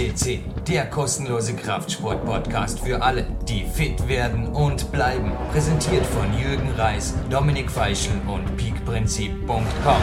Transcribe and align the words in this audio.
FCC, 0.00 0.40
der 0.66 0.86
kostenlose 0.86 1.54
Kraftsport-Podcast 1.54 2.80
für 2.80 3.02
alle, 3.02 3.26
die 3.46 3.66
fit 3.66 4.08
werden 4.08 4.46
und 4.46 4.90
bleiben. 4.92 5.30
Präsentiert 5.52 6.06
von 6.06 6.26
Jürgen 6.38 6.70
Reis, 6.70 7.14
Dominik 7.28 7.70
Feischl 7.70 8.12
und 8.26 8.56
peakprinzip.com. 8.56 10.02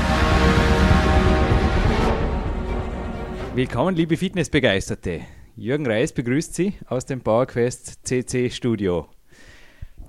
Willkommen, 3.56 3.96
liebe 3.96 4.18
Fitnessbegeisterte. 4.18 5.22
Jürgen 5.56 5.88
Reis 5.88 6.14
begrüßt 6.14 6.54
Sie 6.54 6.74
aus 6.88 7.08
dem 7.08 7.22
PowerQuest 7.22 8.06
CC 8.08 8.52
Studio. 8.52 9.08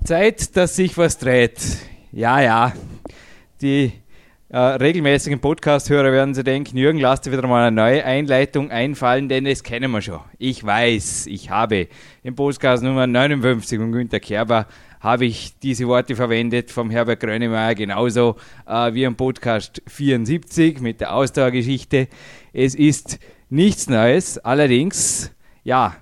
Zeit, 0.05 0.55
dass 0.55 0.77
sich 0.77 0.99
was 0.99 1.17
dreht. 1.17 1.61
Ja, 2.13 2.43
ja, 2.43 2.75
die 3.63 3.93
äh, 4.51 4.59
regelmäßigen 4.59 5.41
Podcast-Hörer 5.41 6.11
werden 6.11 6.35
Sie 6.35 6.43
denken, 6.43 6.79
Jürgen, 6.79 6.99
lass 6.99 7.21
dir 7.21 7.33
wieder 7.33 7.47
mal 7.47 7.67
eine 7.67 7.77
neue 7.77 8.03
Einleitung 8.03 8.71
einfallen, 8.71 9.29
denn 9.29 9.45
das 9.45 9.63
kennen 9.63 9.91
wir 9.91 10.01
schon. 10.01 10.21
Ich 10.39 10.65
weiß, 10.65 11.27
ich 11.27 11.51
habe 11.51 11.89
im 12.23 12.35
Podcast 12.35 12.83
Nummer 12.83 13.07
59 13.07 13.79
von 13.79 13.93
Günter 13.93 14.21
Kerber 14.21 14.67
habe 15.01 15.27
ich 15.27 15.59
diese 15.59 15.87
Worte 15.87 16.17
verwendet 16.17 16.71
vom 16.71 16.91
Herbert 16.91 17.21
Grönemeyer 17.21 17.75
genauso 17.75 18.37
äh, 18.67 18.95
wie 18.95 19.05
im 19.05 19.17
Podcast 19.17 19.83
74 19.87 20.81
mit 20.81 21.03
der 21.03 21.15
Ausdauergeschichte. 21.15 22.09
Es 22.55 22.75
ist 22.75 23.19
nichts 23.51 23.89
Neues, 23.89 24.39
allerdings, 24.39 25.31
ja, 25.63 25.95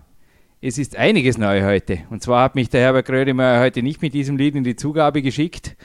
es 0.62 0.78
ist 0.78 0.96
einiges 0.96 1.36
neu 1.36 1.62
heute. 1.64 1.98
Und 2.10 2.22
zwar 2.22 2.44
hat 2.44 2.54
mich 2.54 2.70
der 2.70 2.80
Herbert 2.80 3.06
Grönemeyer 3.06 3.60
heute 3.60 3.82
nicht 3.82 4.02
mit 4.02 4.14
diesem 4.14 4.36
Lied 4.36 4.54
in 4.54 4.64
die 4.64 4.76
Zugabe 4.76 5.20
geschickt, 5.20 5.76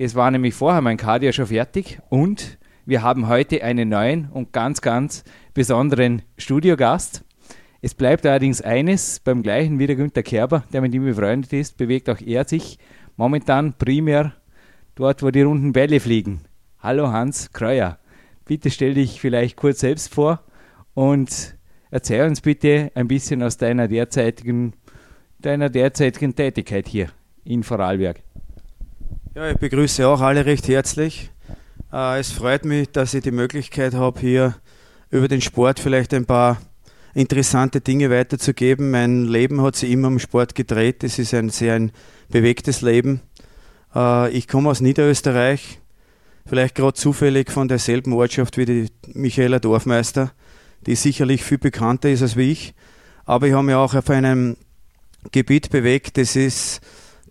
es 0.00 0.14
war 0.14 0.30
nämlich 0.30 0.54
vorher 0.54 0.80
mein 0.80 0.96
Cardio 0.96 1.32
schon 1.32 1.48
fertig 1.48 1.98
und 2.08 2.58
wir 2.86 3.02
haben 3.02 3.26
heute 3.26 3.64
einen 3.64 3.88
neuen 3.88 4.28
und 4.30 4.52
ganz, 4.52 4.80
ganz 4.80 5.24
besonderen 5.54 6.22
Studiogast. 6.36 7.24
Es 7.82 7.94
bleibt 7.94 8.24
allerdings 8.24 8.62
eines, 8.62 9.18
beim 9.18 9.42
gleichen 9.42 9.80
wie 9.80 9.88
der 9.88 9.96
Günther 9.96 10.22
Kerber, 10.22 10.62
der 10.72 10.82
mit 10.82 10.94
ihm 10.94 11.04
befreundet 11.04 11.52
ist, 11.52 11.76
bewegt 11.78 12.08
auch 12.08 12.20
er 12.20 12.44
sich 12.44 12.78
momentan 13.16 13.72
primär 13.76 14.34
dort, 14.94 15.24
wo 15.24 15.32
die 15.32 15.42
runden 15.42 15.72
Bälle 15.72 15.98
fliegen. 15.98 16.42
Hallo 16.78 17.08
Hans 17.08 17.52
Kreuer, 17.52 17.98
bitte 18.44 18.70
stell 18.70 18.94
dich 18.94 19.20
vielleicht 19.20 19.56
kurz 19.56 19.80
selbst 19.80 20.14
vor 20.14 20.44
und 20.94 21.56
erzähl 21.90 22.24
uns 22.24 22.40
bitte 22.40 22.92
ein 22.94 23.08
bisschen 23.08 23.42
aus 23.42 23.56
deiner 23.56 23.88
derzeitigen, 23.88 24.74
deiner 25.40 25.68
derzeitigen 25.70 26.36
Tätigkeit 26.36 26.86
hier 26.86 27.08
in 27.42 27.64
Vorarlberg. 27.64 28.22
Ja, 29.38 29.48
ich 29.48 29.58
begrüße 29.58 30.04
auch 30.08 30.20
alle 30.20 30.46
recht 30.46 30.66
herzlich. 30.66 31.30
Äh, 31.92 32.18
es 32.18 32.32
freut 32.32 32.64
mich, 32.64 32.90
dass 32.90 33.14
ich 33.14 33.22
die 33.22 33.30
Möglichkeit 33.30 33.94
habe, 33.94 34.18
hier 34.18 34.56
über 35.10 35.28
den 35.28 35.40
Sport 35.40 35.78
vielleicht 35.78 36.12
ein 36.12 36.26
paar 36.26 36.60
interessante 37.14 37.80
Dinge 37.80 38.10
weiterzugeben. 38.10 38.90
Mein 38.90 39.26
Leben 39.26 39.62
hat 39.62 39.76
sich 39.76 39.92
immer 39.92 40.08
um 40.08 40.18
Sport 40.18 40.56
gedreht. 40.56 41.04
Es 41.04 41.20
ist 41.20 41.34
ein 41.34 41.50
sehr 41.50 41.74
ein 41.74 41.92
bewegtes 42.28 42.80
Leben. 42.82 43.20
Äh, 43.94 44.32
ich 44.32 44.48
komme 44.48 44.70
aus 44.70 44.80
Niederösterreich, 44.80 45.78
vielleicht 46.44 46.74
gerade 46.74 46.94
zufällig 46.94 47.52
von 47.52 47.68
derselben 47.68 48.14
Ortschaft 48.14 48.56
wie 48.58 48.64
die 48.64 48.86
Michaela 49.06 49.60
Dorfmeister, 49.60 50.32
die 50.84 50.96
sicherlich 50.96 51.44
viel 51.44 51.58
bekannter 51.58 52.10
ist 52.10 52.22
als 52.22 52.34
wie 52.34 52.50
ich. 52.50 52.74
Aber 53.24 53.46
ich 53.46 53.52
habe 53.52 53.62
mich 53.62 53.76
auch 53.76 53.94
auf 53.94 54.10
einem 54.10 54.56
Gebiet 55.30 55.70
bewegt, 55.70 56.18
das 56.18 56.34
ist 56.34 56.80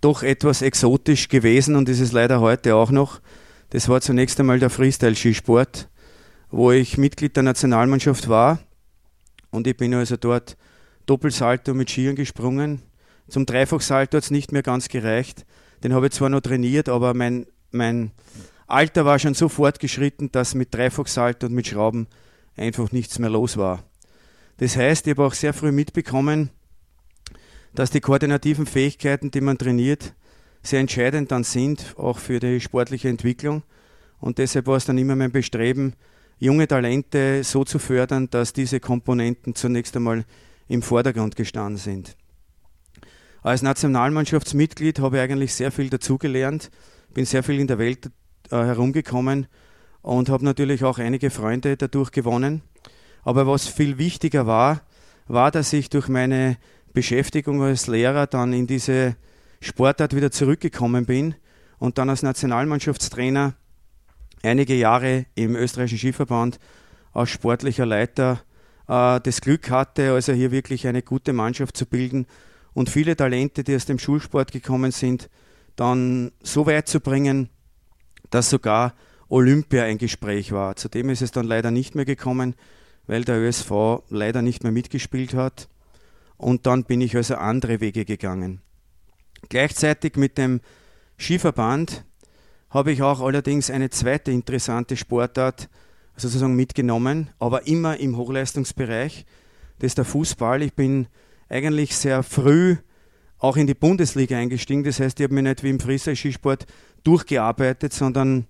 doch 0.02 0.24
etwas 0.24 0.62
exotisch 0.62 1.28
gewesen 1.28 1.76
und 1.76 1.90
ist 1.90 2.00
es 2.00 2.12
leider 2.12 2.40
heute 2.40 2.76
auch 2.76 2.92
noch. 2.92 3.22
Das 3.70 3.90
war 3.90 4.02
zunächst 4.02 4.40
einmal 4.40 4.60
der 4.60 4.70
Freestyle-Skisport, 4.70 5.90
wo 6.50 6.72
ich 6.72 6.98
Mitglied 6.98 7.36
der 7.36 7.44
Nationalmannschaft 7.44 8.30
war 8.30 8.60
und 9.52 9.68
ich 9.68 9.78
bin 9.78 9.94
also 9.94 10.18
dort 10.18 10.58
Doppelsalto 11.06 11.74
mit 11.74 11.90
Skiern 11.90 12.16
gesprungen. 12.16 12.82
Zum 13.28 13.46
Dreifachsalto 13.46 14.18
hat 14.18 14.24
es 14.24 14.32
nicht 14.32 14.52
mehr 14.52 14.64
ganz 14.64 14.88
gereicht. 14.88 15.46
Den 15.84 15.94
habe 15.94 16.08
ich 16.08 16.14
zwar 16.14 16.30
noch 16.30 16.42
trainiert, 16.42 16.90
aber 16.90 17.14
mein, 17.14 17.46
mein 17.72 18.12
Alter 18.68 19.06
war 19.06 19.20
schon 19.20 19.34
so 19.34 19.50
fortgeschritten, 19.50 20.32
dass 20.32 20.56
mit 20.56 20.74
Dreifachsalto 20.74 21.48
und 21.48 21.54
mit 21.54 21.68
Schrauben 21.68 22.08
einfach 22.56 22.92
nichts 22.92 23.20
mehr 23.20 23.30
los 23.30 23.58
war. 23.58 23.84
Das 24.58 24.76
heißt, 24.76 25.08
ich 25.08 25.12
habe 25.12 25.26
auch 25.26 25.34
sehr 25.34 25.54
früh 25.54 25.72
mitbekommen, 25.72 26.50
dass 27.74 27.92
die 27.92 28.02
koordinativen 28.02 28.66
Fähigkeiten, 28.66 29.32
die 29.32 29.42
man 29.42 29.58
trainiert, 29.58 30.14
sehr 30.64 30.80
entscheidend 30.80 31.32
dann 31.32 31.44
sind, 31.44 31.96
auch 31.98 32.18
für 32.18 32.40
die 32.40 32.60
sportliche 32.60 33.10
Entwicklung. 33.10 33.64
Und 34.20 34.38
deshalb 34.38 34.68
war 34.68 34.78
es 34.78 34.86
dann 34.86 34.98
immer 34.98 35.16
mein 35.16 35.32
Bestreben, 35.32 35.94
junge 36.40 36.68
Talente 36.68 37.44
so 37.44 37.64
zu 37.64 37.80
fördern, 37.80 38.30
dass 38.30 38.54
diese 38.54 38.80
Komponenten 38.80 39.56
zunächst 39.56 39.96
einmal 39.96 40.26
im 40.68 40.82
Vordergrund 40.82 41.36
gestanden 41.36 41.78
sind. 41.78 42.16
Als 43.42 43.62
Nationalmannschaftsmitglied 43.62 45.00
habe 45.00 45.18
ich 45.18 45.24
eigentlich 45.24 45.54
sehr 45.54 45.72
viel 45.72 45.90
dazugelernt, 45.90 46.70
bin 47.14 47.26
sehr 47.26 47.44
viel 47.44 47.60
in 47.60 47.68
der 47.68 47.78
Welt 47.78 48.08
äh, 48.52 48.58
herumgekommen 48.58 49.48
und 50.02 50.30
habe 50.30 50.44
natürlich 50.44 50.84
auch 50.84 51.00
einige 51.00 51.30
Freunde 51.30 51.78
dadurch 51.78 52.12
gewonnen. 52.12 52.62
Aber 53.24 53.48
was 53.48 53.68
viel 53.68 53.98
wichtiger 53.98 54.48
war, 54.48 54.82
war, 55.28 55.52
dass 55.52 55.74
ich 55.74 55.90
durch 55.90 56.08
meine 56.08 56.58
Beschäftigung 56.98 57.62
als 57.62 57.86
Lehrer 57.86 58.26
dann 58.26 58.54
in 58.54 58.66
diese 58.66 59.18
Sportart 59.60 60.16
wieder 60.16 60.32
zurückgekommen 60.32 61.06
bin 61.06 61.36
und 61.78 62.00
dann 62.00 62.10
als 62.10 62.24
Nationalmannschaftstrainer 62.24 63.54
einige 64.42 64.74
Jahre 64.74 65.28
im 65.36 65.56
österreichischen 65.56 66.00
Skiverband 66.00 66.60
als 67.14 67.30
sportlicher 67.30 67.86
Leiter 67.86 68.42
äh, 68.88 69.20
das 69.22 69.42
Glück 69.42 69.70
hatte, 69.70 70.14
also 70.14 70.34
hier 70.34 70.50
wirklich 70.50 70.88
eine 70.88 71.04
gute 71.04 71.34
Mannschaft 71.34 71.78
zu 71.78 71.86
bilden 71.86 72.26
und 72.74 72.90
viele 72.90 73.16
Talente, 73.16 73.64
die 73.64 73.76
aus 73.76 73.86
dem 73.86 74.00
Schulsport 74.00 74.52
gekommen 74.52 74.90
sind, 74.90 75.30
dann 75.76 76.32
so 76.42 76.66
weit 76.66 76.88
zu 76.88 77.00
bringen, 77.00 77.50
dass 78.32 78.50
sogar 78.50 78.96
Olympia 79.30 79.84
ein 79.84 80.00
Gespräch 80.00 80.52
war. 80.52 80.76
Zudem 80.76 81.12
ist 81.12 81.22
es 81.22 81.30
dann 81.30 81.46
leider 81.46 81.70
nicht 81.70 81.94
mehr 81.94 82.06
gekommen, 82.06 82.56
weil 83.06 83.24
der 83.24 83.38
ÖSV 83.38 84.02
leider 84.10 84.42
nicht 84.42 84.64
mehr 84.64 84.72
mitgespielt 84.72 85.36
hat 85.36 85.70
und 86.38 86.66
dann 86.66 86.84
bin 86.84 87.02
ich 87.02 87.16
also 87.16 87.36
andere 87.36 87.80
Wege 87.80 88.06
gegangen. 88.06 88.62
Gleichzeitig 89.50 90.16
mit 90.16 90.38
dem 90.38 90.62
Skiverband 91.18 92.06
habe 92.70 92.92
ich 92.92 93.02
auch 93.02 93.22
allerdings 93.22 93.70
eine 93.70 93.90
zweite 93.90 94.32
interessante 94.32 94.98
Sportart 94.98 95.70
sozusagen 96.16 96.56
mitgenommen, 96.56 97.30
aber 97.40 97.68
immer 97.68 98.00
im 98.00 98.18
Hochleistungsbereich. 98.18 99.26
Das 99.80 99.92
ist 99.92 99.98
der 99.98 100.06
Fußball. 100.06 100.62
Ich 100.64 100.74
bin 100.74 101.08
eigentlich 101.50 101.96
sehr 101.96 102.24
früh 102.24 102.78
auch 103.40 103.56
in 103.56 103.68
die 103.68 103.76
Bundesliga 103.76 104.38
eingestiegen. 104.38 104.84
Das 104.84 105.00
heißt, 105.00 105.20
ich 105.20 105.26
habe 105.26 105.36
mich 105.36 105.44
nicht 105.44 105.64
wie 105.64 105.70
im 105.70 105.80
Freestyle-Skisport 105.80 106.66
durchgearbeitet, 107.04 107.94
sondern 107.94 108.48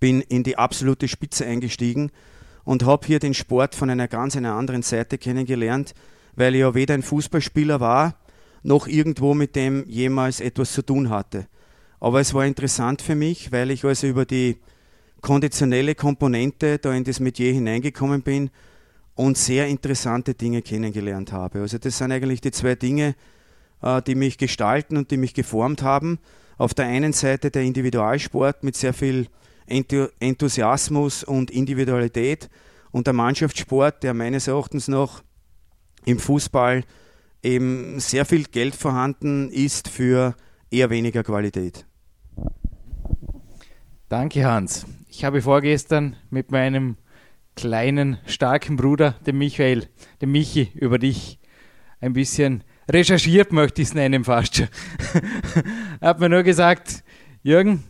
bin 0.00 0.20
in 0.20 0.44
die 0.44 0.56
absolute 0.56 1.08
Spitze 1.08 1.44
eingestiegen 1.44 2.12
und 2.64 2.84
habe 2.84 3.06
hier 3.06 3.18
den 3.18 3.34
Sport 3.34 3.74
von 3.74 3.90
einer 3.90 4.06
ganz 4.06 4.36
einer 4.36 4.54
anderen 4.54 4.82
Seite 4.82 5.18
kennengelernt, 5.18 5.94
weil 6.38 6.54
ich 6.54 6.60
ja 6.60 6.74
weder 6.74 6.94
ein 6.94 7.02
Fußballspieler 7.02 7.80
war, 7.80 8.16
noch 8.62 8.86
irgendwo 8.86 9.34
mit 9.34 9.56
dem 9.56 9.84
jemals 9.88 10.40
etwas 10.40 10.72
zu 10.72 10.82
tun 10.82 11.10
hatte. 11.10 11.46
Aber 12.00 12.20
es 12.20 12.32
war 12.32 12.46
interessant 12.46 13.02
für 13.02 13.16
mich, 13.16 13.50
weil 13.50 13.70
ich 13.70 13.84
also 13.84 14.06
über 14.06 14.24
die 14.24 14.56
konditionelle 15.20 15.96
Komponente 15.96 16.78
da 16.78 16.92
in 16.92 17.02
das 17.02 17.18
Metier 17.18 17.52
hineingekommen 17.52 18.22
bin 18.22 18.50
und 19.16 19.36
sehr 19.36 19.66
interessante 19.66 20.34
Dinge 20.34 20.62
kennengelernt 20.62 21.32
habe. 21.32 21.60
Also 21.60 21.78
das 21.78 21.98
sind 21.98 22.12
eigentlich 22.12 22.40
die 22.40 22.52
zwei 22.52 22.76
Dinge, 22.76 23.16
äh, 23.82 24.00
die 24.02 24.14
mich 24.14 24.38
gestalten 24.38 24.96
und 24.96 25.10
die 25.10 25.16
mich 25.16 25.34
geformt 25.34 25.82
haben. 25.82 26.20
Auf 26.56 26.72
der 26.72 26.86
einen 26.86 27.12
Seite 27.12 27.50
der 27.50 27.62
Individualsport 27.62 28.62
mit 28.62 28.76
sehr 28.76 28.94
viel 28.94 29.26
Enthusiasmus 29.66 31.24
und 31.24 31.50
Individualität 31.50 32.48
und 32.92 33.06
der 33.08 33.14
Mannschaftssport, 33.14 34.02
der 34.04 34.14
meines 34.14 34.46
Erachtens 34.46 34.86
noch 34.88 35.22
im 36.04 36.18
Fußball 36.18 36.84
eben 37.42 38.00
sehr 38.00 38.24
viel 38.24 38.44
Geld 38.44 38.74
vorhanden 38.74 39.50
ist 39.50 39.88
für 39.88 40.34
eher 40.70 40.90
weniger 40.90 41.22
Qualität. 41.22 41.86
Danke, 44.08 44.44
Hans. 44.44 44.86
Ich 45.08 45.24
habe 45.24 45.42
vorgestern 45.42 46.16
mit 46.30 46.50
meinem 46.50 46.96
kleinen, 47.56 48.18
starken 48.26 48.76
Bruder, 48.76 49.12
dem 49.26 49.38
Michael, 49.38 49.88
dem 50.22 50.32
Michi, 50.32 50.70
über 50.74 50.98
dich 50.98 51.38
ein 52.00 52.12
bisschen 52.12 52.64
recherchiert, 52.88 53.52
möchte 53.52 53.82
ich 53.82 53.88
es 53.88 53.94
nennen 53.94 54.24
fast 54.24 54.56
schon. 54.56 54.68
hat 56.00 56.20
mir 56.20 56.28
nur 56.28 56.42
gesagt, 56.42 57.02
Jürgen, 57.42 57.84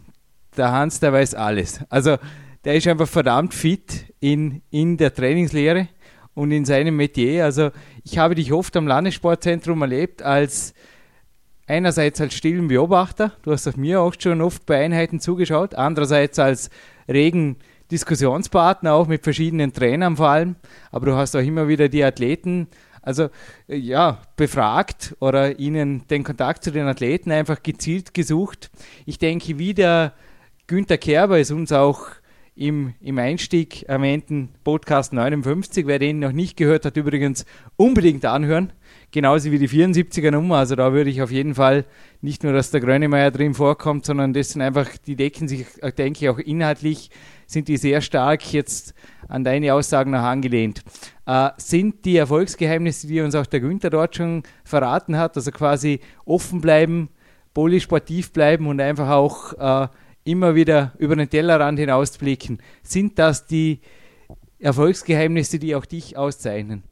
der 0.56 0.72
Hans, 0.72 1.00
der 1.00 1.12
weiß 1.12 1.34
alles. 1.34 1.80
Also 1.88 2.16
der 2.64 2.74
ist 2.74 2.86
einfach 2.88 3.08
verdammt 3.08 3.54
fit 3.54 4.12
in, 4.20 4.62
in 4.70 4.96
der 4.96 5.14
Trainingslehre 5.14 5.88
und 6.34 6.50
in 6.50 6.64
seinem 6.64 6.96
Metier. 6.96 7.44
Also 7.44 7.70
ich 8.10 8.16
habe 8.16 8.34
dich 8.34 8.54
oft 8.54 8.74
am 8.74 8.86
Landessportzentrum 8.86 9.82
erlebt 9.82 10.22
als 10.22 10.72
einerseits 11.66 12.18
als 12.22 12.32
stillen 12.32 12.68
Beobachter, 12.68 13.32
du 13.42 13.52
hast 13.52 13.68
auf 13.68 13.76
mir 13.76 14.00
auch 14.00 14.14
schon 14.18 14.40
oft 14.40 14.64
bei 14.64 14.82
Einheiten 14.82 15.20
zugeschaut, 15.20 15.74
andererseits 15.74 16.38
als 16.38 16.70
regen 17.06 17.56
Diskussionspartner, 17.90 18.94
auch 18.94 19.08
mit 19.08 19.24
verschiedenen 19.24 19.74
Trainern 19.74 20.16
vor 20.16 20.28
allem, 20.28 20.56
aber 20.90 21.04
du 21.04 21.16
hast 21.16 21.36
auch 21.36 21.42
immer 21.42 21.68
wieder 21.68 21.90
die 21.90 22.02
Athleten, 22.02 22.68
also 23.02 23.28
äh, 23.68 23.76
ja, 23.76 24.22
befragt 24.36 25.14
oder 25.20 25.58
ihnen 25.58 26.08
den 26.08 26.24
Kontakt 26.24 26.64
zu 26.64 26.72
den 26.72 26.86
Athleten 26.86 27.30
einfach 27.30 27.62
gezielt 27.62 28.14
gesucht. 28.14 28.70
Ich 29.04 29.18
denke, 29.18 29.58
wie 29.58 29.74
der 29.74 30.14
Günther 30.66 30.96
Kerber 30.96 31.38
es 31.38 31.50
uns 31.50 31.72
auch 31.72 32.06
im, 32.58 32.94
im 33.00 33.18
Einstieg 33.18 33.84
erwähnten 33.84 34.50
Podcast 34.64 35.12
59, 35.12 35.86
wer 35.86 35.98
den 35.98 36.18
noch 36.18 36.32
nicht 36.32 36.56
gehört 36.56 36.84
hat, 36.84 36.96
übrigens 36.96 37.46
unbedingt 37.76 38.24
anhören 38.24 38.72
genauso 39.10 39.50
wie 39.50 39.58
die 39.58 39.68
74er 39.68 40.30
Nummer. 40.30 40.56
Also 40.56 40.76
da 40.76 40.92
würde 40.92 41.10
ich 41.10 41.22
auf 41.22 41.30
jeden 41.30 41.54
Fall 41.54 41.84
nicht 42.20 42.42
nur, 42.42 42.52
dass 42.52 42.70
der 42.70 42.80
Grönemeyer 42.80 43.30
drin 43.30 43.54
vorkommt, 43.54 44.04
sondern 44.04 44.32
das 44.32 44.50
sind 44.50 44.62
einfach, 44.62 44.88
die 45.06 45.16
decken 45.16 45.48
sich, 45.48 45.66
denke 45.96 46.24
ich, 46.24 46.28
auch 46.28 46.38
inhaltlich, 46.38 47.10
sind 47.46 47.68
die 47.68 47.76
sehr 47.76 48.00
stark 48.00 48.52
jetzt 48.52 48.94
an 49.28 49.44
deine 49.44 49.72
Aussagen 49.74 50.10
noch 50.10 50.22
angelehnt. 50.22 50.82
Äh, 51.26 51.50
sind 51.56 52.04
die 52.04 52.16
Erfolgsgeheimnisse, 52.16 53.06
die 53.06 53.20
uns 53.20 53.34
auch 53.34 53.46
der 53.46 53.60
Günther 53.60 53.90
dort 53.90 54.16
schon 54.16 54.42
verraten 54.64 55.16
hat, 55.16 55.36
also 55.36 55.50
quasi 55.50 56.00
offen 56.24 56.60
bleiben, 56.60 57.08
polysportiv 57.54 58.32
bleiben 58.32 58.66
und 58.66 58.80
einfach 58.80 59.08
auch 59.08 59.84
äh, 59.84 59.88
immer 60.28 60.54
wieder 60.54 60.92
über 60.98 61.16
den 61.16 61.30
Tellerrand 61.30 61.78
hinausblicken, 61.78 62.60
sind 62.82 63.18
das 63.18 63.46
die 63.46 63.80
Erfolgsgeheimnisse, 64.58 65.58
die 65.58 65.74
auch 65.74 65.86
dich 65.86 66.16
auszeichnen? 66.16 66.82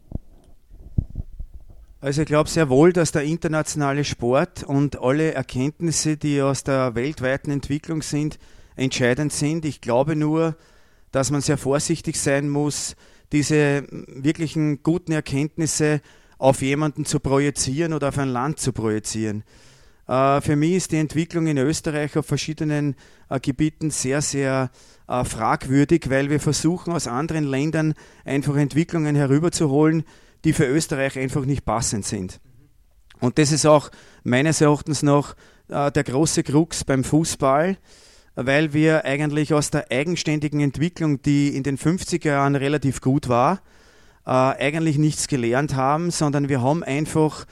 Also 2.00 2.22
ich 2.22 2.28
glaube 2.28 2.48
sehr 2.48 2.68
wohl, 2.68 2.92
dass 2.92 3.12
der 3.12 3.22
internationale 3.22 4.04
Sport 4.04 4.62
und 4.62 5.00
alle 5.00 5.32
Erkenntnisse, 5.32 6.16
die 6.16 6.40
aus 6.40 6.62
der 6.62 6.94
weltweiten 6.94 7.50
Entwicklung 7.50 8.02
sind, 8.02 8.38
entscheidend 8.76 9.32
sind. 9.32 9.64
Ich 9.64 9.80
glaube 9.80 10.14
nur, 10.14 10.56
dass 11.10 11.30
man 11.30 11.40
sehr 11.40 11.58
vorsichtig 11.58 12.20
sein 12.20 12.48
muss, 12.48 12.96
diese 13.32 13.86
wirklichen 13.90 14.82
guten 14.82 15.12
Erkenntnisse 15.12 16.00
auf 16.38 16.62
jemanden 16.62 17.04
zu 17.04 17.18
projizieren 17.18 17.92
oder 17.92 18.08
auf 18.08 18.18
ein 18.18 18.28
Land 18.28 18.60
zu 18.60 18.72
projizieren. 18.72 19.42
Äh, 20.08 20.40
für 20.40 20.56
mich 20.56 20.72
ist 20.72 20.92
die 20.92 20.98
Entwicklung 20.98 21.46
in 21.46 21.58
Österreich 21.58 22.16
auf 22.16 22.26
verschiedenen 22.26 22.94
äh, 23.28 23.40
Gebieten 23.40 23.90
sehr, 23.90 24.22
sehr 24.22 24.70
äh, 25.08 25.24
fragwürdig, 25.24 26.08
weil 26.08 26.30
wir 26.30 26.40
versuchen, 26.40 26.92
aus 26.92 27.08
anderen 27.08 27.44
Ländern 27.44 27.94
einfach 28.24 28.56
Entwicklungen 28.56 29.16
herüberzuholen, 29.16 30.04
die 30.44 30.52
für 30.52 30.66
Österreich 30.66 31.18
einfach 31.18 31.44
nicht 31.44 31.64
passend 31.64 32.04
sind. 32.04 32.40
Und 33.20 33.38
das 33.38 33.50
ist 33.50 33.66
auch 33.66 33.90
meines 34.22 34.60
Erachtens 34.60 35.02
noch 35.02 35.34
der 35.68 35.90
große 35.90 36.44
Krux 36.44 36.84
beim 36.84 37.02
Fußball, 37.02 37.76
weil 38.36 38.72
wir 38.72 39.04
eigentlich 39.04 39.52
aus 39.52 39.70
der 39.70 39.90
eigenständigen 39.90 40.60
Entwicklung, 40.60 41.22
die 41.22 41.56
in 41.56 41.64
den 41.64 41.76
50er 41.76 42.28
Jahren 42.28 42.54
relativ 42.54 43.00
gut 43.00 43.28
war, 43.28 43.62
eigentlich 44.24 44.98
nichts 44.98 45.26
gelernt 45.26 45.74
haben, 45.74 46.12
sondern 46.12 46.48
wir 46.48 46.62
haben 46.62 46.84
einfach 46.84 47.46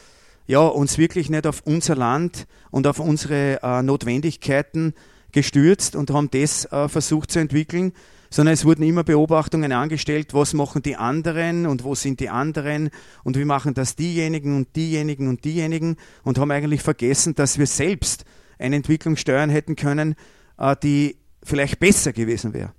ja, 0.47 0.61
uns 0.61 0.99
wirklich 0.99 1.31
nicht 1.31 1.47
auf 1.47 1.63
unser 1.65 1.97
Land 1.97 2.47
und 2.71 2.87
auf 2.87 2.99
unsere 2.99 3.61
äh, 3.63 3.83
Notwendigkeiten 3.83 4.95
gestürzt 5.33 5.97
und 5.97 6.11
haben 6.11 6.31
das 6.31 6.67
äh, 6.67 6.89
versucht 6.89 7.31
zu 7.31 7.39
entwickeln 7.39 7.93
sondern 8.35 8.55
es 8.55 8.65
wurden 8.65 8.83
immer 8.83 9.05
Beobachtungen 9.05 9.71
angestellt, 9.71 10.35
was 10.35 10.55
machen 10.55 10.83
die 10.83 10.97
anderen 10.97 11.67
und 11.67 11.85
wo 11.85 11.95
sind 11.95 12.19
die 12.19 12.31
anderen 12.31 12.91
und 13.23 13.39
wie 13.39 13.45
machen 13.45 13.75
das 13.75 13.95
diejenigen 13.95 14.57
und 14.57 14.75
diejenigen 14.75 15.29
und 15.29 15.45
diejenigen 15.45 15.97
und 16.25 16.39
haben 16.39 16.51
eigentlich 16.51 16.83
vergessen, 16.83 17.37
dass 17.37 17.59
wir 17.59 17.69
selbst 17.69 18.25
eine 18.59 18.75
Entwicklung 18.75 19.15
steuern 19.15 19.51
hätten 19.51 19.77
können, 19.77 20.17
äh, 20.59 20.75
die 20.83 21.17
vielleicht 21.45 21.79
besser 21.79 22.13
gewesen 22.13 22.55
wäre. 22.55 22.73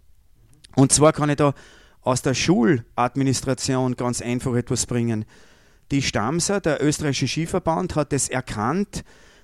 Und 0.75 0.91
zwar 0.91 1.13
kann 1.13 1.29
ich 1.29 1.37
da 1.37 1.53
aus 2.01 2.21
der 2.21 2.33
Schuladministration 2.33 3.95
ganz 3.95 4.21
einfach 4.21 4.55
etwas 4.55 4.85
bringen. 4.85 5.23
Die 5.91 6.01
Stamser, 6.01 6.61
der 6.61 6.83
österreichische 6.83 7.27
Skiverband, 7.27 7.95
hat 7.95 8.11
es 8.13 8.29
erkannt, 8.29 9.03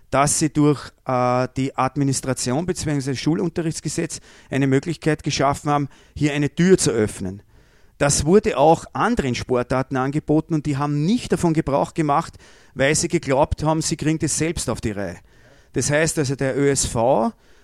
dass 0.10 0.40
sie 0.40 0.52
durch 0.52 0.92
äh, 1.06 1.48
die 1.56 1.76
Administration 1.76 2.66
bzw. 2.66 3.16
Schulunterrichtsgesetz 3.16 4.20
eine 4.50 4.68
Möglichkeit 4.68 5.24
geschaffen 5.24 5.70
haben, 5.70 5.90
hier 6.16 6.34
eine 6.34 6.54
Tür 6.54 6.78
zu 6.78 6.92
öffnen. 6.92 7.44
Das 7.98 8.26
wurde 8.26 8.58
auch 8.58 8.86
anderen 8.94 9.36
Sportarten 9.36 9.96
angeboten 9.96 10.56
und 10.56 10.66
die 10.66 10.78
haben 10.78 11.06
nicht 11.06 11.32
davon 11.32 11.54
Gebrauch 11.54 11.94
gemacht, 11.94 12.34
weil 12.74 12.96
sie 12.96 13.08
geglaubt 13.08 13.64
haben, 13.64 13.82
sie 13.82 13.96
kriegen 13.96 14.18
das 14.18 14.38
selbst 14.38 14.70
auf 14.70 14.82
die 14.82 14.92
Reihe. 14.92 15.18
Das 15.74 15.92
heißt 15.92 16.18
also, 16.18 16.36
der 16.36 16.58
ÖSV 16.58 16.96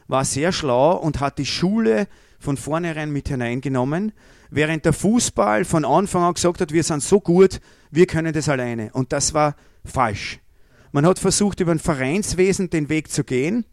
war 0.07 0.25
sehr 0.25 0.51
schlau 0.51 0.95
und 0.95 1.19
hat 1.19 1.39
die 1.39 1.45
Schule 1.45 2.07
von 2.39 2.55
vornherein 2.55 3.11
mit 3.11 3.29
hineingenommen, 3.29 4.13
während 4.49 4.85
der 4.85 4.93
Fußball 4.93 5.65
von 5.65 5.85
Anfang 5.85 6.23
an 6.23 6.33
gesagt 6.33 6.61
hat, 6.61 6.71
wir 6.71 6.83
sind 6.83 7.03
so 7.03 7.19
gut, 7.19 7.59
wir 7.91 8.07
können 8.07 8.33
das 8.33 8.49
alleine. 8.49 8.91
Und 8.93 9.13
das 9.13 9.33
war 9.33 9.55
falsch. 9.85 10.39
Man 10.91 11.05
hat 11.05 11.19
versucht, 11.19 11.59
über 11.59 11.71
ein 11.71 11.79
Vereinswesen 11.79 12.69
den 12.69 12.89
Weg 12.89 13.11
zu 13.11 13.23
gehen. 13.23 13.65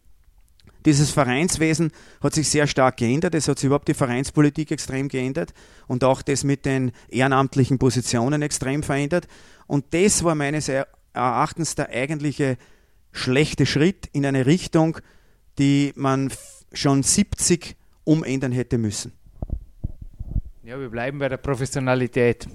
Dieses 0.84 1.10
Vereinswesen 1.10 1.92
hat 2.20 2.34
sich 2.34 2.48
sehr 2.48 2.66
stark 2.66 2.98
geändert. 2.98 3.34
Es 3.34 3.48
hat 3.48 3.58
sich 3.58 3.66
überhaupt 3.66 3.88
die 3.88 3.94
Vereinspolitik 3.94 4.70
extrem 4.70 5.08
geändert 5.08 5.54
und 5.86 6.04
auch 6.04 6.20
das 6.20 6.44
mit 6.44 6.66
den 6.66 6.92
ehrenamtlichen 7.08 7.78
Positionen 7.78 8.42
extrem 8.42 8.82
verändert. 8.82 9.26
Und 9.66 9.94
das 9.94 10.24
war 10.24 10.34
meines 10.34 10.70
Erachtens 11.14 11.74
der 11.74 11.88
eigentliche 11.88 12.58
schlechte 13.12 13.64
Schritt 13.64 14.08
in 14.12 14.26
eine 14.26 14.44
Richtung, 14.44 14.98
die 15.58 15.92
man 15.96 16.30
schon 16.72 17.02
70 17.02 17.76
umändern 18.04 18.52
hätte 18.52 18.76
müssen. 18.76 19.12
Ja, 20.66 20.80
wir 20.80 20.88
bleiben 20.88 21.18
bei 21.18 21.28
der 21.28 21.36
Professionalität. 21.36 22.48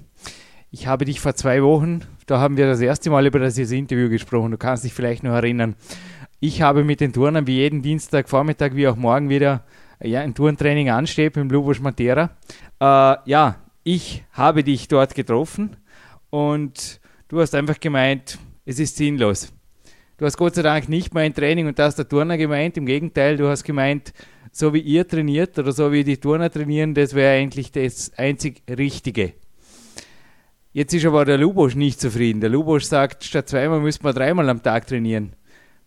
Ich 0.71 0.87
habe 0.87 1.05
dich 1.05 1.19
vor 1.19 1.35
zwei 1.35 1.61
Wochen, 1.61 1.99
da 2.25 2.39
haben 2.39 2.57
wir 2.57 2.65
das 2.65 2.81
erste 2.81 3.11
Mal 3.11 3.27
über 3.27 3.37
das 3.37 3.55
Interview 3.55 4.09
gesprochen, 4.09 4.49
du 4.49 4.57
kannst 4.57 4.83
dich 4.83 4.95
vielleicht 4.95 5.21
noch 5.21 5.33
erinnern. 5.33 5.75
Ich 6.39 6.63
habe 6.63 6.83
mit 6.83 7.01
den 7.01 7.13
Turnern 7.13 7.45
wie 7.45 7.57
jeden 7.57 7.83
Dienstag, 7.83 8.27
Vormittag 8.27 8.75
wie 8.75 8.87
auch 8.87 8.95
morgen 8.95 9.29
wieder 9.29 9.63
ja, 10.01 10.21
ein 10.21 10.33
Turntraining 10.33 10.89
ansteht 10.89 11.37
im 11.37 11.51
Lubosch 11.51 11.81
Matera. 11.81 12.31
Äh, 12.79 13.29
ja, 13.29 13.57
ich 13.83 14.23
habe 14.31 14.63
dich 14.63 14.87
dort 14.87 15.13
getroffen 15.13 15.77
und 16.31 17.01
du 17.27 17.39
hast 17.39 17.53
einfach 17.53 17.79
gemeint, 17.79 18.39
es 18.65 18.79
ist 18.79 18.97
sinnlos. 18.97 19.53
Du 20.17 20.25
hast 20.25 20.37
Gott 20.37 20.55
sei 20.55 20.63
Dank 20.63 20.89
nicht 20.89 21.13
mein 21.13 21.35
Training 21.35 21.67
und 21.67 21.77
das 21.77 21.95
der 21.95 22.09
Turner 22.09 22.39
gemeint. 22.39 22.75
Im 22.75 22.87
Gegenteil, 22.87 23.37
du 23.37 23.49
hast 23.49 23.63
gemeint, 23.63 24.13
so 24.51 24.73
wie 24.73 24.79
ihr 24.79 25.07
trainiert 25.07 25.57
oder 25.59 25.71
so 25.71 25.91
wie 25.91 26.03
die 26.03 26.17
Turner 26.17 26.49
trainieren, 26.49 26.93
das 26.93 27.13
wäre 27.13 27.39
eigentlich 27.39 27.71
das 27.71 28.11
einzig 28.17 28.61
Richtige. 28.69 29.33
Jetzt 30.71 30.93
ist 30.93 31.05
aber 31.05 31.25
der 31.25 31.37
Lubosch 31.37 31.75
nicht 31.75 31.99
zufrieden. 31.99 32.41
Der 32.41 32.49
Lubosch 32.49 32.83
sagt, 32.83 33.23
statt 33.23 33.49
zweimal 33.49 33.79
müssen 33.79 34.03
wir 34.03 34.13
dreimal 34.13 34.47
am 34.49 34.61
Tag 34.61 34.85
trainieren. 34.85 35.33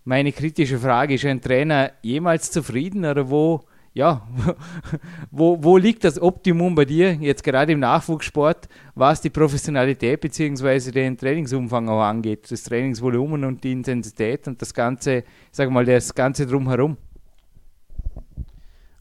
Meine 0.04 0.33
kritische 0.33 0.78
Frage, 0.78 1.14
ist 1.14 1.25
ein 1.25 1.40
Trainer 1.40 1.92
jemals 2.02 2.50
zufrieden 2.50 3.04
oder 3.04 3.31
wo, 3.31 3.61
ja, 3.95 4.26
wo, 5.31 5.62
wo 5.62 5.76
liegt 5.76 6.02
das 6.02 6.21
Optimum 6.21 6.75
bei 6.75 6.85
dir, 6.85 7.12
jetzt 7.14 7.45
gerade 7.45 7.73
im 7.73 7.78
Nachwuchssport, 7.78 8.69
was 8.97 9.21
die 9.21 9.31
Professionalität 9.31 10.21
bzw. 10.21 10.90
den 10.90 11.16
Trainingsumfang 11.16 11.88
auch 11.88 12.02
angeht, 12.02 12.50
das 12.50 12.64
Trainingsvolumen 12.64 13.45
und 13.45 13.62
die 13.62 13.71
Intensität 13.71 14.49
und 14.49 14.61
das 14.61 14.75
Ganze, 14.75 15.23
sag 15.52 15.71
mal, 15.71 15.85
das 15.85 16.12
Ganze 16.12 16.45
drumherum? 16.45 16.97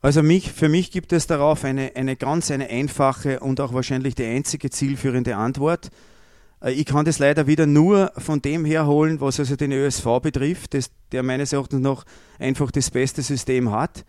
Also 0.04 0.24
mich, 0.24 0.52
für 0.52 0.68
mich 0.68 0.90
gibt 0.90 1.14
es 1.14 1.28
darauf 1.28 1.64
eine, 1.64 1.92
eine 1.96 2.16
ganz 2.16 2.50
eine 2.50 2.70
einfache 2.70 3.40
und 3.40 3.62
auch 3.62 3.74
wahrscheinlich 3.74 4.16
die 4.16 4.26
einzige 4.26 4.72
zielführende 4.72 5.36
Antwort. 5.36 5.92
Äh, 6.60 6.72
ich 6.72 6.86
kann 6.86 7.06
das 7.06 7.20
leider 7.20 7.46
wieder 7.46 7.68
nur 7.68 8.12
von 8.18 8.42
dem 8.42 8.66
herholen, 8.66 9.22
was 9.22 9.40
also 9.40 9.56
den 9.56 9.72
ÖSV 9.72 10.20
betrifft, 10.22 10.74
das, 10.74 10.90
der 11.12 11.22
meines 11.22 11.54
Erachtens 11.54 11.82
noch 11.82 12.06
einfach 12.40 12.72
das 12.72 12.90
beste 12.90 13.22
System 13.22 13.72
hat. 13.72 14.04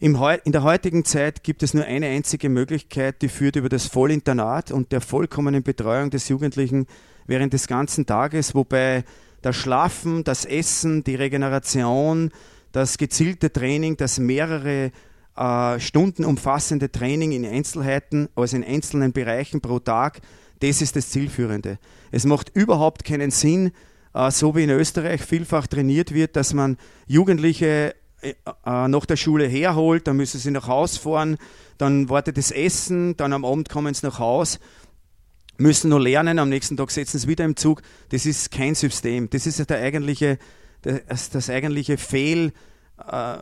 In 0.00 0.14
der 0.46 0.62
heutigen 0.62 1.04
Zeit 1.04 1.42
gibt 1.42 1.64
es 1.64 1.74
nur 1.74 1.84
eine 1.84 2.06
einzige 2.06 2.48
Möglichkeit, 2.48 3.20
die 3.20 3.28
führt 3.28 3.56
über 3.56 3.68
das 3.68 3.86
Vollinternat 3.86 4.70
und 4.70 4.92
der 4.92 5.00
vollkommenen 5.00 5.64
Betreuung 5.64 6.10
des 6.10 6.28
Jugendlichen 6.28 6.86
während 7.26 7.52
des 7.52 7.66
ganzen 7.66 8.06
Tages, 8.06 8.54
wobei 8.54 9.04
das 9.42 9.56
Schlafen, 9.56 10.22
das 10.22 10.44
Essen, 10.44 11.02
die 11.02 11.16
Regeneration, 11.16 12.30
das 12.72 12.98
gezielte 12.98 13.52
Training, 13.52 13.96
das 13.96 14.18
mehrere 14.18 14.92
äh, 15.36 15.80
Stunden 15.80 16.24
umfassende 16.24 16.90
Training 16.90 17.32
in 17.32 17.46
Einzelheiten, 17.46 18.28
also 18.34 18.56
in 18.56 18.64
einzelnen 18.64 19.12
Bereichen 19.12 19.60
pro 19.60 19.78
Tag, 19.78 20.20
das 20.60 20.82
ist 20.82 20.96
das 20.96 21.10
Zielführende. 21.10 21.78
Es 22.10 22.24
macht 22.24 22.50
überhaupt 22.54 23.04
keinen 23.04 23.30
Sinn, 23.30 23.72
äh, 24.14 24.30
so 24.30 24.56
wie 24.56 24.64
in 24.64 24.70
Österreich 24.70 25.22
vielfach 25.22 25.66
trainiert 25.66 26.12
wird, 26.12 26.36
dass 26.36 26.54
man 26.54 26.76
Jugendliche 27.06 27.94
äh, 28.20 28.30
äh 28.30 28.88
nach 28.88 29.06
der 29.06 29.16
Schule 29.16 29.46
herholt, 29.46 30.06
dann 30.06 30.16
müssen 30.16 30.40
sie 30.40 30.50
nach 30.50 30.66
Hause 30.66 30.98
fahren, 30.98 31.36
dann 31.78 32.08
wartet 32.08 32.36
das 32.36 32.50
Essen, 32.50 33.16
dann 33.16 33.32
am 33.32 33.44
Abend 33.44 33.68
kommen 33.68 33.94
sie 33.94 34.06
nach 34.06 34.18
Hause, 34.18 34.58
müssen 35.58 35.90
nur 35.90 36.00
lernen, 36.00 36.38
am 36.38 36.48
nächsten 36.48 36.76
Tag 36.76 36.90
setzen 36.90 37.18
sie 37.18 37.28
wieder 37.28 37.44
im 37.44 37.56
Zug. 37.56 37.82
Das 38.10 38.26
ist 38.26 38.50
kein 38.50 38.74
System. 38.74 39.28
Das 39.30 39.46
ist 39.46 39.68
der 39.70 39.78
eigentliche 39.78 40.38
das, 40.82 41.30
das 41.30 41.50
eigentliche 41.50 41.98
Fehl, 41.98 42.52
äh, 42.98 43.38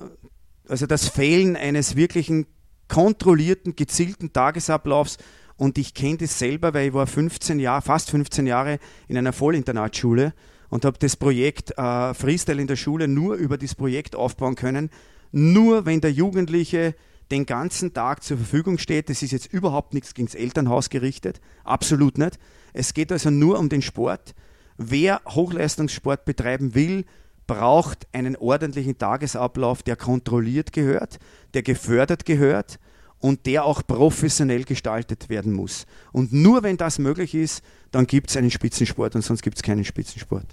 also 0.69 0.87
das 0.87 1.09
Fehlen 1.09 1.57
eines 1.57 1.97
wirklichen 1.97 2.47
kontrollierten, 2.89 3.77
gezielten 3.77 4.33
Tagesablaufs. 4.33 5.19
Und 5.57 5.79
ich 5.79 5.95
kenne 5.95 6.19
das 6.19 6.39
selber, 6.39 6.75
weil 6.75 6.89
ich 6.89 6.95
war 6.95 7.07
15 7.07 7.59
Jahre, 7.61 7.83
fast 7.83 8.11
15 8.11 8.47
Jahre 8.47 8.79
in 9.09 9.17
einer 9.17 9.33
Vollinternatschule 9.33 10.35
und 10.69 10.85
habe 10.85 10.99
das 10.99 11.17
Projekt 11.17 11.77
äh, 11.79 12.15
Freestyle 12.15 12.61
in 12.61 12.67
der 12.67 12.77
Schule 12.77 13.09
nur 13.09 13.37
über 13.37 13.57
das 13.57 13.75
Projekt 13.75 14.17
aufbauen 14.17 14.55
können. 14.55 14.91
Nur 15.33 15.87
wenn 15.87 16.01
der 16.01 16.13
Jugendliche 16.13 16.95
den 17.31 17.47
ganzen 17.47 17.93
Tag 17.93 18.23
zur 18.23 18.37
Verfügung 18.37 18.79
steht. 18.79 19.11
Das 19.11 19.23
ist 19.23 19.33
jetzt 19.33 19.53
überhaupt 19.53 19.95
nichts 19.95 20.15
gegen 20.15 20.27
das 20.27 20.35
Elternhaus 20.35 20.91
gerichtet. 20.91 21.41
Absolut 21.65 22.19
nicht. 22.19 22.39
Es 22.73 22.95
geht 22.95 23.11
also 23.11 23.31
nur 23.31 23.59
um 23.59 23.69
den 23.69 23.83
Sport. 23.83 24.35
Wer 24.77 25.23
Hochleistungssport 25.27 26.25
betreiben 26.25 26.75
will, 26.75 27.05
braucht 27.47 28.07
einen 28.13 28.37
ordentlichen 28.37 28.99
Tagesablauf, 28.99 29.83
der 29.83 29.97
kontrolliert 29.97 30.73
gehört, 30.73 31.19
der 31.55 31.63
gefördert 31.63 32.25
gehört 32.25 32.79
und 33.19 33.47
der 33.47 33.65
auch 33.65 33.83
professionell 33.87 34.65
gestaltet 34.65 35.29
werden 35.29 35.53
muss. 35.53 35.87
Und 36.13 36.33
nur 36.33 36.63
wenn 36.63 36.77
das 36.77 36.99
möglich 36.99 37.35
ist, 37.35 37.65
dann 37.91 38.07
gibt 38.07 38.31
es 38.31 38.37
einen 38.37 38.51
Spitzensport 38.51 39.15
und 39.15 39.23
sonst 39.23 39.43
gibt 39.43 39.57
es 39.57 39.63
keinen 39.63 39.85
Spitzensport. 39.85 40.47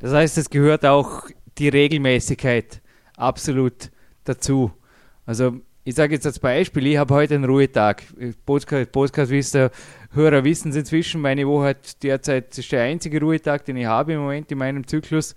Das 0.00 0.12
heißt, 0.12 0.38
es 0.38 0.50
gehört 0.50 0.84
auch 0.84 1.28
die 1.58 1.68
Regelmäßigkeit 1.68 2.80
absolut 3.16 3.90
dazu. 4.24 4.72
Also 5.26 5.60
ich 5.84 5.94
sage 5.94 6.14
jetzt 6.14 6.26
als 6.26 6.38
Beispiel, 6.38 6.86
ich 6.86 6.96
habe 6.96 7.14
heute 7.14 7.34
einen 7.34 7.44
Ruhetag. 7.44 8.04
Podcast, 8.46 8.92
Podcast 8.92 9.30
wisst 9.30 9.56
ihr, 9.56 9.70
Hörer 10.12 10.44
wissen 10.44 10.70
es 10.70 10.76
inzwischen, 10.76 11.20
meine 11.20 11.46
Woche 11.46 11.68
hat 11.68 12.02
derzeit 12.02 12.56
ist 12.56 12.70
der 12.70 12.82
einzige 12.82 13.20
Ruhetag, 13.20 13.64
den 13.64 13.76
ich 13.76 13.86
habe 13.86 14.12
im 14.12 14.20
Moment 14.20 14.52
in 14.52 14.58
meinem 14.58 14.86
Zyklus. 14.86 15.34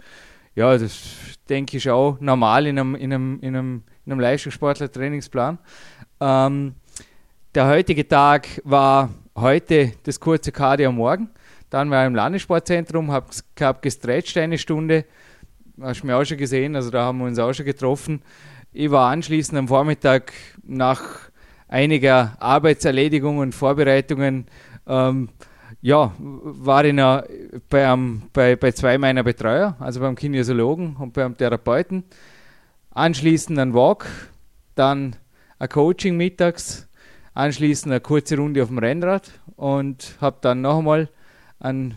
Ja, 0.55 0.77
das 0.77 1.37
denke 1.49 1.75
ich 1.75 1.89
auch 1.89 2.17
normal 2.21 2.65
in 2.65 2.79
einem, 2.79 2.95
in 2.95 3.11
einem, 3.11 3.39
in 3.41 3.55
einem, 3.55 3.83
in 4.05 4.11
einem 4.13 4.21
Leistungssportler-Trainingsplan. 4.21 5.57
Ähm, 6.21 6.75
der 7.53 7.67
heutige 7.67 8.07
Tag 8.07 8.47
war 8.63 9.09
heute 9.35 9.91
das 10.03 10.17
kurze 10.17 10.53
Cardio 10.53 10.89
am 10.89 10.95
Morgen. 10.95 11.29
Dann 11.69 11.91
war 11.91 12.03
ich 12.03 12.07
im 12.07 12.15
Landessportzentrum, 12.15 13.11
habe 13.11 13.27
hab 13.59 13.81
gestretcht 13.81 14.37
eine 14.37 14.57
Stunde. 14.57 15.03
Hast 15.81 16.03
du 16.03 16.07
mir 16.07 16.15
auch 16.15 16.23
schon 16.23 16.37
gesehen, 16.37 16.77
also 16.77 16.89
da 16.89 17.03
haben 17.03 17.17
wir 17.17 17.25
uns 17.25 17.37
auch 17.37 17.51
schon 17.51 17.65
getroffen. 17.65 18.21
Ich 18.71 18.89
war 18.89 19.11
anschließend 19.11 19.57
am 19.57 19.67
Vormittag 19.67 20.31
nach 20.63 21.01
einiger 21.67 22.37
Arbeitserledigung 22.39 23.39
und 23.39 23.53
Vorbereitungen 23.53 24.45
ähm, 24.87 25.27
ja, 25.85 26.11
war 26.17 26.83
ich 26.83 26.95
bei, 27.69 27.93
um, 27.93 28.23
bei, 28.33 28.55
bei 28.55 28.71
zwei 28.71 28.97
meiner 28.97 29.21
Betreuer, 29.21 29.75
also 29.79 29.99
beim 29.99 30.15
Kinesiologen 30.15 30.95
und 30.95 31.13
beim 31.13 31.37
Therapeuten. 31.37 32.05
Anschließend 32.89 33.59
ein 33.59 33.75
Walk, 33.75 34.07
dann 34.73 35.15
ein 35.59 35.69
Coaching 35.69 36.17
mittags, 36.17 36.87
anschließend 37.35 37.91
eine 37.91 38.01
kurze 38.01 38.35
Runde 38.35 38.63
auf 38.63 38.69
dem 38.69 38.79
Rennrad 38.79 39.29
und 39.57 40.15
habe 40.19 40.37
dann 40.41 40.61
noch 40.61 40.79
einmal 40.79 41.07
an 41.59 41.93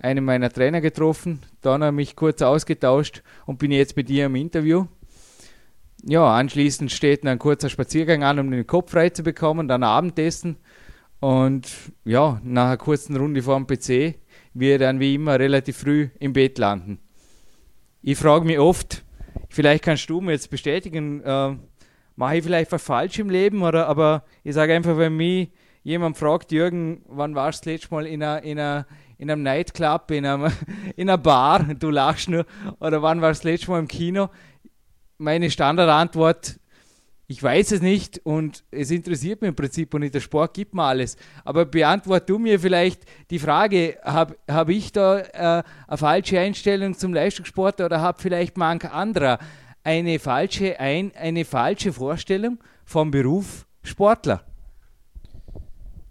einen 0.00 0.24
meiner 0.24 0.50
Trainer 0.50 0.80
getroffen, 0.80 1.42
dann 1.60 1.94
mich 1.94 2.16
kurz 2.16 2.42
ausgetauscht 2.42 3.22
und 3.46 3.60
bin 3.60 3.70
jetzt 3.70 3.96
mit 3.96 4.10
ihr 4.10 4.26
im 4.26 4.34
Interview. 4.34 4.86
Ja, 6.02 6.34
anschließend 6.34 6.90
steht 6.90 7.24
ein 7.24 7.38
kurzer 7.38 7.68
Spaziergang 7.68 8.24
an, 8.24 8.40
um 8.40 8.50
den 8.50 8.66
Kopf 8.66 8.90
frei 8.90 9.10
zu 9.10 9.22
bekommen, 9.22 9.68
dann 9.68 9.84
Abendessen 9.84 10.56
und 11.20 11.68
ja, 12.04 12.40
nach 12.42 12.66
einer 12.66 12.76
kurzen 12.76 13.16
Runde 13.16 13.42
vor 13.42 13.56
dem 13.56 13.66
PC 13.66 14.16
wir 14.54 14.78
dann 14.78 15.00
wie 15.00 15.14
immer 15.14 15.38
relativ 15.38 15.78
früh 15.78 16.08
im 16.18 16.32
Bett 16.32 16.58
landen. 16.58 16.98
Ich 18.02 18.18
frage 18.18 18.44
mich 18.44 18.58
oft, 18.58 19.04
vielleicht 19.48 19.84
kannst 19.84 20.08
du 20.10 20.20
mir 20.20 20.32
jetzt 20.32 20.50
bestätigen, 20.50 21.22
äh, 21.22 21.56
mache 22.16 22.36
ich 22.36 22.44
vielleicht 22.44 22.72
was 22.72 22.82
falsch 22.82 23.18
im 23.18 23.30
Leben 23.30 23.62
oder 23.62 23.86
aber 23.88 24.24
ich 24.44 24.54
sage 24.54 24.74
einfach, 24.74 24.96
wenn 24.96 25.16
mich 25.16 25.50
jemand 25.82 26.16
fragt, 26.16 26.52
Jürgen, 26.52 27.02
wann 27.08 27.34
warst 27.34 27.64
du 27.64 27.70
das 27.70 27.80
letzte 27.80 27.94
Mal 27.94 28.06
in 28.06 28.22
einer, 28.22 28.42
in 28.42 28.58
einer 28.58 28.86
in 29.20 29.28
einem 29.32 29.42
Nightclub, 29.42 30.12
in, 30.12 30.24
einem, 30.24 30.52
in 30.96 31.10
einer 31.10 31.18
Bar, 31.18 31.74
du 31.74 31.90
lachst 31.90 32.28
nur, 32.28 32.46
oder 32.78 33.02
wann 33.02 33.20
warst 33.20 33.42
du 33.42 33.48
das 33.48 33.52
letzte 33.52 33.72
Mal 33.72 33.80
im 33.80 33.88
Kino? 33.88 34.28
meine 35.18 35.50
Standardantwort, 35.50 36.60
ich 37.30 37.42
weiß 37.42 37.72
es 37.72 37.82
nicht 37.82 38.22
und 38.24 38.64
es 38.70 38.90
interessiert 38.90 39.42
mich 39.42 39.50
im 39.50 39.54
Prinzip 39.54 39.92
und 39.92 40.12
der 40.12 40.20
Sport 40.20 40.54
gibt 40.54 40.72
mir 40.72 40.84
alles. 40.84 41.18
Aber 41.44 41.66
beantwort 41.66 42.28
du 42.28 42.38
mir 42.38 42.58
vielleicht 42.58 43.02
die 43.28 43.38
Frage, 43.38 43.98
habe 44.02 44.36
hab 44.48 44.70
ich 44.70 44.92
da 44.92 45.18
äh, 45.18 45.62
eine 45.86 45.98
falsche 45.98 46.40
Einstellung 46.40 46.96
zum 46.96 47.12
Leistungssport 47.12 47.82
oder 47.82 48.00
habe 48.00 48.22
vielleicht 48.22 48.56
manch 48.56 48.90
anderer 48.90 49.38
eine 49.84 50.18
falsche, 50.18 50.80
ein, 50.80 51.12
eine 51.16 51.44
falsche 51.44 51.92
Vorstellung 51.92 52.58
vom 52.86 53.10
Beruf 53.10 53.66
Sportler? 53.82 54.42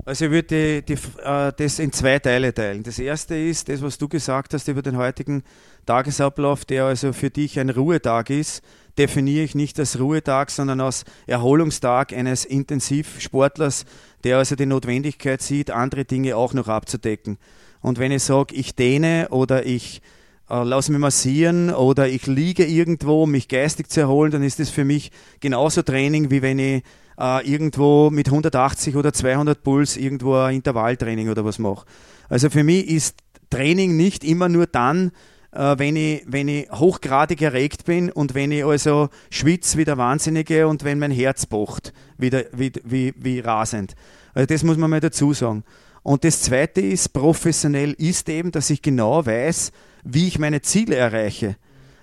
Also 0.05 0.25
ich 0.25 0.31
würde 0.31 0.83
die, 0.83 0.95
die, 0.95 1.21
äh, 1.23 1.51
das 1.57 1.79
in 1.79 1.91
zwei 1.91 2.19
Teile 2.19 2.53
teilen. 2.53 2.83
Das 2.83 2.99
erste 2.99 3.35
ist 3.35 3.67
das, 3.69 3.81
was 3.81 3.97
du 3.97 4.07
gesagt 4.07 4.53
hast 4.53 4.67
über 4.67 4.83
den 4.83 4.97
heutigen 4.97 5.43
Tagesablauf, 5.87 6.63
der 6.63 6.85
also 6.85 7.11
für 7.11 7.31
dich 7.31 7.59
ein 7.59 7.71
Ruhetag 7.71 8.29
ist 8.29 8.61
definiere 8.97 9.43
ich 9.43 9.55
nicht 9.55 9.79
als 9.79 9.99
Ruhetag, 9.99 10.51
sondern 10.51 10.81
als 10.81 11.05
Erholungstag 11.25 12.13
eines 12.13 12.45
Intensivsportlers, 12.45 13.85
der 14.23 14.37
also 14.37 14.55
die 14.55 14.65
Notwendigkeit 14.65 15.41
sieht, 15.41 15.71
andere 15.71 16.05
Dinge 16.05 16.35
auch 16.35 16.53
noch 16.53 16.67
abzudecken. 16.67 17.37
Und 17.81 17.99
wenn 17.99 18.11
ich 18.11 18.23
sage, 18.23 18.55
ich 18.55 18.75
dehne 18.75 19.27
oder 19.29 19.65
ich 19.65 20.01
äh, 20.49 20.63
lasse 20.63 20.91
mich 20.91 20.99
massieren 20.99 21.73
oder 21.73 22.07
ich 22.07 22.25
liege 22.25 22.65
irgendwo, 22.65 23.23
um 23.23 23.31
mich 23.31 23.47
geistig 23.47 23.89
zu 23.89 24.01
erholen, 24.01 24.31
dann 24.31 24.43
ist 24.43 24.59
das 24.59 24.69
für 24.69 24.85
mich 24.85 25.11
genauso 25.39 25.81
Training, 25.81 26.31
wie 26.31 26.41
wenn 26.41 26.59
ich 26.59 26.83
äh, 27.19 27.49
irgendwo 27.49 28.09
mit 28.09 28.27
180 28.27 28.95
oder 28.95 29.13
200 29.13 29.61
Puls 29.63 29.97
irgendwo 29.97 30.35
ein 30.35 30.55
Intervalltraining 30.55 31.29
oder 31.29 31.45
was 31.45 31.59
mache. 31.59 31.85
Also 32.29 32.49
für 32.49 32.63
mich 32.63 32.87
ist 32.87 33.17
Training 33.49 33.95
nicht 33.95 34.23
immer 34.23 34.49
nur 34.49 34.67
dann, 34.67 35.11
äh, 35.57 35.79
wenn, 35.79 35.95
ich, 35.95 36.23
wenn 36.27 36.47
ich 36.47 36.69
hochgradig 36.71 37.41
erregt 37.41 37.85
bin 37.85 38.11
und 38.11 38.35
wenn 38.35 38.51
ich 38.51 38.63
also 38.63 39.09
schwitze 39.31 39.77
wie 39.77 39.85
der 39.85 39.97
Wahnsinnige 39.97 40.67
und 40.67 40.83
wenn 40.83 40.99
mein 40.99 41.11
Herz 41.11 41.45
pocht, 41.45 41.93
wie, 42.17 42.29
der, 42.29 42.45
wie, 42.53 42.71
wie, 42.83 43.13
wie 43.17 43.39
rasend. 43.39 43.95
Also 44.33 44.45
das 44.45 44.63
muss 44.63 44.77
man 44.77 44.89
mal 44.89 44.99
dazu 44.99 45.33
sagen. 45.33 45.63
Und 46.03 46.23
das 46.23 46.41
Zweite 46.41 46.79
ist, 46.79 47.09
professionell 47.09 47.93
ist 47.93 48.29
eben, 48.29 48.51
dass 48.51 48.69
ich 48.69 48.81
genau 48.81 49.25
weiß, 49.25 49.71
wie 50.03 50.27
ich 50.27 50.39
meine 50.39 50.61
Ziele 50.61 50.95
erreiche. 50.95 51.57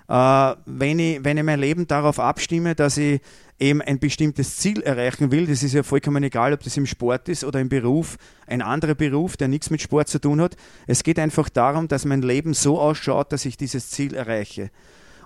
Äh, 0.08 0.54
wenn, 0.66 0.98
ich, 0.98 1.24
wenn 1.24 1.38
ich 1.38 1.44
mein 1.44 1.60
Leben 1.60 1.86
darauf 1.86 2.20
abstimme, 2.20 2.74
dass 2.74 2.96
ich 2.98 3.20
eben 3.58 3.80
ein 3.80 3.98
bestimmtes 3.98 4.58
Ziel 4.58 4.82
erreichen 4.82 5.30
will, 5.30 5.46
das 5.46 5.62
ist 5.62 5.74
ja 5.74 5.82
vollkommen 5.82 6.22
egal, 6.24 6.52
ob 6.52 6.62
das 6.62 6.76
im 6.76 6.86
Sport 6.86 7.28
ist 7.28 7.44
oder 7.44 7.60
im 7.60 7.68
Beruf, 7.68 8.16
ein 8.46 8.62
anderer 8.62 8.94
Beruf, 8.94 9.36
der 9.36 9.48
nichts 9.48 9.70
mit 9.70 9.80
Sport 9.80 10.08
zu 10.08 10.20
tun 10.20 10.40
hat. 10.40 10.56
Es 10.86 11.04
geht 11.04 11.18
einfach 11.18 11.48
darum, 11.48 11.88
dass 11.88 12.04
mein 12.04 12.22
Leben 12.22 12.52
so 12.52 12.80
ausschaut, 12.80 13.32
dass 13.32 13.44
ich 13.44 13.56
dieses 13.56 13.90
Ziel 13.90 14.14
erreiche. 14.14 14.70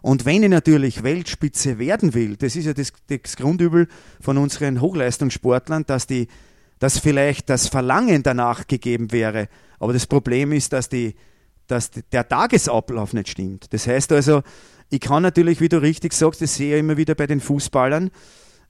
Und 0.00 0.24
wenn 0.24 0.44
ich 0.44 0.50
natürlich 0.50 1.02
Weltspitze 1.02 1.78
werden 1.78 2.14
will, 2.14 2.36
das 2.36 2.54
ist 2.54 2.66
ja 2.66 2.74
das, 2.74 2.92
das 3.08 3.36
Grundübel 3.36 3.88
von 4.20 4.38
unseren 4.38 4.80
Hochleistungssportlern, 4.80 5.86
dass, 5.86 6.06
die, 6.06 6.28
dass 6.78 6.98
vielleicht 6.98 7.50
das 7.50 7.66
Verlangen 7.66 8.22
danach 8.22 8.68
gegeben 8.68 9.10
wäre. 9.10 9.48
Aber 9.80 9.92
das 9.92 10.06
Problem 10.06 10.52
ist, 10.52 10.72
dass, 10.72 10.88
die, 10.88 11.16
dass 11.68 11.90
der 11.90 12.28
Tagesablauf 12.28 13.12
nicht 13.12 13.28
stimmt. 13.28 13.72
Das 13.72 13.86
heißt 13.86 14.12
also, 14.12 14.42
ich 14.90 15.00
kann 15.00 15.22
natürlich, 15.22 15.60
wie 15.60 15.68
du 15.68 15.80
richtig 15.80 16.12
sagst, 16.12 16.40
das 16.42 16.56
sehe 16.56 16.74
ich 16.74 16.80
immer 16.80 16.96
wieder 16.96 17.14
bei 17.14 17.26
den 17.26 17.40
Fußballern, 17.40 18.10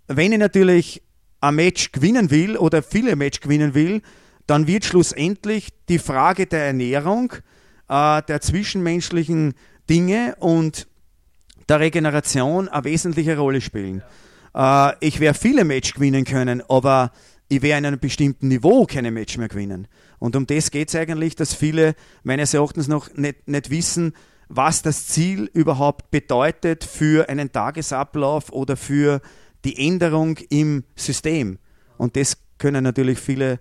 wenn 0.08 0.32
ich 0.32 0.38
natürlich 0.38 1.02
ein 1.40 1.54
Match 1.54 1.92
gewinnen 1.92 2.30
will 2.30 2.56
oder 2.56 2.82
viele 2.82 3.14
Match 3.14 3.40
gewinnen 3.40 3.74
will, 3.74 4.02
dann 4.46 4.66
wird 4.66 4.84
schlussendlich 4.84 5.68
die 5.88 5.98
Frage 5.98 6.46
der 6.46 6.66
Ernährung, 6.66 7.32
äh, 7.88 8.22
der 8.22 8.40
zwischenmenschlichen 8.40 9.54
Dinge 9.88 10.34
und 10.40 10.88
der 11.68 11.80
Regeneration 11.80 12.68
eine 12.68 12.84
wesentliche 12.84 13.36
Rolle 13.36 13.60
spielen. 13.60 14.02
Äh, 14.54 14.92
ich 15.00 15.20
werde 15.20 15.38
viele 15.38 15.64
Match 15.64 15.94
gewinnen 15.94 16.24
können, 16.24 16.62
aber 16.68 17.12
ich 17.48 17.62
werde 17.62 17.78
in 17.78 17.86
einem 17.86 18.00
bestimmten 18.00 18.48
Niveau 18.48 18.86
keine 18.86 19.10
Match 19.10 19.36
mehr 19.38 19.48
gewinnen. 19.48 19.86
Und 20.18 20.36
um 20.36 20.46
das 20.46 20.70
geht 20.70 20.88
es 20.88 20.94
eigentlich, 20.94 21.36
dass 21.36 21.54
viele 21.54 21.94
meines 22.22 22.54
Erachtens 22.54 22.88
noch 22.88 23.12
nicht, 23.14 23.46
nicht 23.48 23.70
wissen, 23.70 24.14
was 24.48 24.82
das 24.82 25.06
Ziel 25.06 25.50
überhaupt 25.52 26.10
bedeutet 26.10 26.84
für 26.84 27.28
einen 27.28 27.52
Tagesablauf 27.52 28.50
oder 28.50 28.76
für 28.76 29.20
die 29.64 29.86
Änderung 29.86 30.38
im 30.48 30.84
System. 30.96 31.58
Und 31.98 32.16
das 32.16 32.38
können 32.58 32.84
natürlich 32.84 33.18
viele 33.18 33.60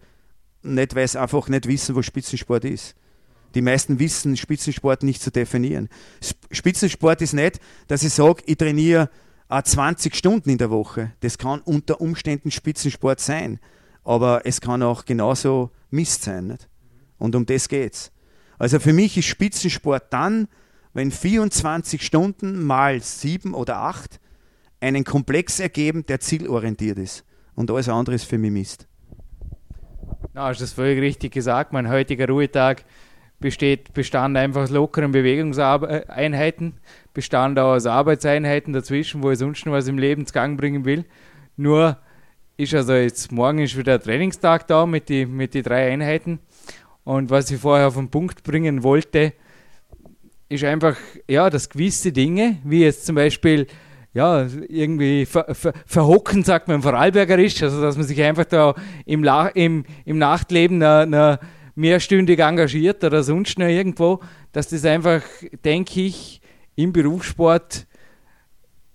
nicht, 0.64 0.96
weil 0.96 1.08
sie 1.08 1.20
einfach 1.20 1.50
nicht 1.50 1.68
wissen, 1.68 1.96
was 1.96 2.06
Spitzensport 2.06 2.66
ist. 2.66 2.96
Die 3.56 3.62
meisten 3.62 4.00
wissen 4.00 4.38
Spitzensport 4.38 5.04
nicht 5.04 5.22
zu 5.22 5.32
definieren. 5.32 5.90
Spitzensport 6.52 7.22
ist 7.22 7.34
nicht, 7.34 7.60
dass 7.88 8.04
ich 8.04 8.14
sage, 8.14 8.44
ich 8.46 8.58
trainiere 8.58 9.10
20 9.50 10.16
Stunden 10.16 10.50
in 10.50 10.58
der 10.58 10.70
Woche. 10.70 11.14
Das 11.22 11.38
kann 11.38 11.62
unter 11.62 12.02
Umständen 12.02 12.52
Spitzensport 12.52 13.20
sein. 13.20 13.60
Aber 14.08 14.46
es 14.46 14.62
kann 14.62 14.84
auch 14.84 15.04
genauso 15.04 15.70
Mist 15.90 16.24
sein. 16.24 16.48
Nicht? 16.48 16.70
Und 17.18 17.36
um 17.36 17.46
das 17.46 17.68
geht's. 17.68 18.14
Also 18.58 18.80
für 18.80 18.94
mich 18.94 19.18
ist 19.18 19.26
Spitzensport 19.26 20.06
dann, 20.12 20.48
wenn 20.94 21.12
24 21.12 22.02
Stunden 22.02 22.64
mal 22.64 23.02
7 23.02 23.54
oder 23.54 23.80
8 23.80 24.22
einen 24.80 25.04
Komplex 25.04 25.60
ergeben, 25.60 26.06
der 26.06 26.22
zielorientiert 26.22 26.98
ist. 26.98 27.26
und 27.54 27.70
alles 27.70 27.90
andere 27.90 28.16
ist 28.16 28.24
für 28.24 28.38
mich 28.38 28.52
Mist. 28.52 28.88
Na, 30.34 30.48
hast 30.48 30.62
du 30.62 30.64
das 30.64 30.74
völlig 30.74 31.02
richtig 31.02 31.34
gesagt. 31.34 31.74
Mein 31.74 31.90
heutiger 31.90 32.28
Ruhetag 32.28 32.86
besteht, 33.40 33.94
bestand 33.94 34.38
einfach 34.38 34.62
aus 34.62 34.70
lockeren 34.70 35.12
Bewegungseinheiten, 35.12 36.76
bestand 37.14 37.60
auch 37.60 37.74
aus 37.74 37.86
Arbeitseinheiten 37.86 38.72
dazwischen, 38.72 39.22
wo 39.22 39.32
ich 39.32 39.40
sonst 39.40 39.66
noch 39.66 39.74
was 39.74 39.88
im 39.90 39.98
Leben 39.98 40.26
zu 40.26 40.34
Gang 40.34 40.58
bringen 40.58 40.86
will. 40.86 41.04
Nur 41.58 41.98
ist 42.58 42.74
also 42.74 42.94
jetzt 42.94 43.32
morgen 43.32 43.60
ist 43.60 43.78
wieder 43.78 44.02
Trainingstag 44.02 44.68
da 44.68 44.86
mit 44.86 45.10
den 45.10 45.36
mit 45.36 45.54
die 45.54 45.62
drei 45.62 45.92
Einheiten. 45.92 46.40
Und 47.04 47.30
was 47.30 47.50
ich 47.52 47.62
vorher 47.62 47.88
auf 47.88 47.96
den 47.96 48.10
Punkt 48.10 48.44
bringen 48.44 48.84
wollte, 48.84 49.34
ist 50.50 50.64
einfach, 50.64 50.98
ja, 51.30 51.50
dass 51.50 51.70
gewisse 51.70 52.12
Dinge, 52.12 52.58
wie 52.64 52.82
jetzt 52.82 53.06
zum 53.06 53.16
Beispiel, 53.16 53.68
ja, 54.14 54.48
irgendwie 54.68 55.26
ver, 55.26 55.54
ver, 55.54 55.74
verhocken, 55.86 56.44
sagt 56.44 56.68
man 56.68 56.76
im 56.78 56.82
Vorarlbergerisch, 56.82 57.62
also 57.64 57.82
dass 57.82 57.96
man 57.96 58.06
sich 58.06 58.22
einfach 58.22 58.46
da 58.46 58.74
im, 59.06 59.24
La 59.24 59.48
im, 59.48 59.86
im 60.06 60.18
Nachtleben 60.18 60.80
na, 60.80 61.06
na 61.06 61.40
mehrstündig 61.76 62.40
engagiert 62.40 63.04
oder 63.04 63.24
sonst 63.24 63.60
noch 63.60 63.68
irgendwo, 63.68 64.20
dass 64.52 64.70
das 64.70 64.84
einfach, 64.84 65.22
denke 65.64 66.02
ich, 66.02 66.42
im 66.76 66.92
Berufssport 66.92 67.87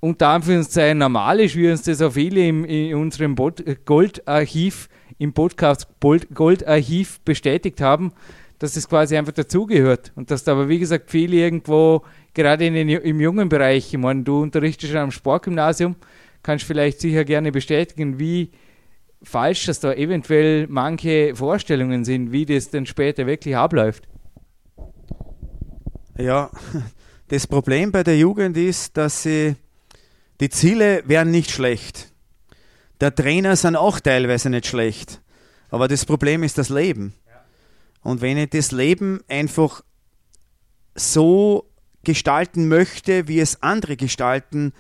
unter 0.03 0.29
Anführungszeichen 0.31 0.99
normal 0.99 1.39
ist, 1.39 1.55
wie 1.55 1.71
uns 1.71 1.83
das 1.83 2.03
auch 2.03 2.13
viele 2.13 2.45
im, 2.45 2.65
in 2.65 2.97
unserem 2.97 3.37
Goldarchiv, 3.85 4.89
im 5.19 5.33
Podcast 5.33 5.87
Goldarchiv 6.35 7.21
bestätigt 7.21 7.81
haben, 7.81 8.13
dass 8.59 8.73
das 8.73 8.89
quasi 8.89 9.17
einfach 9.17 9.33
dazugehört. 9.33 10.11
Und 10.17 10.33
dass 10.33 10.43
da 10.43 10.53
aber, 10.53 10.69
wie 10.69 10.81
gesagt, 10.81 11.13
viele 11.13 11.37
irgendwo, 11.37 12.03
gerade 12.35 12.69
den, 12.69 12.89
im 12.89 13.21
jungen 13.21 13.49
Bereich, 13.49 13.95
ich 13.95 13.99
meine, 13.99 14.25
du 14.25 14.43
unterrichtest 14.43 14.93
am 14.97 15.13
Sportgymnasium, 15.13 15.95
kannst 16.43 16.65
vielleicht 16.65 17.01
sicher 17.01 17.25
gerne 17.25 17.53
bestätigen, 17.53 18.19
wie 18.19 18.51
falsch, 19.23 19.67
dass 19.67 19.79
da 19.79 19.93
eventuell 19.93 20.67
manche 20.67 21.37
Vorstellungen 21.37 22.05
sind, 22.05 22.33
wie 22.33 22.45
das 22.45 22.71
dann 22.71 22.87
später 22.87 23.29
wirklich 23.29 23.57
abläuft. 23.57 24.09
Ja, 26.19 26.51
das 27.29 27.47
Problem 27.47 27.93
bei 27.93 28.03
der 28.03 28.19
Jugend 28.19 28.57
ist, 28.57 28.97
dass 28.97 29.23
sie 29.23 29.55
die 30.41 30.51
Ziele 30.51 31.03
wären 31.07 31.31
nicht 31.31 31.51
schlecht. 31.51 32.13
Der 33.01 33.15
Trainer 33.15 33.57
sind 33.57 33.77
auch 33.77 34.01
teilweise 34.01 34.51
nicht 34.51 34.67
schlecht. 34.67 35.21
Aber 35.71 35.89
das 35.89 36.05
Problem 36.05 36.43
ist 36.43 36.59
das 36.59 36.69
Leben. 36.69 37.15
Und 38.03 38.21
wenn 38.21 38.37
ich 38.37 38.51
das 38.51 38.73
Leben 38.73 39.21
einfach 39.29 39.83
so 40.95 41.69
gestalten 42.05 42.69
möchte, 42.69 43.29
wie 43.29 43.41
es 43.41 43.63
andere 43.63 43.97
gestalten, 43.97 44.73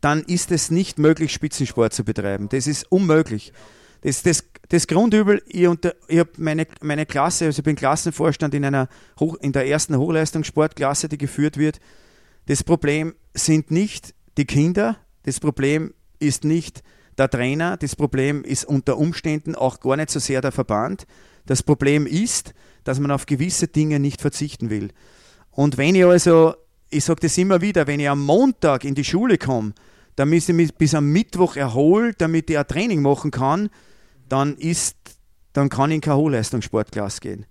dann 0.00 0.22
ist 0.22 0.50
es 0.50 0.70
nicht 0.70 0.98
möglich, 0.98 1.32
Spitzensport 1.32 1.92
zu 1.92 2.04
betreiben. 2.04 2.48
Das 2.48 2.66
ist 2.66 2.90
unmöglich. 2.90 3.52
Das, 4.02 4.22
das, 4.22 4.44
das 4.68 4.86
Grundübel, 4.86 5.42
ich, 5.46 5.68
ich 6.08 6.18
habe 6.18 6.30
meine, 6.38 6.66
meine 6.80 7.04
Klasse, 7.04 7.46
also 7.46 7.60
ich 7.60 7.64
bin 7.64 7.76
Klassenvorstand 7.76 8.54
in, 8.54 8.64
einer 8.64 8.88
Hoch, 9.18 9.36
in 9.40 9.52
der 9.52 9.66
ersten 9.66 9.96
Hochleistungssportklasse, 9.96 11.08
die 11.08 11.18
geführt 11.18 11.58
wird. 11.58 11.80
Das 12.46 12.64
Problem 12.64 13.14
sind 13.34 13.70
nicht 13.70 14.14
die 14.36 14.44
Kinder, 14.44 14.96
das 15.24 15.40
Problem 15.40 15.94
ist 16.18 16.44
nicht 16.44 16.82
der 17.18 17.28
Trainer, 17.28 17.76
das 17.76 17.96
Problem 17.96 18.44
ist 18.44 18.64
unter 18.64 18.96
Umständen 18.96 19.54
auch 19.54 19.80
gar 19.80 19.96
nicht 19.96 20.10
so 20.10 20.18
sehr 20.18 20.40
der 20.40 20.52
Verband. 20.52 21.06
Das 21.46 21.62
Problem 21.62 22.06
ist, 22.06 22.54
dass 22.84 23.00
man 23.00 23.10
auf 23.10 23.26
gewisse 23.26 23.68
Dinge 23.68 23.98
nicht 23.98 24.20
verzichten 24.20 24.70
will. 24.70 24.90
Und 25.50 25.76
wenn 25.76 25.94
ich 25.94 26.04
also, 26.04 26.54
ich 26.90 27.04
sage 27.04 27.20
das 27.22 27.36
immer 27.38 27.60
wieder, 27.60 27.86
wenn 27.86 28.00
ich 28.00 28.08
am 28.08 28.24
Montag 28.24 28.84
in 28.84 28.94
die 28.94 29.04
Schule 29.04 29.36
komme, 29.36 29.74
damit 30.16 30.48
ich 30.48 30.54
mich 30.54 30.74
bis 30.74 30.94
am 30.94 31.10
Mittwoch 31.10 31.56
erhole, 31.56 32.14
damit 32.14 32.50
ich 32.50 32.58
ein 32.58 32.66
Training 32.66 33.02
machen 33.02 33.30
kann, 33.30 33.70
dann 34.28 34.56
ist, 34.56 34.96
dann 35.52 35.68
kann 35.68 35.90
ich 35.90 35.96
in 35.96 36.00
keine 36.00 36.16
Hochleistungssportklasse 36.16 37.20
gehen. 37.20 37.46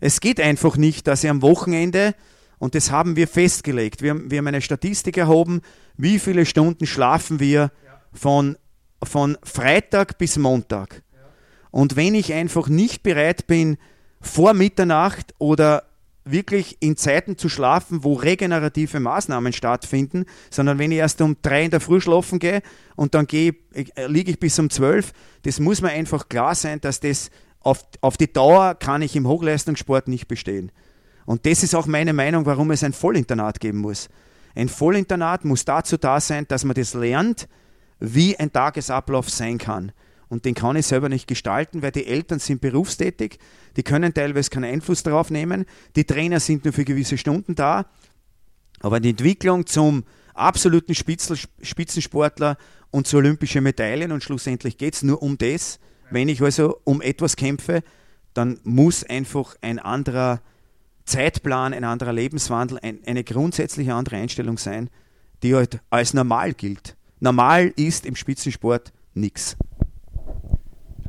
Es 0.00 0.20
geht 0.20 0.40
einfach 0.40 0.76
nicht, 0.76 1.06
dass 1.06 1.24
ich 1.24 1.30
am 1.30 1.42
Wochenende, 1.42 2.14
und 2.58 2.74
das 2.74 2.90
haben 2.90 3.16
wir 3.16 3.28
festgelegt, 3.28 4.02
wir 4.02 4.10
haben, 4.10 4.30
wir 4.30 4.38
haben 4.38 4.46
eine 4.46 4.60
Statistik 4.60 5.16
erhoben, 5.16 5.60
wie 5.96 6.18
viele 6.18 6.46
Stunden 6.46 6.86
schlafen 6.86 7.40
wir 7.40 7.70
von, 8.12 8.56
von 9.02 9.36
Freitag 9.42 10.18
bis 10.18 10.36
Montag. 10.36 11.02
Und 11.70 11.96
wenn 11.96 12.14
ich 12.14 12.32
einfach 12.32 12.68
nicht 12.68 13.02
bereit 13.02 13.46
bin, 13.46 13.76
vor 14.20 14.54
Mitternacht 14.54 15.34
oder 15.38 15.84
wirklich 16.24 16.78
in 16.80 16.96
Zeiten 16.96 17.36
zu 17.36 17.48
schlafen, 17.48 18.02
wo 18.02 18.14
regenerative 18.14 18.98
Maßnahmen 18.98 19.52
stattfinden, 19.52 20.24
sondern 20.50 20.78
wenn 20.78 20.90
ich 20.90 20.98
erst 20.98 21.20
um 21.20 21.36
drei 21.42 21.64
in 21.64 21.70
der 21.70 21.80
Früh 21.80 22.00
schlafen 22.00 22.38
gehe 22.38 22.62
und 22.96 23.14
dann 23.14 23.26
gehe, 23.26 23.54
äh, 23.72 24.06
liege 24.06 24.30
ich 24.30 24.40
bis 24.40 24.58
um 24.58 24.70
zwölf, 24.70 25.12
das 25.42 25.60
muss 25.60 25.82
mir 25.82 25.90
einfach 25.90 26.28
klar 26.28 26.54
sein, 26.54 26.80
dass 26.80 27.00
das 27.00 27.30
auf, 27.60 27.84
auf 28.00 28.16
die 28.16 28.32
Dauer 28.32 28.74
kann 28.74 29.02
ich 29.02 29.16
im 29.16 29.26
Hochleistungssport 29.26 30.08
nicht 30.08 30.28
bestehen. 30.28 30.72
Und 31.26 31.46
das 31.46 31.62
ist 31.62 31.74
auch 31.74 31.86
meine 31.86 32.12
Meinung, 32.12 32.46
warum 32.46 32.70
es 32.70 32.84
ein 32.84 32.92
Vollinternat 32.92 33.60
geben 33.60 33.78
muss. 33.78 34.08
Ein 34.54 34.68
Vollinternat 34.68 35.44
muss 35.44 35.64
dazu 35.64 35.96
da 35.96 36.20
sein, 36.20 36.46
dass 36.48 36.64
man 36.64 36.74
das 36.74 36.94
lernt, 36.94 37.48
wie 37.98 38.36
ein 38.36 38.52
Tagesablauf 38.52 39.30
sein 39.30 39.58
kann 39.58 39.92
und 40.28 40.44
den 40.44 40.54
kann 40.54 40.76
ich 40.76 40.86
selber 40.86 41.08
nicht 41.08 41.26
gestalten, 41.26 41.82
weil 41.82 41.92
die 41.92 42.06
Eltern 42.06 42.38
sind 42.38 42.60
berufstätig, 42.60 43.38
die 43.76 43.82
können 43.82 44.12
teilweise 44.14 44.50
keinen 44.50 44.64
Einfluss 44.64 45.02
darauf 45.02 45.30
nehmen, 45.30 45.64
die 45.96 46.04
Trainer 46.04 46.40
sind 46.40 46.64
nur 46.64 46.72
für 46.72 46.84
gewisse 46.84 47.18
Stunden 47.18 47.54
da, 47.54 47.86
aber 48.80 49.00
die 49.00 49.10
Entwicklung 49.10 49.66
zum 49.66 50.04
absoluten 50.34 50.94
Spitzensportler 50.94 52.56
und 52.90 53.06
zu 53.06 53.16
olympischen 53.16 53.62
Medaillen 53.62 54.12
und 54.12 54.22
schlussendlich 54.22 54.76
geht 54.76 54.94
es 54.94 55.02
nur 55.02 55.22
um 55.22 55.38
das. 55.38 55.78
Wenn 56.10 56.28
ich 56.28 56.42
also 56.42 56.80
um 56.84 57.00
etwas 57.00 57.36
kämpfe, 57.36 57.82
dann 58.34 58.58
muss 58.64 59.04
einfach 59.04 59.56
ein 59.62 59.78
anderer 59.78 60.40
Zeitplan, 61.04 61.74
ein 61.74 61.84
anderer 61.84 62.12
Lebenswandel, 62.12 62.78
ein, 62.82 63.00
eine 63.06 63.24
grundsätzliche 63.24 63.94
andere 63.94 64.16
Einstellung 64.16 64.58
sein, 64.58 64.90
die 65.42 65.54
halt 65.54 65.80
als 65.90 66.14
normal 66.14 66.54
gilt. 66.54 66.96
Normal 67.20 67.72
ist 67.76 68.06
im 68.06 68.16
Spitzensport 68.16 68.92
nichts. 69.14 69.56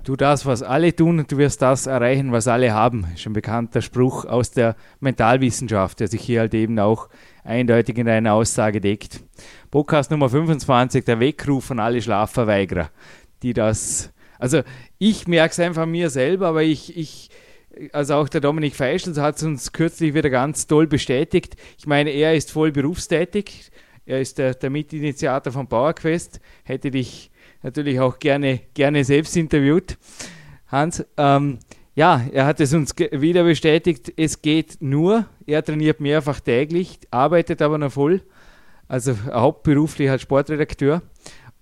Tu 0.04 0.16
das, 0.16 0.46
was 0.46 0.62
alle 0.62 0.96
tun, 0.96 1.26
du 1.28 1.38
wirst 1.38 1.64
das 1.64 1.88
erreichen, 1.88 2.32
was 2.32 2.48
alle 2.48 2.72
haben. 2.74 3.08
Ein 3.26 3.34
bekannter 3.34 3.82
Spruch 3.82 4.26
aus 4.26 4.52
der 4.52 4.76
Mentalwissenschaft, 5.00 6.00
der 6.00 6.08
sich 6.08 6.22
hier 6.22 6.42
halt 6.42 6.54
eben 6.54 6.78
auch 6.78 7.10
eindeutig 7.44 7.98
in 7.98 8.08
einer 8.08 8.34
Aussage 8.34 8.80
deckt. 8.80 9.22
Podcast 9.72 10.12
Nummer 10.12 10.30
25, 10.30 11.06
der 11.06 11.20
Weckruf 11.20 11.66
von 11.66 11.80
alle 11.80 12.02
Schlafverweigerer, 12.04 12.92
die 13.42 13.54
das, 13.54 14.12
also 14.38 14.62
ich 15.00 15.28
merke 15.28 15.54
es 15.54 15.60
einfach 15.60 15.88
mir 15.88 16.12
selber, 16.12 16.50
aber 16.50 16.62
ich, 16.62 16.96
ich, 16.96 17.32
also 17.92 18.16
auch 18.16 18.30
der 18.30 18.42
Dominik 18.42 18.76
Feischl 18.76 19.16
hat 19.22 19.38
es 19.38 19.44
uns 19.44 19.72
kürzlich 19.72 20.14
wieder 20.14 20.30
ganz 20.30 20.68
toll 20.68 20.88
bestätigt. 20.88 21.56
Ich 21.78 21.88
meine, 21.88 22.10
er 22.10 22.36
ist 22.36 22.52
voll 22.52 22.72
berufstätig, 22.72 23.72
er 24.06 24.22
ist 24.22 24.38
der, 24.38 24.54
der 24.54 24.70
Mitinitiator 24.70 25.52
von 25.52 25.68
PowerQuest, 25.68 26.40
hätte 26.64 26.92
dich 26.92 27.32
natürlich 27.64 28.00
auch 28.00 28.20
gerne, 28.20 28.62
gerne 28.74 29.04
selbst 29.04 29.36
interviewt. 29.36 29.98
Hans, 30.68 31.06
ähm, 31.18 31.60
ja, 31.96 32.22
er 32.32 32.46
hat 32.46 32.60
es 32.60 32.74
uns 32.74 32.94
wieder 32.98 33.44
bestätigt, 33.44 34.14
es 34.18 34.42
geht 34.42 34.78
nur, 34.82 35.26
er 35.46 35.64
trainiert 35.64 36.00
mehrfach 36.00 36.40
täglich, 36.40 37.00
arbeitet 37.10 37.62
aber 37.62 37.78
noch 37.78 37.94
voll, 37.94 38.22
also 38.88 39.16
hauptberuflich 39.32 40.10
als 40.10 40.22
Sportredakteur. 40.22 41.02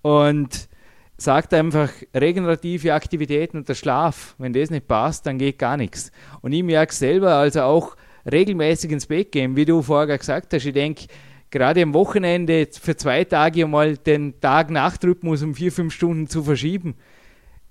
Und 0.02 0.68
sagt 1.16 1.54
einfach 1.54 1.90
regenerative 2.14 2.94
Aktivitäten 2.94 3.58
und 3.58 3.68
der 3.68 3.74
Schlaf, 3.74 4.34
wenn 4.38 4.52
das 4.52 4.70
nicht 4.70 4.88
passt, 4.88 5.26
dann 5.26 5.38
geht 5.38 5.58
gar 5.58 5.76
nichts. 5.76 6.10
Und 6.40 6.52
ich 6.52 6.62
merke 6.62 6.94
selber, 6.94 7.34
also 7.34 7.62
auch 7.62 7.96
regelmäßig 8.30 8.90
ins 8.90 9.06
Bett 9.06 9.32
gehen, 9.32 9.56
wie 9.56 9.64
du 9.64 9.82
vorher 9.82 10.18
gesagt 10.18 10.52
hast, 10.52 10.64
ich 10.64 10.72
denke, 10.72 11.06
gerade 11.50 11.82
am 11.82 11.94
Wochenende 11.94 12.66
für 12.72 12.96
zwei 12.96 13.24
Tage 13.24 13.66
mal 13.66 13.96
den 13.96 14.40
Tag-Nacht-Rhythmus 14.40 15.42
um 15.42 15.54
vier, 15.54 15.70
fünf 15.70 15.94
Stunden 15.94 16.26
zu 16.26 16.42
verschieben. 16.42 16.96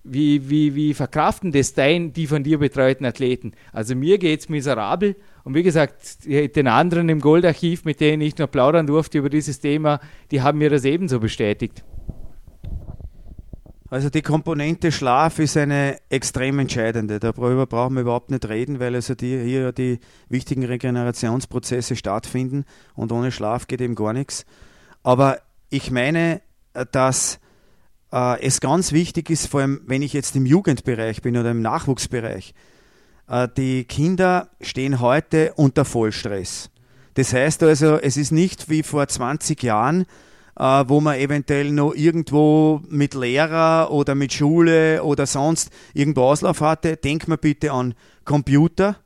Wie, 0.05 0.49
wie, 0.49 0.75
wie 0.75 0.93
verkraften 0.93 1.51
das 1.53 1.73
dein, 1.73 2.11
die 2.11 2.27
von 2.27 2.43
dir 2.43 2.59
betreuten 2.59 3.05
Athleten? 3.05 3.53
Also 3.71 3.95
mir 3.95 4.17
geht 4.17 4.41
es 4.41 4.49
miserabel 4.49 5.15
und 5.43 5.55
wie 5.55 5.63
gesagt, 5.63 6.25
den 6.25 6.67
anderen 6.67 7.07
im 7.07 7.21
Goldarchiv, 7.21 7.85
mit 7.85 8.01
denen 8.01 8.21
ich 8.21 8.37
noch 8.37 8.51
plaudern 8.51 8.87
durfte 8.87 9.17
über 9.17 9.29
dieses 9.29 9.59
Thema, 9.61 10.01
die 10.31 10.41
haben 10.41 10.57
mir 10.57 10.69
das 10.69 10.83
ebenso 10.83 11.21
bestätigt. 11.21 11.83
Also 13.93 14.09
die 14.09 14.23
Komponente 14.23 14.91
Schlaf 14.91 15.37
ist 15.37 15.55
eine 15.55 15.99
extrem 16.09 16.57
entscheidende. 16.57 17.19
Darüber 17.19 17.67
brauchen 17.67 17.93
wir 17.93 18.01
überhaupt 18.01 18.31
nicht 18.31 18.49
reden, 18.49 18.79
weil 18.79 18.95
also 18.95 19.13
die, 19.13 19.39
hier 19.39 19.71
die 19.71 19.99
wichtigen 20.29 20.65
Regenerationsprozesse 20.65 21.95
stattfinden 21.95 22.65
und 22.95 23.11
ohne 23.11 23.31
Schlaf 23.31 23.67
geht 23.67 23.81
eben 23.81 23.93
gar 23.93 24.13
nichts. 24.13 24.47
Aber 25.03 25.37
ich 25.69 25.91
meine, 25.91 26.41
dass 26.91 27.37
äh, 28.11 28.41
es 28.41 28.61
ganz 28.61 28.93
wichtig 28.93 29.29
ist, 29.29 29.45
vor 29.45 29.61
allem 29.61 29.81
wenn 29.85 30.01
ich 30.01 30.13
jetzt 30.13 30.35
im 30.35 30.47
Jugendbereich 30.47 31.21
bin 31.21 31.37
oder 31.37 31.51
im 31.51 31.61
Nachwuchsbereich, 31.61 32.55
äh, 33.27 33.47
die 33.55 33.83
Kinder 33.83 34.49
stehen 34.59 35.01
heute 35.01 35.53
unter 35.53 35.85
Vollstress. 35.85 36.71
Das 37.13 37.31
heißt 37.31 37.61
also, 37.61 37.99
es 37.99 38.17
ist 38.17 38.31
nicht 38.31 38.71
wie 38.71 38.81
vor 38.81 39.07
20 39.07 39.61
Jahren, 39.61 40.07
äh, 40.57 40.83
wo 40.87 41.01
man 41.01 41.17
eventuell 41.17 41.71
noch 41.71 41.93
irgendwo 41.93 42.81
mit 42.89 43.13
Lehrer 43.13 43.91
oder 43.91 44.15
mit 44.15 44.33
Schule 44.33 45.03
oder 45.03 45.25
sonst 45.25 45.69
irgendwo 45.93 46.23
Auslauf 46.23 46.61
hatte, 46.61 46.97
denkt 46.97 47.27
man 47.27 47.39
bitte 47.39 47.71
an 47.71 47.95
Computer, 48.25 48.97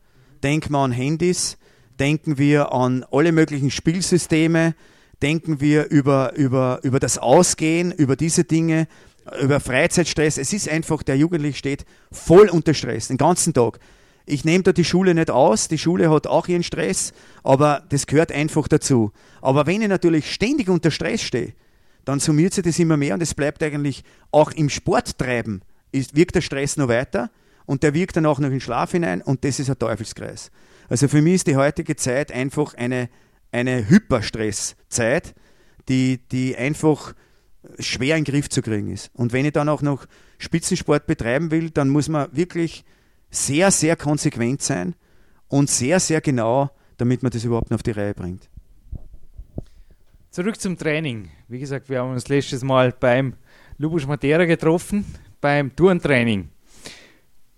denken 0.43 0.71
wir 0.71 0.79
an 0.79 0.91
Handys, 0.91 1.57
denken 1.99 2.37
wir 2.37 2.73
an 2.73 3.05
alle 3.11 3.31
möglichen 3.31 3.71
Spielsysteme, 3.71 4.75
denken 5.21 5.61
wir 5.61 5.89
über, 5.89 6.33
über, 6.35 6.79
über 6.83 6.99
das 6.99 7.17
Ausgehen, 7.17 7.91
über 7.91 8.15
diese 8.15 8.43
Dinge, 8.43 8.87
über 9.41 9.59
Freizeitstress. 9.59 10.37
Es 10.37 10.53
ist 10.53 10.69
einfach, 10.69 11.03
der 11.03 11.17
Jugendliche 11.17 11.57
steht 11.57 11.85
voll 12.11 12.49
unter 12.49 12.73
Stress, 12.73 13.07
den 13.07 13.17
ganzen 13.17 13.53
Tag. 13.53 13.79
Ich 14.29 14.43
nehme 14.43 14.61
da 14.61 14.73
die 14.73 14.83
Schule 14.83 15.15
nicht 15.15 15.31
aus, 15.31 15.69
die 15.69 15.77
Schule 15.77 16.09
hat 16.11 16.27
auch 16.27 16.49
ihren 16.49 16.61
Stress, 16.61 17.13
aber 17.43 17.83
das 17.87 18.07
gehört 18.07 18.29
einfach 18.33 18.67
dazu. 18.67 19.13
Aber 19.41 19.65
wenn 19.67 19.81
ich 19.81 19.87
natürlich 19.87 20.33
ständig 20.33 20.67
unter 20.67 20.91
Stress 20.91 21.21
stehe, 21.21 21.53
dann 22.03 22.19
summiert 22.19 22.53
sich 22.53 22.65
das 22.65 22.77
immer 22.77 22.97
mehr 22.97 23.13
und 23.13 23.23
es 23.23 23.33
bleibt 23.33 23.63
eigentlich 23.63 24.03
auch 24.31 24.51
im 24.51 24.69
Sporttreiben, 24.69 25.61
ist, 25.93 26.13
wirkt 26.13 26.35
der 26.35 26.41
Stress 26.41 26.75
noch 26.75 26.89
weiter 26.89 27.31
und 27.65 27.83
der 27.83 27.93
wirkt 27.93 28.17
dann 28.17 28.25
auch 28.25 28.39
noch 28.39 28.47
in 28.47 28.55
den 28.55 28.61
Schlaf 28.61 28.91
hinein 28.91 29.21
und 29.21 29.45
das 29.45 29.59
ist 29.59 29.69
ein 29.69 29.79
Teufelskreis. 29.79 30.51
Also 30.89 31.07
für 31.07 31.21
mich 31.21 31.35
ist 31.35 31.47
die 31.47 31.55
heutige 31.55 31.95
Zeit 31.95 32.29
einfach 32.29 32.73
eine, 32.73 33.07
eine 33.53 33.89
Hyperstresszeit, 33.89 35.35
die, 35.87 36.19
die 36.33 36.57
einfach 36.57 37.13
schwer 37.79 38.17
in 38.17 38.25
den 38.25 38.33
Griff 38.33 38.49
zu 38.49 38.61
kriegen 38.61 38.91
ist. 38.91 39.09
Und 39.13 39.31
wenn 39.31 39.45
ich 39.45 39.53
dann 39.53 39.69
auch 39.69 39.81
noch 39.81 40.05
Spitzensport 40.37 41.07
betreiben 41.07 41.49
will, 41.49 41.69
dann 41.69 41.87
muss 41.87 42.09
man 42.09 42.27
wirklich 42.35 42.83
sehr, 43.29 43.71
sehr 43.71 43.95
konsequent 43.95 44.61
sein 44.61 44.95
und 45.47 45.69
sehr, 45.69 45.99
sehr 45.99 46.21
genau, 46.21 46.69
damit 46.97 47.23
man 47.23 47.31
das 47.31 47.43
überhaupt 47.43 47.69
noch 47.69 47.75
auf 47.75 47.83
die 47.83 47.91
Reihe 47.91 48.13
bringt. 48.13 48.49
Zurück 50.31 50.59
zum 50.59 50.77
Training. 50.77 51.29
Wie 51.47 51.59
gesagt, 51.59 51.89
wir 51.89 51.99
haben 51.99 52.11
uns 52.11 52.27
letztes 52.27 52.63
Mal 52.63 52.91
beim 52.91 53.33
Lubus 53.77 54.05
Matera 54.05 54.45
getroffen, 54.45 55.05
beim 55.41 55.75
Turntraining. 55.75 56.49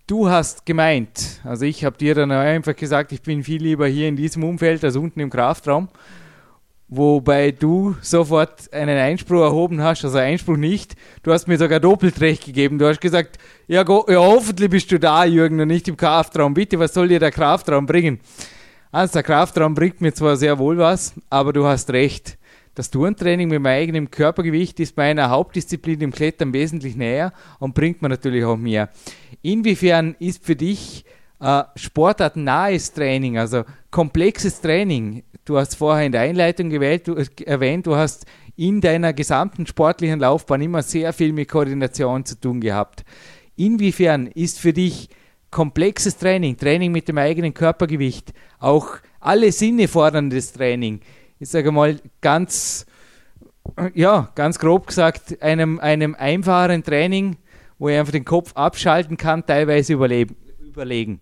Du 0.07 0.29
hast 0.29 0.65
gemeint, 0.65 1.39
also 1.43 1.65
ich 1.65 1.85
habe 1.85 1.97
dir 1.97 2.15
dann 2.15 2.31
einfach 2.31 2.75
gesagt, 2.75 3.11
ich 3.11 3.21
bin 3.21 3.43
viel 3.43 3.61
lieber 3.61 3.87
hier 3.87 4.07
in 4.07 4.15
diesem 4.15 4.43
Umfeld 4.43 4.83
als 4.83 4.95
unten 4.95 5.19
im 5.19 5.29
Kraftraum 5.29 5.87
wobei 6.89 7.51
du 7.51 7.95
sofort 8.01 8.71
einen 8.73 8.97
Einspruch 8.97 9.41
erhoben 9.41 9.81
hast, 9.81 10.03
also 10.03 10.17
Einspruch 10.17 10.57
nicht. 10.57 10.95
Du 11.23 11.31
hast 11.31 11.47
mir 11.47 11.57
sogar 11.57 11.79
doppelt 11.79 12.19
recht 12.19 12.45
gegeben. 12.45 12.79
Du 12.79 12.87
hast 12.87 12.99
gesagt, 12.99 13.37
ja, 13.67 13.83
go, 13.83 14.05
ja 14.09 14.19
hoffentlich 14.19 14.69
bist 14.69 14.91
du 14.91 14.99
da, 14.99 15.23
Jürgen, 15.25 15.59
und 15.59 15.67
nicht 15.67 15.87
im 15.87 15.95
Kraftraum. 15.97 16.53
Bitte, 16.53 16.79
was 16.79 16.93
soll 16.93 17.07
dir 17.07 17.19
der 17.19 17.31
Kraftraum 17.31 17.85
bringen? 17.85 18.19
Also 18.91 19.13
der 19.13 19.23
Kraftraum 19.23 19.75
bringt 19.75 20.01
mir 20.01 20.13
zwar 20.13 20.35
sehr 20.35 20.57
wohl 20.57 20.77
was, 20.79 21.13
aber 21.29 21.53
du 21.53 21.65
hast 21.65 21.91
recht. 21.91 22.37
Das 22.73 22.89
Turntraining 22.89 23.49
mit 23.49 23.61
meinem 23.61 23.81
eigenen 23.81 24.11
Körpergewicht 24.11 24.79
ist 24.79 24.97
meiner 24.97 25.29
Hauptdisziplin 25.29 26.01
im 26.01 26.11
Klettern 26.11 26.53
wesentlich 26.53 26.95
näher 26.95 27.33
und 27.59 27.75
bringt 27.75 28.01
mir 28.01 28.09
natürlich 28.09 28.45
auch 28.45 28.57
mehr. 28.57 28.89
Inwiefern 29.41 30.15
ist 30.19 30.43
für 30.43 30.55
dich 30.55 31.05
äh, 31.39 31.63
sportartennahes 31.75 32.93
Training, 32.93 33.37
also 33.37 33.63
komplexes 33.91 34.61
Training, 34.61 35.23
Du 35.49 35.57
hast 35.57 35.73
vorher 35.77 36.05
in 36.05 36.11
der 36.11 36.21
Einleitung 36.21 36.69
gewählt, 36.69 37.07
du, 37.07 37.15
äh, 37.15 37.25
erwähnt, 37.43 37.87
du 37.87 37.95
hast 37.95 38.27
in 38.55 38.81
deiner 38.81 39.13
gesamten 39.13 39.65
sportlichen 39.65 40.19
Laufbahn 40.19 40.61
immer 40.61 40.83
sehr 40.83 41.11
viel 41.11 41.33
mit 41.33 41.49
Koordination 41.49 42.23
zu 42.23 42.39
tun 42.39 42.61
gehabt. 42.61 43.03
Inwiefern 43.55 44.27
ist 44.27 44.59
für 44.59 44.73
dich 44.73 45.09
komplexes 45.49 46.17
Training, 46.17 46.55
Training 46.55 46.91
mit 46.91 47.07
dem 47.07 47.17
eigenen 47.17 47.55
Körpergewicht, 47.55 48.31
auch 48.59 48.97
alle 49.19 49.51
Sinne 49.51 49.87
forderndes 49.87 50.53
Training, 50.53 50.99
ich 51.39 51.49
sage 51.49 51.71
mal 51.71 51.99
ganz, 52.21 52.85
ja, 53.95 54.29
ganz 54.35 54.59
grob 54.59 54.85
gesagt, 54.85 55.41
einem, 55.41 55.79
einem 55.79 56.13
einfachen 56.13 56.83
Training, 56.83 57.37
wo 57.79 57.89
ich 57.89 57.97
einfach 57.97 58.11
den 58.11 58.25
Kopf 58.25 58.51
abschalten 58.53 59.17
kann, 59.17 59.43
teilweise 59.43 59.93
überleben, 59.93 60.35
überlegen? 60.63 61.21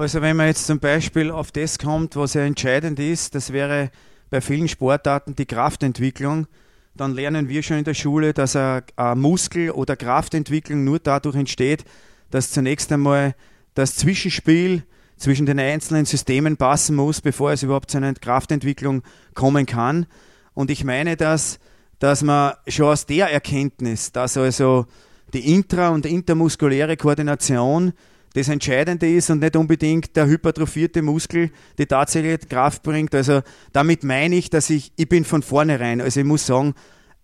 Also 0.00 0.22
wenn 0.22 0.34
man 0.34 0.46
jetzt 0.46 0.66
zum 0.66 0.78
Beispiel 0.78 1.30
auf 1.30 1.52
das 1.52 1.78
kommt, 1.78 2.16
was 2.16 2.32
ja 2.32 2.40
entscheidend 2.40 2.98
ist, 2.98 3.34
das 3.34 3.52
wäre 3.52 3.90
bei 4.30 4.40
vielen 4.40 4.66
Sportarten 4.66 5.36
die 5.36 5.44
Kraftentwicklung, 5.44 6.46
dann 6.94 7.12
lernen 7.12 7.50
wir 7.50 7.62
schon 7.62 7.76
in 7.76 7.84
der 7.84 7.92
Schule, 7.92 8.32
dass 8.32 8.56
eine, 8.56 8.82
Muskel- 9.14 9.72
oder 9.72 9.96
Kraftentwicklung 9.96 10.84
nur 10.84 11.00
dadurch 11.00 11.36
entsteht, 11.36 11.84
dass 12.30 12.50
zunächst 12.50 12.90
einmal 12.90 13.34
das 13.74 13.94
Zwischenspiel 13.96 14.84
zwischen 15.18 15.44
den 15.44 15.60
einzelnen 15.60 16.06
Systemen 16.06 16.56
passen 16.56 16.96
muss, 16.96 17.20
bevor 17.20 17.52
es 17.52 17.62
überhaupt 17.62 17.90
zu 17.90 17.98
einer 17.98 18.14
Kraftentwicklung 18.14 19.02
kommen 19.34 19.66
kann. 19.66 20.06
Und 20.54 20.70
ich 20.70 20.82
meine, 20.82 21.18
dass, 21.18 21.58
dass 21.98 22.22
man 22.22 22.54
schon 22.68 22.86
aus 22.86 23.04
der 23.04 23.30
Erkenntnis, 23.30 24.12
dass 24.12 24.38
also 24.38 24.86
die 25.34 25.54
intra- 25.54 25.90
und 25.90 26.06
intermuskuläre 26.06 26.96
Koordination 26.96 27.92
das 28.34 28.48
Entscheidende 28.48 29.10
ist 29.10 29.30
und 29.30 29.40
nicht 29.40 29.56
unbedingt 29.56 30.14
der 30.16 30.26
hypertrophierte 30.26 31.02
Muskel, 31.02 31.50
die 31.78 31.86
tatsächliche 31.86 32.38
Kraft 32.38 32.82
bringt. 32.82 33.14
Also 33.14 33.42
damit 33.72 34.04
meine 34.04 34.36
ich, 34.36 34.50
dass 34.50 34.70
ich, 34.70 34.92
ich 34.96 35.08
bin 35.08 35.24
von 35.24 35.42
vornherein, 35.42 36.00
also 36.00 36.20
ich 36.20 36.26
muss 36.26 36.46
sagen, 36.46 36.74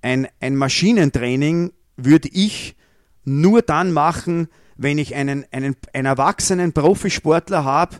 ein, 0.02 0.26
ein 0.40 0.56
Maschinentraining 0.56 1.72
würde 1.96 2.28
ich 2.32 2.76
nur 3.24 3.62
dann 3.62 3.92
machen, 3.92 4.48
wenn 4.76 4.98
ich 4.98 5.14
einen, 5.14 5.44
einen, 5.52 5.76
einen 5.92 6.06
erwachsenen 6.06 6.72
Profisportler 6.72 7.64
habe, 7.64 7.96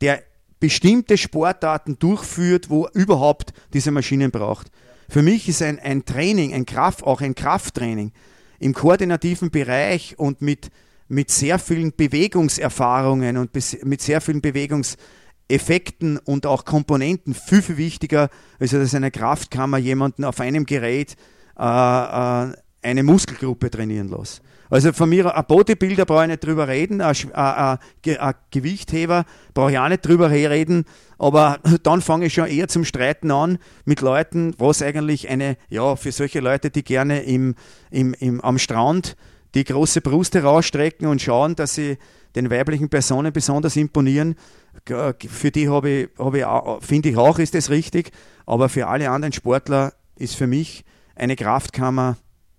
der 0.00 0.22
bestimmte 0.60 1.16
Sportarten 1.16 1.98
durchführt, 1.98 2.70
wo 2.70 2.86
überhaupt 2.92 3.52
diese 3.72 3.90
Maschinen 3.90 4.30
braucht. 4.30 4.70
Für 5.08 5.22
mich 5.22 5.48
ist 5.48 5.62
ein, 5.62 5.78
ein 5.78 6.04
Training, 6.04 6.54
ein 6.54 6.66
Kraft, 6.66 7.02
auch 7.02 7.20
ein 7.20 7.34
Krafttraining 7.34 8.12
im 8.58 8.74
koordinativen 8.74 9.50
Bereich 9.50 10.18
und 10.18 10.42
mit, 10.42 10.70
mit 11.10 11.30
sehr 11.30 11.58
vielen 11.58 11.92
Bewegungserfahrungen 11.94 13.36
und 13.36 13.50
mit 13.84 14.00
sehr 14.00 14.20
vielen 14.20 14.40
Bewegungseffekten 14.40 16.18
und 16.18 16.46
auch 16.46 16.64
Komponenten 16.64 17.34
viel, 17.34 17.62
viel 17.62 17.76
wichtiger, 17.76 18.30
als 18.60 18.70
dass 18.70 18.94
eine 18.94 19.10
Kraftkammer 19.10 19.78
jemanden 19.78 20.24
auf 20.24 20.40
einem 20.40 20.66
Gerät 20.66 21.16
äh, 21.58 21.62
äh, 21.62 22.52
eine 22.82 23.02
Muskelgruppe 23.02 23.70
trainieren 23.70 24.08
lässt. 24.08 24.40
Also 24.70 24.92
von 24.92 25.08
mir, 25.08 25.36
ein 25.36 25.44
Bodybuilder 25.46 26.04
brauche 26.04 26.22
ich 26.22 26.28
nicht 26.28 26.44
drüber 26.44 26.68
reden, 26.68 27.00
ein, 27.00 27.16
ein, 27.32 27.78
ein 28.06 28.34
Gewichtheber 28.52 29.24
brauche 29.52 29.72
ich 29.72 29.78
auch 29.80 29.88
nicht 29.88 30.06
drüber 30.06 30.30
reden, 30.30 30.84
aber 31.18 31.58
dann 31.82 32.02
fange 32.02 32.26
ich 32.26 32.34
schon 32.34 32.46
eher 32.46 32.68
zum 32.68 32.84
Streiten 32.84 33.32
an 33.32 33.58
mit 33.84 34.00
Leuten, 34.00 34.54
was 34.58 34.80
eigentlich 34.80 35.28
eine, 35.28 35.56
ja, 35.68 35.96
für 35.96 36.12
solche 36.12 36.38
Leute, 36.38 36.70
die 36.70 36.84
gerne 36.84 37.24
im, 37.24 37.56
im, 37.90 38.14
im, 38.14 38.40
am 38.40 38.58
Strand 38.58 39.16
die 39.54 39.64
große 39.64 40.00
Brust 40.00 40.34
herausstrecken 40.34 41.06
und 41.06 41.20
schauen, 41.20 41.56
dass 41.56 41.74
sie 41.74 41.98
den 42.34 42.50
weiblichen 42.50 42.88
Personen 42.88 43.32
besonders 43.32 43.76
imponieren. 43.76 44.36
Für 44.84 45.50
die 45.50 45.68
habe 45.68 45.90
ich, 45.90 46.08
habe 46.18 46.38
ich, 46.38 46.86
finde 46.86 47.08
ich 47.08 47.16
auch, 47.16 47.38
ist 47.38 47.54
das 47.54 47.70
richtig. 47.70 48.12
Aber 48.46 48.68
für 48.68 48.86
alle 48.86 49.10
anderen 49.10 49.32
Sportler 49.32 49.94
ist 50.16 50.36
für 50.36 50.46
mich 50.46 50.84
eine 51.16 51.36
Kraftkammer, 51.36 52.16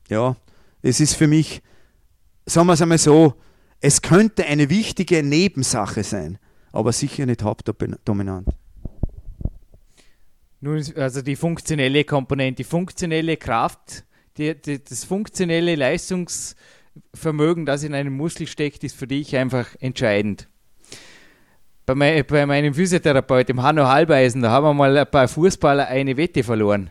ja, 0.10 0.36
es 0.82 1.00
ist 1.00 1.16
für 1.16 1.28
mich, 1.28 1.62
sagen 2.46 2.68
wir 2.68 2.74
es 2.74 2.82
einmal 2.82 2.98
so, 2.98 3.36
es 3.80 4.02
könnte 4.02 4.46
eine 4.46 4.70
wichtige 4.70 5.24
Nebensache 5.24 6.04
sein, 6.04 6.38
aber 6.72 6.92
sicher 6.92 7.26
nicht 7.26 7.44
hauptdominant. 7.44 8.48
Nun, 10.60 10.84
also 10.96 11.22
die 11.22 11.36
funktionelle 11.36 12.04
Komponente, 12.04 12.58
die 12.58 12.64
funktionelle 12.64 13.38
Kraft, 13.38 14.06
die, 14.38 14.54
die, 14.54 14.84
das 14.84 15.06
funktionelle 15.06 15.76
Leistungs- 15.76 16.56
Vermögen, 17.14 17.66
das 17.66 17.84
in 17.84 17.94
einem 17.94 18.16
Muskel 18.16 18.48
steckt, 18.48 18.84
ist 18.84 18.96
für 18.96 19.08
dich 19.08 19.36
einfach 19.36 19.68
entscheidend. 19.80 20.48
Bei, 21.86 21.96
mein, 21.96 22.26
bei 22.26 22.46
meinem 22.46 22.74
Physiotherapeut, 22.74 23.50
dem 23.50 23.64
Hanno 23.64 23.88
Halbeisen, 23.88 24.42
da 24.42 24.52
haben 24.52 24.66
wir 24.66 24.74
mal 24.74 24.98
ein 24.98 25.08
paar 25.10 25.28
Fußballer 25.28 25.88
eine 25.88 26.18
Wette 26.18 26.44
verloren. 26.44 26.90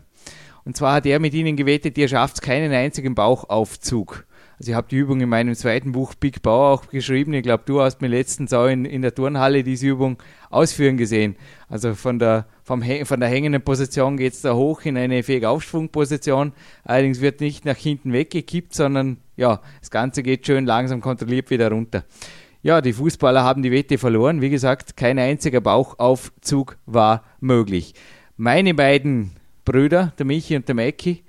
Und 0.63 0.77
zwar 0.77 0.95
hat 0.95 1.05
er 1.05 1.19
mit 1.19 1.33
ihnen 1.33 1.55
gewettet, 1.55 1.97
ihr 1.97 2.07
schafft 2.07 2.41
keinen 2.41 2.71
einzigen 2.71 3.15
Bauchaufzug. 3.15 4.25
Also 4.59 4.73
ich 4.73 4.75
habe 4.75 4.87
die 4.91 4.97
Übung 4.97 5.19
in 5.21 5.29
meinem 5.29 5.55
zweiten 5.55 5.91
Buch 5.91 6.13
Big 6.13 6.43
Bau 6.43 6.73
auch 6.73 6.87
geschrieben. 6.87 7.33
Ich 7.33 7.41
glaube, 7.41 7.63
du 7.65 7.81
hast 7.81 7.99
mir 7.99 8.09
letztens 8.09 8.53
auch 8.53 8.67
in, 8.67 8.85
in 8.85 9.01
der 9.01 9.15
Turnhalle 9.15 9.63
diese 9.63 9.87
Übung 9.87 10.21
ausführen 10.51 10.97
gesehen. 10.97 11.35
Also 11.67 11.95
von 11.95 12.19
der, 12.19 12.45
vom, 12.63 12.83
von 13.05 13.19
der 13.19 13.29
hängenden 13.29 13.63
Position 13.63 14.17
geht 14.17 14.33
es 14.33 14.41
da 14.41 14.53
hoch 14.53 14.81
in 14.83 14.97
eine 14.97 15.23
Fähigaufschwungposition. 15.23 16.53
Allerdings 16.83 17.21
wird 17.21 17.41
nicht 17.41 17.65
nach 17.65 17.75
hinten 17.75 18.13
weggekippt, 18.13 18.75
sondern 18.75 19.17
ja, 19.41 19.59
das 19.79 19.89
Ganze 19.89 20.21
geht 20.21 20.45
schön 20.45 20.65
langsam 20.67 21.01
kontrolliert 21.01 21.49
wieder 21.49 21.71
runter. 21.71 22.03
Ja, 22.61 22.79
die 22.79 22.93
Fußballer 22.93 23.43
haben 23.43 23.63
die 23.63 23.71
Wette 23.71 23.97
verloren. 23.97 24.39
Wie 24.39 24.51
gesagt, 24.51 24.95
kein 24.95 25.17
einziger 25.17 25.61
Bauchaufzug 25.61 26.77
war 26.85 27.23
möglich. 27.39 27.95
Meine 28.37 28.75
beiden 28.75 29.31
Brüder, 29.65 30.13
der 30.19 30.27
Michi 30.27 30.55
und 30.55 30.67
der 30.67 30.75
Mäcki, 30.75 31.23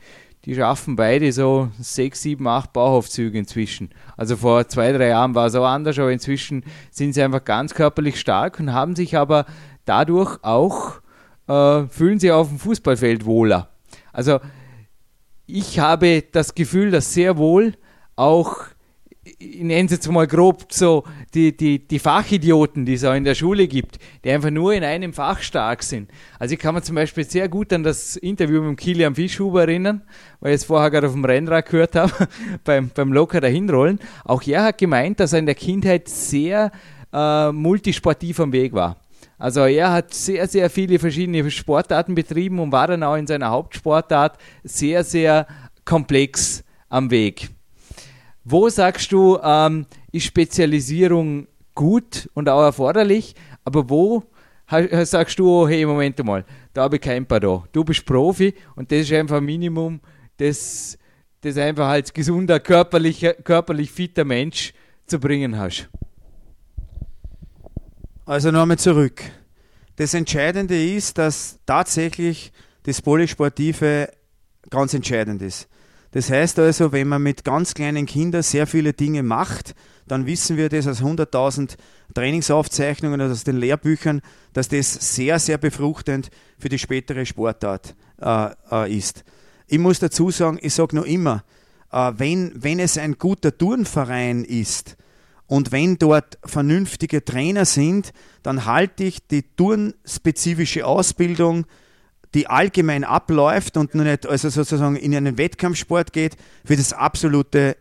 die 0.45 0.55
schaffen 0.55 0.95
beide 0.95 1.33
so 1.33 1.71
sechs, 1.81 2.21
sieben, 2.21 2.47
acht 2.47 2.75
Bauchaufzüge 2.75 3.39
inzwischen. 3.39 3.89
Also 4.19 4.37
vor 4.37 4.69
zwei, 4.69 4.93
drei 4.93 5.09
Jahren 5.09 5.35
war 5.35 5.47
es 5.47 5.55
auch 5.55 5.65
anders, 5.65 5.99
aber 5.99 6.13
inzwischen 6.13 6.65
sind 6.91 7.15
sie 7.15 7.23
einfach 7.23 7.45
ganz 7.45 7.73
körperlich 7.73 8.21
stark 8.21 8.61
und 8.61 8.75
haben 8.75 8.95
sich 8.95 9.17
aber 9.17 9.47
dadurch 9.87 10.39
auch, 10.43 11.01
äh, 11.49 11.85
fühlen 11.85 12.19
sie 12.19 12.31
auf 12.31 12.49
dem 12.49 12.59
Fußballfeld 12.59 13.25
wohler. 13.25 13.71
Also 14.13 14.41
ich 15.47 15.79
habe 15.79 16.25
das 16.31 16.55
Gefühl, 16.55 16.91
dass 16.91 17.15
sehr 17.15 17.39
wohl 17.39 17.73
auch 18.17 18.69
ich 19.39 19.63
nenne 19.63 19.87
es 19.87 19.93
jetzt 19.93 20.11
mal 20.11 20.27
grob 20.27 20.73
so, 20.73 21.05
die, 21.35 21.57
die, 21.57 21.87
die 21.87 21.99
Fachidioten, 21.99 22.85
die 22.85 22.95
es 22.95 23.05
auch 23.05 23.15
in 23.15 23.25
der 23.25 23.35
Schule 23.35 23.69
gibt, 23.69 23.99
die 24.25 24.31
einfach 24.31 24.51
nur 24.51 24.75
in 24.75 24.83
einem 24.83 25.13
Fach 25.13 25.41
stark 25.41 25.83
sind. 25.83 26.11
Also 26.39 26.55
ich 26.55 26.61
kann 26.61 26.75
mir 26.75 26.83
zum 26.83 26.97
Beispiel 26.97 27.25
sehr 27.25 27.49
gut 27.49 27.73
an 27.73 27.85
das 27.85 28.17
Interview 28.17 28.63
mit 28.63 28.79
Kilian 28.79 29.15
Fischhuber 29.15 29.63
erinnern, 29.63 30.03
weil 30.41 30.51
ich 30.51 30.63
es 30.63 30.65
vorher 30.65 30.91
gerade 30.91 31.07
auf 31.07 31.13
dem 31.13 31.25
Rennrad 31.25 31.67
gehört 31.67 31.95
habe, 31.95 32.13
beim, 32.65 32.91
beim 32.93 33.13
Locker 33.13 33.41
dahinrollen. 33.41 34.01
Auch 34.25 34.43
er 34.43 34.65
hat 34.65 34.79
gemeint, 34.79 35.21
dass 35.21 35.33
er 35.33 35.39
in 35.39 35.47
der 35.47 35.55
Kindheit 35.55 36.09
sehr 36.09 36.73
äh, 37.13 37.53
multisportiv 37.53 38.41
am 38.41 38.53
Weg 38.53 38.73
war. 38.73 38.97
Also 39.39 39.65
er 39.65 39.93
hat 39.93 40.15
sehr, 40.15 40.47
sehr 40.49 40.69
viele 40.71 40.99
verschiedene 40.99 41.49
Sportarten 41.51 42.15
betrieben 42.15 42.59
und 42.59 42.73
war 42.73 42.87
dann 42.89 43.03
auch 43.03 43.17
in 43.17 43.27
seiner 43.27 43.51
Hauptsportart 43.51 44.39
sehr, 44.63 45.05
sehr 45.05 45.47
komplex 45.85 46.65
am 46.89 47.11
Weg. 47.11 47.51
Wo 48.45 48.69
sagst 48.69 49.13
du, 49.13 49.39
ähm, 49.43 49.87
ist 50.11 50.25
Spezialisierung 50.25 51.47
gut 51.75 52.29
und 52.35 52.49
auch 52.49 52.63
erforderlich, 52.63 53.35
aber 53.65 53.89
wo 53.89 54.25
sagst 55.05 55.39
du, 55.39 55.69
hey, 55.69 55.85
Moment 55.85 56.23
mal, 56.25 56.45
da 56.73 56.83
habe 56.83 56.97
ich 56.97 57.03
kein 57.03 57.27
Pardon. 57.27 57.65
Du 57.73 57.85
bist 57.85 58.05
Profi 58.07 58.55
und 58.75 58.91
das 58.91 59.01
ist 59.01 59.13
einfach 59.13 59.37
ein 59.37 59.45
Minimum, 59.45 60.01
das, 60.39 60.99
das 61.43 61.57
einfach 61.57 61.89
als 61.89 62.13
gesunder, 62.13 62.59
körperlich, 62.59 63.27
körperlich 63.45 63.91
fitter 63.91 64.25
Mensch 64.25 64.73
zu 65.07 65.19
bringen 65.19 65.59
hast. 65.59 65.89
Also 68.25 68.51
nochmal 68.51 68.79
zurück. 68.79 69.23
Das 69.97 70.15
Entscheidende 70.15 70.83
ist, 70.83 71.19
dass 71.19 71.59
tatsächlich 71.67 72.53
das 72.85 73.03
Polysportive 73.03 74.09
ganz 74.71 74.95
entscheidend 74.95 75.43
ist. 75.43 75.69
Das 76.13 76.31
heißt 76.31 76.59
also, 76.59 76.93
wenn 76.93 77.09
man 77.09 77.23
mit 77.23 77.43
ganz 77.43 77.75
kleinen 77.75 78.07
Kindern 78.07 78.43
sehr 78.43 78.67
viele 78.67 78.93
Dinge 78.93 79.23
macht, 79.23 79.75
dann 80.07 80.27
wissen 80.27 80.57
wir 80.57 80.69
das 80.69 80.87
aus 80.87 81.01
100.000 81.03 81.77
Trainingsaufzeichnungen 82.15 83.21
oder 83.21 83.33
aus 83.33 83.45
den 83.45 83.57
Lehrbüchern, 83.57 84.21
dass 84.53 84.69
das 84.69 85.15
sehr, 85.15 85.39
sehr 85.39 85.59
befruchtend 85.59 86.31
für 86.59 86.69
die 86.69 86.79
spätere 86.79 87.25
Sportart 87.25 87.95
äh, 88.21 88.51
äh, 88.71 88.95
ist. 88.95 89.25
Ich 89.67 89.79
muss 89.79 90.01
dazu 90.01 90.31
sagen, 90.31 90.59
ich 90.61 90.75
sage 90.75 90.97
noch 90.97 91.07
immer, 91.07 91.45
äh, 91.91 92.13
wenn, 92.17 92.53
wenn 92.55 92.79
es 92.79 92.99
ein 92.99 93.17
guter 93.17 93.57
Turnverein 93.57 94.45
ist 94.45 94.97
und 95.47 95.73
wenn 95.73 95.97
dort 95.97 96.39
vernünftige 96.45 97.25
Trainer 97.25 97.65
sind, 97.65 98.13
dann 98.43 98.67
halte 98.67 99.05
ich 99.05 99.27
die 99.27 99.45
turnspezifische 99.57 100.87
Ausbildung 100.87 101.65
die 102.35 102.47
allgemein 102.47 103.05
abläuft 103.05 103.77
und 103.77 103.95
nur 103.95 104.05
nicht 104.05 104.27
also 104.27 104.49
sozusagen 104.49 104.97
in 104.97 105.15
einen 105.15 105.39
Wettkampfsport 105.39 106.13
geht, 106.13 106.37
für 106.65 106.77
das 106.77 106.93
absolute 106.93 107.77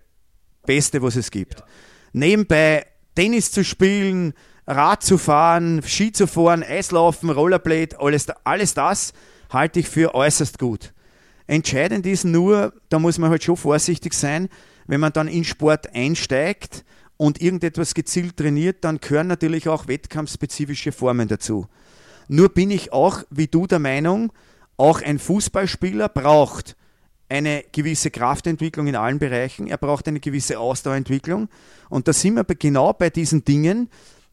Beste, 0.65 1.01
was 1.01 1.15
es 1.15 1.31
gibt. 1.31 1.59
Ja. 1.59 1.65
Nebenbei 2.13 2.85
Tennis 3.15 3.51
zu 3.51 3.63
spielen, 3.63 4.33
Rad 4.67 5.03
zu 5.03 5.17
fahren, 5.17 5.81
Ski 5.83 6.11
zu 6.11 6.27
fahren, 6.27 6.63
Eislaufen, 6.63 7.29
Rollerblade, 7.29 7.99
alles, 7.99 8.27
alles 8.43 8.73
das 8.73 9.13
halte 9.49 9.79
ich 9.79 9.89
für 9.89 10.13
äußerst 10.15 10.59
gut. 10.59 10.93
Entscheidend 11.47 12.05
ist 12.05 12.23
nur, 12.23 12.73
da 12.89 12.99
muss 12.99 13.17
man 13.17 13.29
halt 13.29 13.43
schon 13.43 13.57
vorsichtig 13.57 14.13
sein, 14.13 14.49
wenn 14.87 14.99
man 14.99 15.13
dann 15.13 15.27
in 15.27 15.43
Sport 15.43 15.93
einsteigt 15.93 16.85
und 17.17 17.41
irgendetwas 17.41 17.93
gezielt 17.93 18.37
trainiert, 18.37 18.83
dann 18.83 18.99
gehören 18.99 19.27
natürlich 19.27 19.67
auch 19.67 19.87
wettkampfspezifische 19.87 20.91
Formen 20.91 21.27
dazu. 21.27 21.67
Nur 22.33 22.47
bin 22.47 22.71
ich 22.71 22.93
auch, 22.93 23.23
wie 23.29 23.47
du, 23.47 23.67
der 23.67 23.79
Meinung, 23.79 24.31
auch 24.77 25.01
ein 25.01 25.19
Fußballspieler 25.19 26.07
braucht 26.07 26.77
eine 27.27 27.65
gewisse 27.73 28.09
Kraftentwicklung 28.09 28.87
in 28.87 28.95
allen 28.95 29.19
Bereichen, 29.19 29.67
er 29.67 29.77
braucht 29.77 30.07
eine 30.07 30.21
gewisse 30.21 30.57
Ausdauerentwicklung. 30.57 31.49
Und 31.89 32.07
da 32.07 32.13
sind 32.13 32.35
wir 32.35 32.45
genau 32.45 32.93
bei 32.93 33.09
diesen 33.09 33.43
Dingen, 33.43 33.89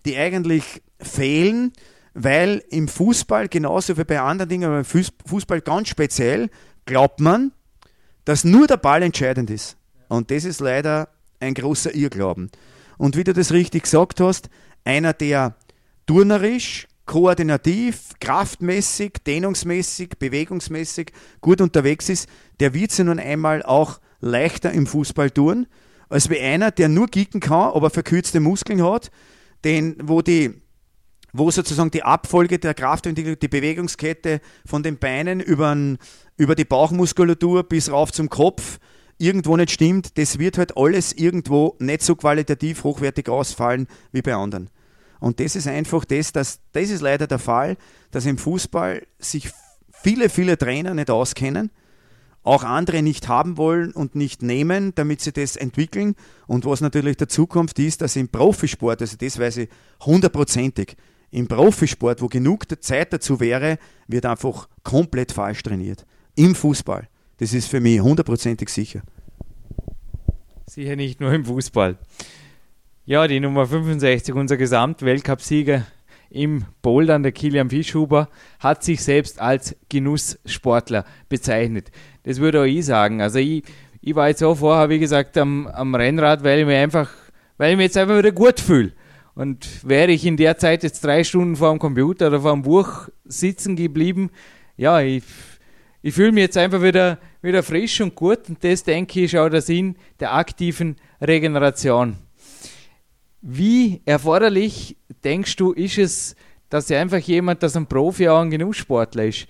die 0.06 0.16
eigentlich 0.16 0.80
fehlen, 1.00 1.72
weil 2.14 2.62
im 2.70 2.86
Fußball 2.86 3.48
genauso 3.48 3.98
wie 3.98 4.04
bei 4.04 4.20
anderen 4.20 4.48
Dingen, 4.48 4.68
aber 4.68 4.78
im 4.78 4.84
Fußball 5.26 5.60
ganz 5.60 5.88
speziell, 5.88 6.50
glaubt 6.86 7.18
man, 7.18 7.50
dass 8.24 8.44
nur 8.44 8.68
der 8.68 8.76
Ball 8.76 9.02
entscheidend 9.02 9.50
ist. 9.50 9.76
Und 10.06 10.30
das 10.30 10.44
ist 10.44 10.60
leider 10.60 11.08
ein 11.40 11.54
großer 11.54 11.92
Irrglauben. 11.96 12.52
Und 12.96 13.16
wie 13.16 13.24
du 13.24 13.32
das 13.32 13.50
richtig 13.50 13.82
gesagt 13.82 14.20
hast, 14.20 14.50
einer, 14.84 15.14
der 15.14 15.56
turnerisch, 16.06 16.86
koordinativ, 17.08 18.10
kraftmäßig, 18.20 19.14
dehnungsmäßig, 19.26 20.10
bewegungsmäßig 20.18 21.12
gut 21.40 21.60
unterwegs 21.60 22.08
ist, 22.08 22.28
der 22.60 22.74
wird 22.74 22.92
sie 22.92 23.02
nun 23.02 23.18
einmal 23.18 23.62
auch 23.64 23.98
leichter 24.20 24.70
im 24.72 24.86
Fußball 24.86 25.30
tun, 25.30 25.66
als 26.10 26.28
wie 26.28 26.38
einer, 26.38 26.70
der 26.70 26.88
nur 26.88 27.08
kicken 27.08 27.40
kann, 27.40 27.72
aber 27.72 27.90
verkürzte 27.90 28.40
Muskeln 28.40 28.84
hat, 28.84 29.10
den, 29.64 29.96
wo 30.02 30.22
die 30.22 30.62
wo 31.32 31.50
sozusagen 31.50 31.90
die 31.90 32.02
Abfolge 32.02 32.58
der 32.58 32.72
Kraftentwicklung, 32.72 33.38
die 33.38 33.48
Bewegungskette 33.48 34.40
von 34.64 34.82
den 34.82 34.98
Beinen 34.98 35.40
über, 35.40 35.76
über 36.36 36.54
die 36.54 36.64
Bauchmuskulatur 36.64 37.64
bis 37.64 37.90
rauf 37.90 38.12
zum 38.12 38.30
Kopf 38.30 38.78
irgendwo 39.18 39.56
nicht 39.56 39.70
stimmt, 39.70 40.16
das 40.16 40.38
wird 40.38 40.56
halt 40.56 40.76
alles 40.76 41.12
irgendwo 41.12 41.76
nicht 41.80 42.02
so 42.02 42.16
qualitativ 42.16 42.82
hochwertig 42.82 43.28
ausfallen 43.28 43.88
wie 44.10 44.22
bei 44.22 44.34
anderen. 44.34 44.70
Und 45.20 45.40
das 45.40 45.56
ist 45.56 45.66
einfach 45.66 46.04
das, 46.04 46.32
dass, 46.32 46.60
das 46.72 46.90
ist 46.90 47.00
leider 47.00 47.26
der 47.26 47.38
Fall, 47.38 47.76
dass 48.10 48.26
im 48.26 48.38
Fußball 48.38 49.06
sich 49.18 49.50
viele, 49.90 50.28
viele 50.28 50.56
Trainer 50.56 50.94
nicht 50.94 51.10
auskennen, 51.10 51.70
auch 52.42 52.64
andere 52.64 53.02
nicht 53.02 53.28
haben 53.28 53.56
wollen 53.56 53.92
und 53.92 54.14
nicht 54.14 54.42
nehmen, 54.42 54.94
damit 54.94 55.20
sie 55.20 55.32
das 55.32 55.56
entwickeln. 55.56 56.14
Und 56.46 56.64
was 56.64 56.80
natürlich 56.80 57.16
der 57.16 57.28
Zukunft 57.28 57.78
ist, 57.78 58.00
dass 58.00 58.16
im 58.16 58.28
Profisport, 58.28 59.00
also 59.02 59.16
das 59.18 59.38
weiß 59.38 59.58
ich 59.58 59.68
hundertprozentig, 60.04 60.96
im 61.30 61.46
Profisport, 61.46 62.22
wo 62.22 62.28
genug 62.28 62.64
Zeit 62.82 63.12
dazu 63.12 63.38
wäre, 63.38 63.78
wird 64.06 64.24
einfach 64.24 64.68
komplett 64.82 65.32
falsch 65.32 65.62
trainiert. 65.62 66.06
Im 66.36 66.54
Fußball. 66.54 67.08
Das 67.36 67.52
ist 67.52 67.68
für 67.68 67.80
mich 67.80 68.00
hundertprozentig 68.00 68.68
sicher. 68.70 69.02
Sicher 70.66 70.96
nicht 70.96 71.20
nur 71.20 71.32
im 71.32 71.44
Fußball. 71.44 71.98
Ja, 73.08 73.26
die 73.26 73.40
Nummer 73.40 73.64
65, 73.66 74.34
unser 74.34 74.58
Gesamtweltcupsieger 74.58 75.86
im 76.28 76.66
Bouldern, 76.82 77.22
der 77.22 77.32
Kilian 77.32 77.70
Fischhuber, 77.70 78.28
hat 78.60 78.84
sich 78.84 79.02
selbst 79.02 79.40
als 79.40 79.74
Genusssportler 79.88 81.06
bezeichnet. 81.30 81.90
Das 82.24 82.38
würde 82.38 82.60
auch 82.60 82.66
ich 82.66 82.84
sagen. 82.84 83.22
Also 83.22 83.38
ich, 83.38 83.62
ich 84.02 84.14
war 84.14 84.28
jetzt 84.28 84.40
so 84.40 84.54
vorher, 84.54 84.90
wie 84.90 84.98
gesagt, 84.98 85.38
am, 85.38 85.68
am 85.68 85.94
Rennrad, 85.94 86.44
weil 86.44 86.60
ich 86.60 86.66
mir 86.66 86.76
einfach, 86.76 87.08
weil 87.56 87.70
ich 87.70 87.76
mich 87.78 87.84
jetzt 87.84 87.96
einfach 87.96 88.18
wieder 88.18 88.30
gut 88.30 88.60
fühle. 88.60 88.92
Und 89.34 89.88
wäre 89.88 90.12
ich 90.12 90.26
in 90.26 90.36
der 90.36 90.58
Zeit 90.58 90.82
jetzt 90.82 91.02
drei 91.02 91.24
Stunden 91.24 91.56
vor 91.56 91.70
dem 91.70 91.78
Computer 91.78 92.26
oder 92.26 92.42
vor 92.42 92.52
dem 92.52 92.60
Buch 92.60 93.08
sitzen 93.24 93.74
geblieben, 93.74 94.28
ja, 94.76 95.00
ich, 95.00 95.24
ich 96.02 96.12
fühle 96.12 96.32
mich 96.32 96.42
jetzt 96.42 96.58
einfach 96.58 96.82
wieder, 96.82 97.16
wieder 97.40 97.62
frisch 97.62 98.02
und 98.02 98.14
gut 98.14 98.50
und 98.50 98.62
das, 98.62 98.84
denke 98.84 99.20
ich, 99.20 99.32
ist 99.32 99.40
auch 99.40 99.48
der 99.48 99.62
Sinn 99.62 99.96
der 100.20 100.34
aktiven 100.34 100.96
Regeneration. 101.22 102.18
Wie 103.40 104.00
erforderlich 104.04 104.96
denkst 105.24 105.56
du, 105.56 105.72
ist 105.72 105.98
es, 105.98 106.36
dass 106.68 106.90
einfach 106.90 107.18
jemand, 107.18 107.62
das 107.62 107.76
ein 107.76 107.86
Profi 107.86 108.28
auch 108.28 108.40
ein 108.40 108.50
Genusssportler 108.50 109.26
ist? 109.26 109.46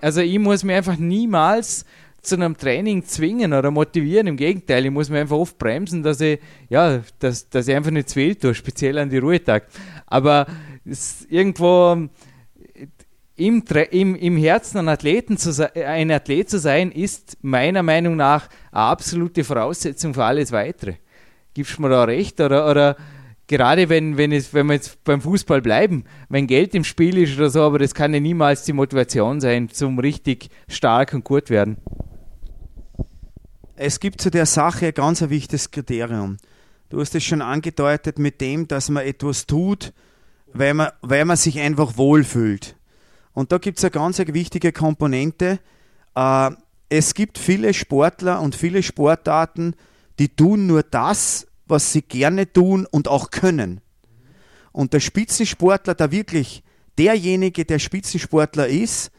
Also 0.00 0.20
ich 0.20 0.38
muss 0.38 0.64
mir 0.64 0.76
einfach 0.76 0.96
niemals 0.96 1.84
zu 2.22 2.34
einem 2.34 2.56
Training 2.56 3.04
zwingen 3.04 3.52
oder 3.52 3.70
motivieren. 3.70 4.26
Im 4.26 4.36
Gegenteil, 4.36 4.84
ich 4.86 4.90
muss 4.90 5.08
mir 5.08 5.20
einfach 5.20 5.36
oft 5.36 5.58
bremsen, 5.58 6.02
dass 6.02 6.20
ich, 6.20 6.40
ja, 6.68 7.00
dass, 7.20 7.48
dass 7.48 7.68
ich 7.68 7.74
einfach 7.74 7.90
nicht 7.90 8.08
zu 8.08 8.14
viel 8.14 8.34
tue, 8.34 8.54
speziell 8.54 8.98
an 8.98 9.10
die 9.10 9.18
Ruhetag. 9.18 9.66
Aber 10.06 10.46
irgendwo 11.28 12.08
im, 13.36 13.64
im, 13.90 14.14
im 14.16 14.36
Herzen 14.36 14.78
ein, 14.78 14.88
Athleten 14.88 15.36
zu 15.36 15.70
ein 15.74 16.10
Athlet 16.10 16.50
zu 16.50 16.58
sein, 16.58 16.90
ist 16.90 17.38
meiner 17.40 17.84
Meinung 17.84 18.16
nach 18.16 18.48
eine 18.72 18.82
absolute 18.82 19.44
Voraussetzung 19.44 20.12
für 20.12 20.24
alles 20.24 20.50
Weitere. 20.50 20.94
Gibst 21.54 21.78
du 21.78 21.82
mir 21.82 21.90
da 21.90 22.04
recht? 22.04 22.40
Oder, 22.40 22.68
oder 22.68 22.96
gerade 23.48 23.88
wenn, 23.88 24.16
wenn, 24.16 24.30
es, 24.30 24.54
wenn 24.54 24.66
wir 24.66 24.74
jetzt 24.74 25.02
beim 25.02 25.20
Fußball 25.20 25.60
bleiben, 25.60 26.04
wenn 26.28 26.46
Geld 26.46 26.74
im 26.74 26.84
Spiel 26.84 27.18
ist 27.18 27.36
oder 27.36 27.50
so, 27.50 27.62
aber 27.62 27.80
das 27.80 27.94
kann 27.94 28.14
ja 28.14 28.20
niemals 28.20 28.62
die 28.64 28.72
Motivation 28.72 29.40
sein, 29.40 29.68
zum 29.70 29.98
richtig 29.98 30.50
stark 30.68 31.14
und 31.14 31.24
gut 31.24 31.50
werden. 31.50 31.78
Es 33.74 34.00
gibt 34.00 34.20
zu 34.20 34.30
der 34.30 34.46
Sache 34.46 34.88
ein 34.88 34.94
ganz 34.94 35.22
wichtiges 35.28 35.70
Kriterium. 35.70 36.36
Du 36.90 37.00
hast 37.00 37.14
es 37.14 37.24
schon 37.24 37.42
angedeutet 37.42 38.18
mit 38.18 38.40
dem, 38.40 38.68
dass 38.68 38.88
man 38.88 39.04
etwas 39.04 39.46
tut, 39.46 39.92
weil 40.52 40.74
man, 40.74 40.90
weil 41.00 41.24
man 41.24 41.36
sich 41.36 41.58
einfach 41.60 41.96
wohlfühlt. 41.96 42.76
Und 43.34 43.52
da 43.52 43.58
gibt 43.58 43.78
es 43.78 43.84
eine 43.84 43.90
ganz 43.90 44.18
wichtige 44.18 44.72
Komponente. 44.72 45.60
Äh, 46.14 46.50
es 46.88 47.14
gibt 47.14 47.38
viele 47.38 47.72
Sportler 47.74 48.40
und 48.40 48.56
viele 48.56 48.82
Sportarten, 48.82 49.74
die 50.18 50.28
tun 50.28 50.66
nur 50.66 50.82
das, 50.82 51.47
was 51.68 51.92
sie 51.92 52.02
gerne 52.02 52.52
tun 52.52 52.86
und 52.90 53.08
auch 53.08 53.30
können. 53.30 53.80
Und 54.72 54.92
der 54.92 55.00
Spitzensportler, 55.00 55.94
der 55.94 56.10
wirklich 56.12 56.62
derjenige, 56.98 57.64
der 57.64 57.78
Spitzensportler 57.78 58.68
ist, 58.68 59.10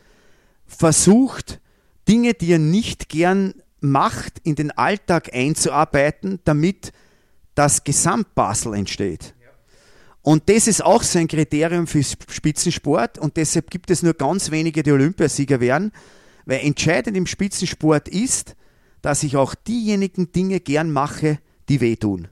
versucht, 0.66 1.60
Dinge, 2.08 2.34
die 2.34 2.54
er 2.54 2.60
nicht 2.60 3.10
gern 3.10 3.54
macht, 3.80 4.40
in 4.44 4.56
den 4.56 4.72
Alltag 4.72 5.34
einzuarbeiten, 5.34 6.40
damit 6.44 6.92
das 7.56 7.84
Gesamtbasel 7.84 8.74
entsteht. 8.74 9.34
Und 10.22 10.50
das 10.50 10.68
ist 10.68 10.84
auch 10.84 11.02
so 11.04 11.18
ein 11.18 11.28
Kriterium 11.28 11.88
für 11.88 12.04
Spitzensport 12.04 13.18
und 13.18 13.38
deshalb 13.38 13.72
gibt 13.72 13.90
es 13.90 14.04
nur 14.04 14.14
ganz 14.14 14.52
wenige, 14.52 14.84
die 14.84 14.92
Olympiasieger 14.92 15.60
werden, 15.60 15.92
weil 16.46 16.60
entscheidend 16.60 17.16
im 17.16 17.26
Spitzensport 17.26 18.10
ist, 18.10 18.56
dass 19.02 19.24
ich 19.24 19.38
auch 19.38 19.56
diejenigen 19.56 20.32
Dinge 20.32 20.60
gern 20.60 20.92
mache, 20.92 21.40
die 21.70 21.80
wehtun. 21.80 22.28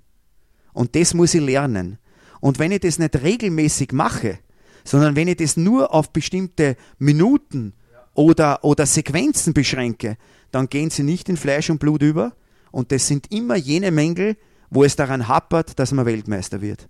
Und 0.78 0.96
das 0.96 1.16
muss 1.16 1.34
ich 1.34 1.42
lernen. 1.42 1.98
Und 2.40 2.60
wenn 2.60 2.72
ich 2.72 2.82
das 2.82 3.00
nicht 3.00 3.24
regelmäßig 3.24 3.94
mache, 3.94 4.38
sondern 4.84 5.16
wenn 5.16 5.28
ich 5.28 5.38
das 5.38 5.58
nur 5.58 5.92
auf 5.92 6.14
bestimmte 6.14 6.76
Minuten 7.00 7.74
oder, 8.14 8.64
oder 8.64 8.86
Sequenzen 8.86 9.56
beschränke, 9.56 10.18
dann 10.52 10.70
gehen 10.70 10.92
sie 10.92 11.02
nicht 11.02 11.30
in 11.30 11.38
Fleisch 11.38 11.72
und 11.72 11.80
Blut 11.80 12.04
über. 12.04 12.36
Und 12.70 12.92
das 12.92 13.08
sind 13.08 13.32
immer 13.32 13.56
jene 13.56 13.90
Mängel, 13.90 14.38
wo 14.70 14.84
es 14.84 14.96
daran 14.96 15.28
happert, 15.28 15.80
dass 15.80 15.94
man 15.94 16.06
Weltmeister 16.06 16.62
wird. 16.62 16.88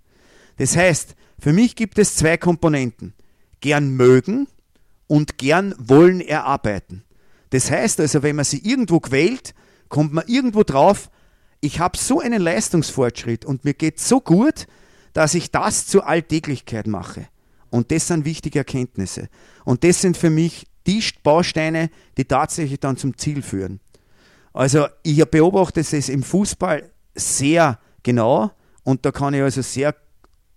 Das 0.58 0.76
heißt, 0.76 1.14
für 1.38 1.54
mich 1.54 1.74
gibt 1.74 1.98
es 1.98 2.14
zwei 2.14 2.36
Komponenten. 2.36 3.14
Gern 3.60 3.92
mögen 3.92 4.48
und 5.06 5.38
gern 5.38 5.74
wollen 5.78 6.20
erarbeiten. 6.20 7.04
Das 7.50 7.70
heißt 7.70 8.00
also, 8.00 8.22
wenn 8.22 8.36
man 8.36 8.44
sie 8.44 8.58
irgendwo 8.58 9.00
quält, 9.00 9.54
kommt 9.88 10.12
man 10.12 10.24
irgendwo 10.26 10.62
drauf, 10.62 11.08
ich 11.60 11.80
habe 11.80 11.98
so 11.98 12.20
einen 12.20 12.40
Leistungsfortschritt 12.40 13.44
und 13.44 13.64
mir 13.64 13.74
geht 13.74 13.98
so 14.00 14.20
gut, 14.20 14.66
dass 15.12 15.34
ich 15.34 15.50
das 15.50 15.86
zur 15.86 16.06
Alltäglichkeit 16.06 16.86
mache. 16.86 17.26
Und 17.70 17.90
das 17.90 18.08
sind 18.08 18.24
wichtige 18.24 18.60
Erkenntnisse. 18.60 19.28
Und 19.64 19.84
das 19.84 20.00
sind 20.00 20.16
für 20.16 20.30
mich 20.30 20.66
die 20.86 21.02
Bausteine, 21.22 21.90
die 22.16 22.24
tatsächlich 22.24 22.80
dann 22.80 22.96
zum 22.96 23.16
Ziel 23.18 23.42
führen. 23.42 23.80
Also 24.52 24.86
ich 25.02 25.22
beobachte 25.26 25.80
es 25.80 26.08
im 26.08 26.22
Fußball 26.22 26.90
sehr 27.14 27.78
genau 28.02 28.50
und 28.84 29.04
da 29.04 29.12
kann 29.12 29.34
ich 29.34 29.42
also 29.42 29.60
sehr 29.60 29.94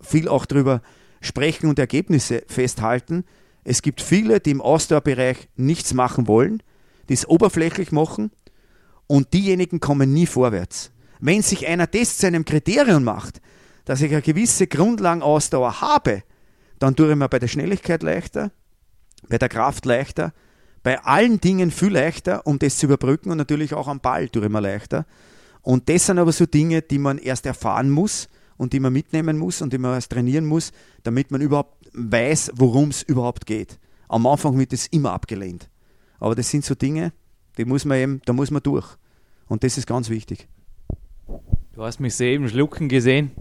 viel 0.00 0.28
auch 0.28 0.46
darüber 0.46 0.80
sprechen 1.20 1.68
und 1.68 1.78
Ergebnisse 1.78 2.42
festhalten. 2.46 3.24
Es 3.64 3.82
gibt 3.82 4.00
viele, 4.00 4.40
die 4.40 4.52
im 4.52 4.60
Ausdauerbereich 4.60 5.48
nichts 5.56 5.94
machen 5.94 6.26
wollen, 6.26 6.62
die 7.08 7.14
es 7.14 7.28
oberflächlich 7.28 7.92
machen 7.92 8.30
und 9.12 9.34
diejenigen 9.34 9.78
kommen 9.78 10.14
nie 10.14 10.24
vorwärts. 10.24 10.90
Wenn 11.20 11.42
sich 11.42 11.66
einer 11.66 11.86
das 11.86 12.16
zu 12.16 12.26
einem 12.26 12.46
Kriterium 12.46 13.04
macht, 13.04 13.42
dass 13.84 14.00
ich 14.00 14.10
eine 14.10 14.22
gewisse 14.22 14.66
Grundlagenausdauer 14.66 15.82
habe, 15.82 16.22
dann 16.78 16.96
tue 16.96 17.10
ich 17.10 17.16
mir 17.16 17.28
bei 17.28 17.38
der 17.38 17.48
Schnelligkeit 17.48 18.02
leichter, 18.02 18.52
bei 19.28 19.36
der 19.36 19.50
Kraft 19.50 19.84
leichter, 19.84 20.32
bei 20.82 20.98
allen 21.04 21.42
Dingen 21.42 21.70
viel 21.70 21.92
leichter, 21.92 22.46
um 22.46 22.58
das 22.58 22.78
zu 22.78 22.86
überbrücken 22.86 23.30
und 23.30 23.36
natürlich 23.36 23.74
auch 23.74 23.86
am 23.86 24.00
Ball 24.00 24.30
tue 24.30 24.46
ich 24.46 24.48
mir 24.48 24.62
leichter. 24.62 25.04
Und 25.60 25.90
das 25.90 26.06
sind 26.06 26.18
aber 26.18 26.32
so 26.32 26.46
Dinge, 26.46 26.80
die 26.80 26.98
man 26.98 27.18
erst 27.18 27.44
erfahren 27.44 27.90
muss 27.90 28.30
und 28.56 28.72
die 28.72 28.80
man 28.80 28.94
mitnehmen 28.94 29.36
muss 29.36 29.60
und 29.60 29.74
die 29.74 29.78
man 29.78 29.92
erst 29.92 30.10
trainieren 30.10 30.46
muss, 30.46 30.72
damit 31.02 31.30
man 31.30 31.42
überhaupt 31.42 31.86
weiß, 31.92 32.52
worum 32.54 32.88
es 32.88 33.02
überhaupt 33.02 33.44
geht. 33.44 33.78
Am 34.08 34.26
Anfang 34.26 34.58
wird 34.58 34.72
es 34.72 34.86
immer 34.86 35.12
abgelehnt. 35.12 35.68
Aber 36.18 36.34
das 36.34 36.48
sind 36.48 36.64
so 36.64 36.74
Dinge, 36.74 37.12
die 37.58 37.66
muss 37.66 37.84
man 37.84 37.98
eben, 37.98 38.22
da 38.24 38.32
muss 38.32 38.50
man 38.50 38.62
durch. 38.62 38.96
Und 39.52 39.64
das 39.64 39.76
ist 39.76 39.86
ganz 39.86 40.08
wichtig. 40.08 40.48
Du 41.74 41.82
hast 41.82 42.00
mich 42.00 42.14
soeben 42.14 42.48
schlucken 42.48 42.88
gesehen. 42.88 43.32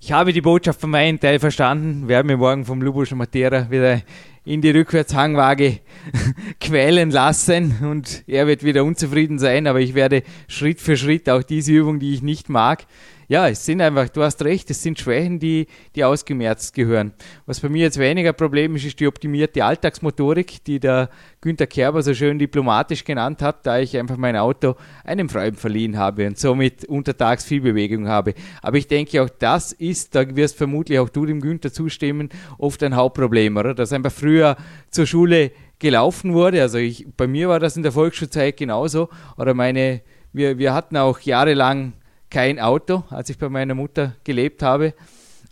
Ich 0.00 0.10
habe 0.10 0.32
die 0.32 0.40
Botschaft 0.40 0.80
von 0.80 0.90
meinem 0.90 1.20
Teil 1.20 1.38
verstanden. 1.38 2.08
Werden 2.08 2.28
wir 2.28 2.36
morgen 2.36 2.64
vom 2.64 2.82
Lubuscher 2.82 3.14
Matera 3.14 3.70
wieder 3.70 4.02
in 4.44 4.62
die 4.62 4.70
Rückwärtshangwaage 4.70 5.78
quälen 6.60 7.12
lassen 7.12 7.76
und 7.82 8.24
er 8.26 8.48
wird 8.48 8.64
wieder 8.64 8.82
unzufrieden 8.82 9.38
sein, 9.38 9.68
aber 9.68 9.78
ich 9.78 9.94
werde 9.94 10.24
Schritt 10.48 10.80
für 10.80 10.96
Schritt 10.96 11.30
auch 11.30 11.44
diese 11.44 11.70
Übung, 11.70 12.00
die 12.00 12.14
ich 12.14 12.22
nicht 12.22 12.48
mag, 12.48 12.84
ja, 13.28 13.48
es 13.48 13.64
sind 13.64 13.80
einfach, 13.80 14.08
du 14.08 14.22
hast 14.22 14.42
recht, 14.44 14.70
es 14.70 14.82
sind 14.82 14.98
Schwächen, 14.98 15.38
die, 15.38 15.66
die 15.94 16.04
ausgemerzt 16.04 16.74
gehören. 16.74 17.12
Was 17.46 17.60
bei 17.60 17.68
mir 17.68 17.82
jetzt 17.82 17.98
weniger 17.98 18.32
Problem 18.32 18.76
ist, 18.76 18.84
ist 18.84 19.00
die 19.00 19.06
optimierte 19.06 19.64
Alltagsmotorik, 19.64 20.64
die 20.64 20.80
der 20.80 21.10
Günther 21.40 21.66
Kerber 21.66 22.02
so 22.02 22.14
schön 22.14 22.38
diplomatisch 22.38 23.04
genannt 23.04 23.42
hat, 23.42 23.66
da 23.66 23.78
ich 23.78 23.96
einfach 23.96 24.16
mein 24.16 24.36
Auto 24.36 24.74
einem 25.04 25.28
Freund 25.28 25.58
verliehen 25.58 25.98
habe 25.98 26.26
und 26.26 26.38
somit 26.38 26.84
untertags 26.84 27.44
viel 27.44 27.60
Bewegung 27.60 28.08
habe. 28.08 28.34
Aber 28.62 28.76
ich 28.76 28.88
denke 28.88 29.22
auch 29.22 29.30
das 29.38 29.72
ist, 29.72 30.14
da 30.14 30.36
wirst 30.36 30.56
vermutlich 30.56 30.98
auch 30.98 31.08
du 31.08 31.26
dem 31.26 31.40
Günther 31.40 31.72
zustimmen, 31.72 32.28
oft 32.58 32.82
ein 32.82 32.96
Hauptproblem, 32.96 33.56
oder? 33.56 33.74
Dass 33.74 33.92
einfach 33.92 34.12
früher 34.12 34.56
zur 34.90 35.06
Schule 35.06 35.52
gelaufen 35.78 36.32
wurde. 36.34 36.62
Also 36.62 36.78
ich, 36.78 37.06
bei 37.16 37.26
mir 37.26 37.48
war 37.48 37.60
das 37.60 37.76
in 37.76 37.82
der 37.82 37.92
Volksschulzeit 37.92 38.56
genauso. 38.56 39.08
Oder 39.36 39.54
meine, 39.54 40.00
wir, 40.32 40.58
wir 40.58 40.72
hatten 40.72 40.96
auch 40.96 41.20
jahrelang 41.20 41.92
kein 42.34 42.58
Auto, 42.58 43.04
als 43.10 43.30
ich 43.30 43.38
bei 43.38 43.48
meiner 43.48 43.76
Mutter 43.76 44.16
gelebt 44.24 44.60
habe. 44.60 44.92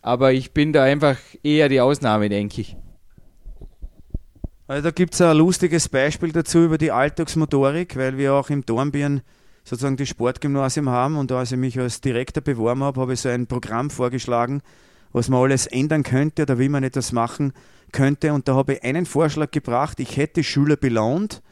Aber 0.03 0.33
ich 0.33 0.51
bin 0.51 0.73
da 0.73 0.83
einfach 0.83 1.17
eher 1.45 1.69
die 1.69 1.81
Ausnahme, 1.81 2.29
denke 2.29 2.61
ich. 2.61 2.77
Also 4.67 4.83
da 4.83 4.91
gibt 4.91 5.15
es 5.15 5.21
ein 5.21 5.37
lustiges 5.37 5.89
Beispiel 5.89 6.33
dazu 6.33 6.65
über 6.65 6.79
die 6.79 6.91
Alltagsmotorik, 6.91 7.97
weil 7.97 8.19
wir 8.19 8.35
auch 8.35 8.51
im 8.51 8.67
Dornbirn 8.67 9.23
sozusagen 9.63 9.97
die 9.97 10.07
Sportgymnasium 10.07 10.89
haben 10.89 11.17
und 11.17 11.31
als 11.31 11.53
ich 11.53 11.59
mich 11.59 11.79
als 11.79 12.01
Direktor 12.01 12.43
beworben 12.43 12.83
habe, 12.83 13.01
habe 13.01 13.13
ich 13.13 13.21
so 13.21 13.29
ein 13.29 13.47
Programm 13.47 13.89
vorgeschlagen, 13.89 14.61
was 15.13 15.29
man 15.29 15.41
alles 15.41 15.69
ändern 15.69 16.03
könnte 16.03 16.43
oder 16.43 16.59
wie 16.59 16.69
man 16.69 16.83
etwas 16.83 17.13
machen 17.13 17.53
könnte. 17.93 18.33
Und 18.33 18.49
da 18.49 18.57
habe 18.57 18.75
ich 18.75 18.83
einen 18.83 19.07
Vorschlag 19.07 19.53
gebracht, 19.53 20.01
ich 20.01 20.17
hätte 20.17 20.43
Schüler 20.43 20.77
belohnt, 20.77 21.43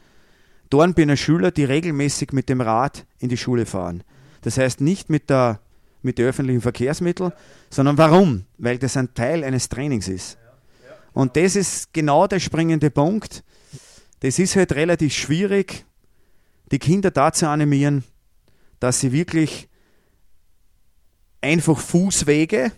Dornbirner 0.69 1.15
Schüler, 1.15 1.51
die 1.51 1.63
regelmäßig 1.63 2.33
mit 2.33 2.49
dem 2.49 2.59
Rad 2.59 3.05
in 3.19 3.29
die 3.29 3.37
Schule 3.37 3.65
fahren. 3.65 4.03
Das 4.41 4.57
heißt 4.57 4.81
nicht 4.81 5.09
mit 5.09 5.29
der 5.29 5.59
mit 6.03 6.17
den 6.17 6.27
öffentlichen 6.27 6.61
Verkehrsmitteln, 6.61 7.31
sondern 7.69 7.97
warum? 7.97 8.45
Weil 8.57 8.77
das 8.77 8.97
ein 8.97 9.13
Teil 9.13 9.43
eines 9.43 9.69
Trainings 9.69 10.07
ist. 10.07 10.37
Und 11.13 11.35
das 11.35 11.55
ist 11.55 11.93
genau 11.93 12.27
der 12.27 12.39
springende 12.39 12.89
Punkt. 12.89 13.43
Das 14.21 14.39
ist 14.39 14.55
halt 14.55 14.73
relativ 14.73 15.13
schwierig, 15.13 15.85
die 16.71 16.79
Kinder 16.79 17.11
dazu 17.11 17.47
animieren, 17.47 18.03
dass 18.79 18.99
sie 18.99 19.11
wirklich 19.11 19.67
einfach 21.41 21.77
Fußwege 21.77 22.71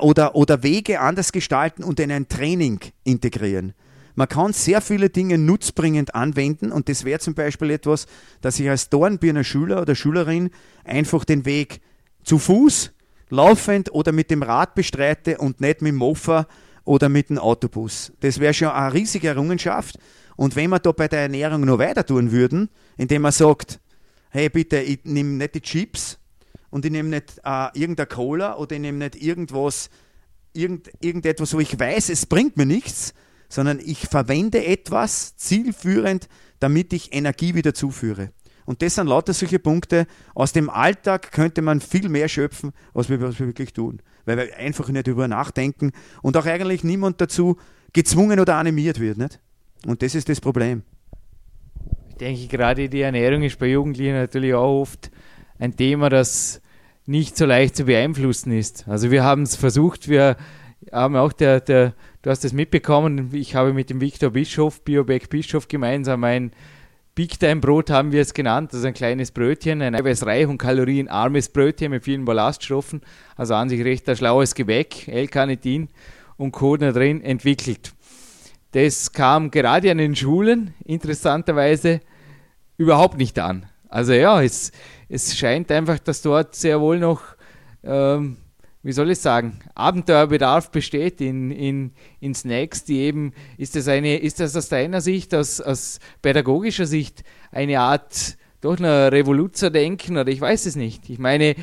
oder, 0.00 0.34
oder 0.34 0.62
Wege 0.62 1.00
anders 1.00 1.32
gestalten 1.32 1.82
und 1.82 2.00
in 2.00 2.12
ein 2.12 2.28
Training 2.28 2.80
integrieren. 3.04 3.74
Man 4.16 4.28
kann 4.28 4.54
sehr 4.54 4.80
viele 4.80 5.10
Dinge 5.10 5.36
nutzbringend 5.36 6.14
anwenden 6.14 6.72
und 6.72 6.88
das 6.88 7.04
wäre 7.04 7.20
zum 7.20 7.34
Beispiel 7.34 7.70
etwas, 7.70 8.06
dass 8.40 8.58
ich 8.58 8.68
als 8.68 8.88
Dornbirner 8.88 9.44
Schüler 9.44 9.82
oder 9.82 9.94
Schülerin 9.94 10.50
einfach 10.84 11.26
den 11.26 11.44
Weg 11.44 11.80
zu 12.24 12.38
Fuß, 12.38 12.92
laufend 13.28 13.92
oder 13.92 14.12
mit 14.12 14.30
dem 14.30 14.42
Rad 14.42 14.74
bestreite 14.74 15.36
und 15.36 15.60
nicht 15.60 15.82
mit 15.82 15.92
dem 15.92 15.96
Mofa 15.96 16.46
oder 16.84 17.10
mit 17.10 17.28
dem 17.28 17.38
Autobus. 17.38 18.10
Das 18.20 18.40
wäre 18.40 18.54
schon 18.54 18.68
eine 18.68 18.94
riesige 18.94 19.28
Errungenschaft. 19.28 19.98
Und 20.34 20.56
wenn 20.56 20.70
wir 20.70 20.78
da 20.78 20.92
bei 20.92 21.08
der 21.08 21.20
Ernährung 21.20 21.62
noch 21.62 21.78
weiter 21.78 22.04
tun 22.04 22.32
würden, 22.32 22.70
indem 22.96 23.20
man 23.22 23.32
sagt, 23.32 23.80
hey 24.30 24.48
bitte, 24.48 24.78
ich 24.78 25.00
nehme 25.04 25.30
nicht 25.32 25.56
die 25.56 25.60
Chips 25.60 26.18
und 26.70 26.86
ich 26.86 26.90
nehme 26.90 27.10
nicht 27.10 27.38
äh, 27.44 27.68
irgendeine 27.74 28.06
Cola 28.06 28.56
oder 28.56 28.76
ich 28.76 28.80
nehme 28.80 28.98
nicht 28.98 29.16
irgendwas, 29.16 29.90
irgend, 30.54 30.90
irgendetwas, 31.00 31.52
wo 31.52 31.60
ich 31.60 31.78
weiß, 31.78 32.08
es 32.08 32.24
bringt 32.24 32.56
mir 32.56 32.66
nichts, 32.66 33.12
sondern 33.48 33.80
ich 33.80 34.06
verwende 34.06 34.64
etwas 34.64 35.36
zielführend, 35.36 36.28
damit 36.58 36.92
ich 36.92 37.14
Energie 37.14 37.54
wieder 37.54 37.74
zuführe. 37.74 38.30
Und 38.64 38.82
das 38.82 38.96
sind 38.96 39.06
lauter 39.06 39.32
solche 39.32 39.60
Punkte. 39.60 40.06
Aus 40.34 40.52
dem 40.52 40.68
Alltag 40.68 41.30
könnte 41.30 41.62
man 41.62 41.80
viel 41.80 42.08
mehr 42.08 42.28
schöpfen, 42.28 42.72
als 42.92 43.08
wir, 43.08 43.20
was 43.20 43.38
wir 43.38 43.46
wirklich 43.46 43.72
tun. 43.72 44.02
Weil 44.24 44.36
wir 44.36 44.56
einfach 44.56 44.88
nicht 44.88 45.06
darüber 45.06 45.28
nachdenken 45.28 45.92
und 46.20 46.36
auch 46.36 46.46
eigentlich 46.46 46.82
niemand 46.82 47.20
dazu 47.20 47.56
gezwungen 47.92 48.40
oder 48.40 48.56
animiert 48.56 48.98
wird. 48.98 49.18
Nicht? 49.18 49.40
Und 49.86 50.02
das 50.02 50.16
ist 50.16 50.28
das 50.28 50.40
Problem. 50.40 50.82
Ich 52.10 52.16
denke, 52.16 52.48
gerade 52.48 52.88
die 52.88 53.02
Ernährung 53.02 53.42
ist 53.42 53.58
bei 53.58 53.66
Jugendlichen 53.66 54.14
natürlich 54.14 54.54
auch 54.54 54.80
oft 54.80 55.10
ein 55.58 55.76
Thema, 55.76 56.08
das 56.08 56.60
nicht 57.06 57.36
so 57.36 57.46
leicht 57.46 57.76
zu 57.76 57.84
beeinflussen 57.84 58.52
ist. 58.52 58.88
Also 58.88 59.10
wir 59.10 59.22
haben 59.22 59.42
es 59.42 59.54
versucht, 59.54 60.08
wir 60.08 60.36
haben 60.92 61.14
auch 61.14 61.32
der, 61.32 61.60
der, 61.60 61.94
du 62.26 62.30
hast 62.30 62.44
es 62.44 62.52
mitbekommen, 62.52 63.30
ich 63.34 63.54
habe 63.54 63.72
mit 63.72 63.88
dem 63.88 64.00
Viktor 64.00 64.30
Bischof, 64.30 64.82
Biobeck 64.82 65.30
Bischof 65.30 65.68
gemeinsam 65.68 66.24
ein 66.24 66.50
Big 67.14 67.38
Time 67.38 67.60
Brot 67.60 67.88
haben 67.88 68.10
wir 68.10 68.20
es 68.20 68.34
genannt, 68.34 68.74
also 68.74 68.84
ein 68.84 68.94
kleines 68.94 69.30
Brötchen, 69.30 69.80
ein 69.80 69.94
eiweißreich 69.94 70.48
und 70.48 70.58
kalorienarmes 70.58 71.50
Brötchen 71.50 71.92
mit 71.92 72.02
vielen 72.02 72.24
Ballaststoffen, 72.24 73.02
also 73.36 73.54
an 73.54 73.68
sich 73.68 73.84
recht 73.84 74.08
ein 74.08 74.16
schlaues 74.16 74.56
Gebäck, 74.56 75.06
L-Carnitin 75.06 75.88
und 76.36 76.50
Co. 76.50 76.76
da 76.76 76.90
drin 76.90 77.22
entwickelt. 77.22 77.92
Das 78.72 79.12
kam 79.12 79.52
gerade 79.52 79.92
an 79.92 79.98
den 79.98 80.16
Schulen 80.16 80.74
interessanterweise 80.84 82.00
überhaupt 82.76 83.18
nicht 83.18 83.38
an. 83.38 83.66
Also 83.88 84.14
ja, 84.14 84.42
es, 84.42 84.72
es 85.08 85.38
scheint 85.38 85.70
einfach, 85.70 86.00
dass 86.00 86.22
dort 86.22 86.56
sehr 86.56 86.80
wohl 86.80 86.98
noch 86.98 87.22
ähm, 87.84 88.38
wie 88.86 88.92
soll 88.92 89.10
ich 89.10 89.18
sagen, 89.18 89.58
Abenteuerbedarf 89.74 90.70
besteht 90.70 91.20
in, 91.20 91.50
in, 91.50 91.90
in 92.20 92.36
Snacks, 92.36 92.84
die 92.84 92.98
eben, 92.98 93.32
ist 93.58 93.74
das 93.74 93.88
eine, 93.88 94.16
ist 94.18 94.38
das 94.38 94.54
aus 94.54 94.68
deiner 94.68 95.00
Sicht, 95.00 95.34
aus, 95.34 95.60
aus 95.60 95.98
pädagogischer 96.22 96.86
Sicht 96.86 97.24
eine 97.50 97.80
Art 97.80 98.36
doch 98.60 98.78
einer 98.78 99.10
Revoluzer 99.10 99.70
denken 99.70 100.18
oder 100.18 100.30
ich 100.30 100.40
weiß 100.40 100.66
es 100.66 100.76
nicht. 100.76 101.10
Ich 101.10 101.18
meine, 101.18 101.56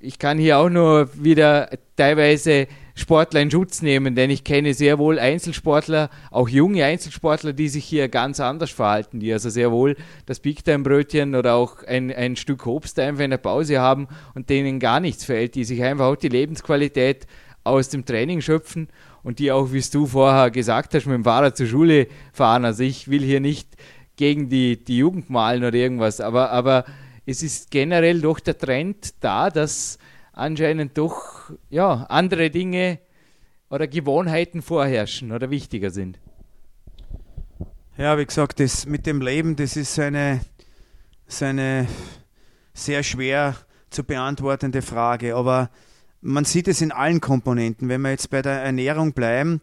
ich 0.00 0.18
kann 0.18 0.38
hier 0.38 0.58
auch 0.58 0.68
nur 0.68 1.10
wieder 1.14 1.70
teilweise 1.96 2.66
Sportler 2.96 3.40
in 3.40 3.50
Schutz 3.50 3.82
nehmen, 3.82 4.14
denn 4.14 4.28
ich 4.28 4.42
kenne 4.42 4.74
sehr 4.74 4.98
wohl 4.98 5.18
Einzelsportler, 5.18 6.10
auch 6.30 6.48
junge 6.48 6.84
Einzelsportler, 6.84 7.52
die 7.52 7.68
sich 7.68 7.84
hier 7.84 8.08
ganz 8.08 8.40
anders 8.40 8.70
verhalten, 8.70 9.20
die 9.20 9.32
also 9.32 9.48
sehr 9.48 9.70
wohl 9.70 9.96
das 10.26 10.40
Big 10.40 10.64
Time 10.64 10.80
Brötchen 10.80 11.34
oder 11.34 11.54
auch 11.54 11.84
ein, 11.84 12.12
ein 12.12 12.36
Stück 12.36 12.66
Obst 12.66 12.98
einfach 12.98 13.24
in 13.24 13.30
der 13.30 13.38
Pause 13.38 13.80
haben 13.80 14.08
und 14.34 14.50
denen 14.50 14.80
gar 14.80 15.00
nichts 15.00 15.24
fällt, 15.24 15.54
die 15.54 15.64
sich 15.64 15.82
einfach 15.82 16.06
auch 16.06 16.16
die 16.16 16.28
Lebensqualität 16.28 17.26
aus 17.62 17.88
dem 17.90 18.04
Training 18.04 18.40
schöpfen 18.40 18.88
und 19.22 19.38
die 19.38 19.52
auch, 19.52 19.72
wie 19.72 19.80
du 19.80 20.06
vorher 20.06 20.50
gesagt 20.50 20.94
hast, 20.94 21.06
mit 21.06 21.14
dem 21.14 21.24
Fahrrad 21.24 21.56
zur 21.56 21.66
Schule 21.66 22.08
fahren. 22.32 22.64
Also 22.64 22.82
ich 22.82 23.08
will 23.08 23.22
hier 23.22 23.40
nicht 23.40 23.68
gegen 24.16 24.48
die, 24.48 24.82
die 24.82 24.98
Jugend 24.98 25.30
malen 25.30 25.62
oder 25.62 25.76
irgendwas, 25.76 26.20
aber, 26.20 26.50
aber 26.50 26.84
es 27.30 27.42
ist 27.42 27.70
generell 27.70 28.20
doch 28.20 28.40
der 28.40 28.58
Trend 28.58 29.14
da, 29.20 29.50
dass 29.50 29.98
anscheinend 30.32 30.98
doch 30.98 31.50
ja, 31.70 32.04
andere 32.08 32.50
Dinge 32.50 32.98
oder 33.68 33.86
Gewohnheiten 33.86 34.62
vorherrschen 34.62 35.30
oder 35.30 35.50
wichtiger 35.50 35.90
sind. 35.90 36.18
Ja, 37.96 38.18
wie 38.18 38.26
gesagt, 38.26 38.58
das 38.60 38.86
mit 38.86 39.06
dem 39.06 39.20
Leben, 39.20 39.56
das 39.56 39.76
ist 39.76 39.98
eine, 39.98 40.40
eine 41.40 41.86
sehr 42.74 43.02
schwer 43.02 43.54
zu 43.90 44.02
beantwortende 44.02 44.82
Frage. 44.82 45.36
Aber 45.36 45.70
man 46.20 46.44
sieht 46.44 46.66
es 46.66 46.80
in 46.80 46.92
allen 46.92 47.20
Komponenten. 47.20 47.88
Wenn 47.88 48.00
wir 48.00 48.10
jetzt 48.10 48.30
bei 48.30 48.42
der 48.42 48.62
Ernährung 48.62 49.12
bleiben, 49.12 49.60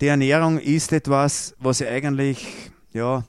die 0.00 0.06
Ernährung 0.06 0.58
ist 0.58 0.92
etwas, 0.92 1.54
was 1.58 1.82
eigentlich, 1.82 2.70
ja, 2.92 3.24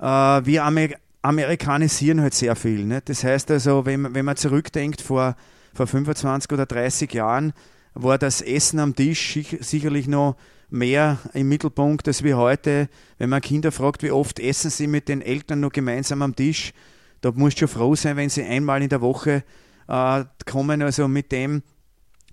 äh, 0.00 0.44
wir 0.44 0.64
Amer 0.64 0.88
amerikanisieren 1.22 2.20
halt 2.20 2.34
sehr 2.34 2.56
viel. 2.56 2.84
Ne? 2.84 3.02
Das 3.04 3.24
heißt 3.24 3.50
also, 3.50 3.86
wenn, 3.86 4.14
wenn 4.14 4.24
man 4.24 4.36
zurückdenkt 4.36 5.00
vor 5.00 5.36
vor 5.78 5.86
25 5.86 6.52
oder 6.52 6.66
30 6.66 7.12
Jahren 7.14 7.52
war 7.94 8.18
das 8.18 8.42
Essen 8.42 8.78
am 8.80 8.94
Tisch 8.94 9.38
sicherlich 9.60 10.06
noch 10.08 10.36
mehr 10.70 11.18
im 11.32 11.48
Mittelpunkt 11.48 12.06
als 12.06 12.22
wie 12.22 12.34
heute. 12.34 12.88
Wenn 13.16 13.30
man 13.30 13.40
Kinder 13.40 13.72
fragt, 13.72 14.02
wie 14.02 14.10
oft 14.10 14.38
essen 14.38 14.70
sie 14.70 14.86
mit 14.86 15.08
den 15.08 15.22
Eltern 15.22 15.60
noch 15.60 15.72
gemeinsam 15.72 16.22
am 16.22 16.36
Tisch, 16.36 16.72
da 17.20 17.32
musst 17.32 17.56
du 17.56 17.60
schon 17.60 17.68
froh 17.68 17.94
sein, 17.94 18.16
wenn 18.16 18.28
sie 18.28 18.44
einmal 18.44 18.82
in 18.82 18.88
der 18.88 19.00
Woche 19.00 19.42
äh, 19.88 20.24
kommen, 20.46 20.82
also 20.82 21.08
mit 21.08 21.32
dem. 21.32 21.62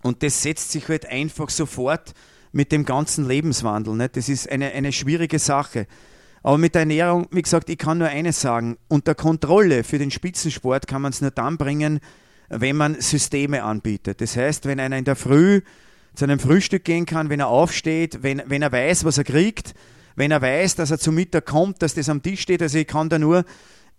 Und 0.04 0.22
das 0.22 0.42
setzt 0.42 0.72
sich 0.72 0.88
halt 0.88 1.06
einfach 1.08 1.50
sofort 1.50 2.14
mit 2.52 2.72
dem 2.72 2.86
ganzen 2.86 3.28
Lebenswandel. 3.28 3.96
Nicht? 3.96 4.18
Das 4.18 4.30
ist 4.30 4.52
eine, 4.52 4.72
eine 4.72 4.92
schwierige 4.92 5.40
Sache. 5.40 5.88
Aber 6.46 6.60
mit 6.60 6.76
der 6.76 6.82
Ernährung, 6.82 7.28
wie 7.32 7.41
gesagt, 7.41 7.72
ich 7.72 7.78
kann 7.80 7.98
nur 7.98 8.08
eines 8.08 8.39
sagen, 8.39 8.78
unter 8.88 9.16
Kontrolle 9.16 9.84
für 9.84 9.98
den 9.98 10.12
Spitzensport 10.12 10.86
kann 10.86 11.02
man 11.02 11.12
es 11.12 11.20
nur 11.20 11.32
dann 11.32 11.58
bringen, 11.58 12.00
wenn 12.50 12.76
man 12.76 13.02
Systeme 13.02 13.64
anbietet. 13.64 14.22
Das 14.22 14.38
heißt, 14.38 14.68
wenn 14.68 14.80
einer 14.80 14.96
in 14.96 15.06
der 15.06 15.16
Früh 15.16 15.62
zu 16.14 16.26
einem 16.26 16.38
Frühstück 16.38 16.84
gehen 16.84 17.08
kann, 17.08 17.30
wenn 17.30 17.39
er 17.39 17.48
aufsteht, 17.48 18.22
wenn, 18.22 18.43
wenn 18.46 18.62
er 18.62 18.72
weiß, 18.72 19.06
was 19.06 19.18
er 19.18 19.24
kriegt, 19.24 19.74
wenn 20.16 20.30
er 20.30 20.39
weiß, 20.39 20.76
dass 20.76 20.91
er 20.91 21.00
zum 21.00 21.16
Mittag 21.16 21.48
kommt, 21.48 21.82
dass 21.82 21.96
das 21.96 22.10
am 22.10 22.22
Tisch 22.22 22.41
steht. 22.41 22.62
Also 22.62 22.78
ich 22.78 22.86
kann 22.86 23.10
da 23.10 23.18
nur, 23.18 23.43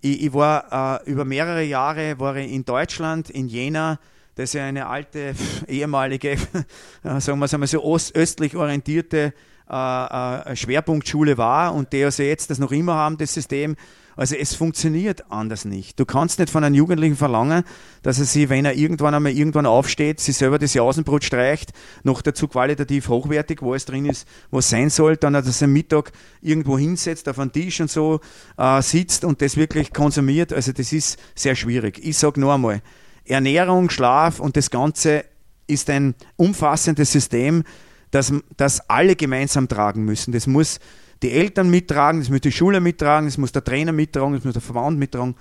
ich, 0.00 0.26
ich 0.26 0.32
war 0.32 1.02
äh, 1.02 1.10
über 1.10 1.24
mehrere 1.24 1.64
Jahre 1.64 2.20
war 2.20 2.36
ich 2.36 2.52
in 2.52 2.64
Deutschland, 2.64 3.28
in 3.28 3.48
Jena, 3.48 3.98
das 4.36 4.50
ist 4.50 4.52
ja 4.52 4.66
eine 4.66 4.86
alte, 4.86 5.34
ehemalige, 5.66 6.36
sagen 7.02 7.40
wir 7.40 7.46
es 7.46 7.54
einmal 7.54 7.66
so 7.66 7.82
östlich 8.14 8.54
orientierte 8.54 9.32
äh, 9.70 10.50
äh, 10.52 10.56
Schwerpunktschule 10.56 11.38
war 11.38 11.74
und 11.74 11.92
die 11.92 12.04
also 12.04 12.22
jetzt 12.22 12.50
das 12.50 12.58
noch 12.58 12.72
immer 12.72 12.94
haben, 12.94 13.18
das 13.18 13.34
System. 13.34 13.76
Also 14.16 14.34
es 14.34 14.54
funktioniert 14.54 15.30
anders 15.30 15.66
nicht. 15.66 16.00
Du 16.00 16.06
kannst 16.06 16.38
nicht 16.38 16.50
von 16.50 16.64
einem 16.64 16.74
Jugendlichen 16.74 17.16
verlangen, 17.16 17.64
dass 18.02 18.18
er 18.18 18.24
sich, 18.24 18.48
wenn 18.48 18.64
er 18.64 18.74
irgendwann 18.74 19.14
einmal 19.14 19.32
irgendwann 19.32 19.66
aufsteht, 19.66 20.20
sich 20.20 20.38
selber 20.38 20.58
das 20.58 20.72
Jausenbrot 20.72 21.22
streicht, 21.22 21.72
noch 22.02 22.22
dazu 22.22 22.48
qualitativ 22.48 23.08
hochwertig, 23.08 23.60
wo 23.60 23.74
es 23.74 23.84
drin 23.84 24.06
ist, 24.06 24.26
was 24.50 24.70
sein 24.70 24.88
soll, 24.88 25.18
dann 25.18 25.34
dass 25.34 25.60
er 25.60 25.68
Mittag 25.68 26.12
irgendwo 26.40 26.78
hinsetzt, 26.78 27.28
auf 27.28 27.38
einen 27.38 27.52
Tisch 27.52 27.78
und 27.80 27.90
so 27.90 28.20
äh, 28.56 28.80
sitzt 28.80 29.22
und 29.24 29.42
das 29.42 29.58
wirklich 29.58 29.92
konsumiert. 29.92 30.50
Also 30.50 30.72
das 30.72 30.94
ist 30.94 31.18
sehr 31.34 31.54
schwierig. 31.54 32.00
Ich 32.02 32.16
sage 32.16 32.40
nur 32.40 32.54
einmal, 32.54 32.80
Ernährung, 33.26 33.90
Schlaf 33.90 34.40
und 34.40 34.56
das 34.56 34.70
Ganze 34.70 35.26
ist 35.66 35.90
ein 35.90 36.14
umfassendes 36.36 37.12
System, 37.12 37.64
das, 38.10 38.32
das 38.56 38.88
alle 38.88 39.16
gemeinsam 39.16 39.68
tragen 39.68 40.04
müssen. 40.04 40.32
Das 40.32 40.46
muss 40.46 40.80
die 41.22 41.32
Eltern 41.32 41.70
mittragen, 41.70 42.20
das 42.20 42.28
muss 42.28 42.40
die 42.40 42.52
Schule 42.52 42.80
mittragen, 42.80 43.26
das 43.26 43.38
muss 43.38 43.52
der 43.52 43.64
Trainer 43.64 43.92
mittragen, 43.92 44.34
das 44.34 44.44
muss 44.44 44.52
der 44.52 44.62
Verband 44.62 44.98
mittragen. 44.98 45.34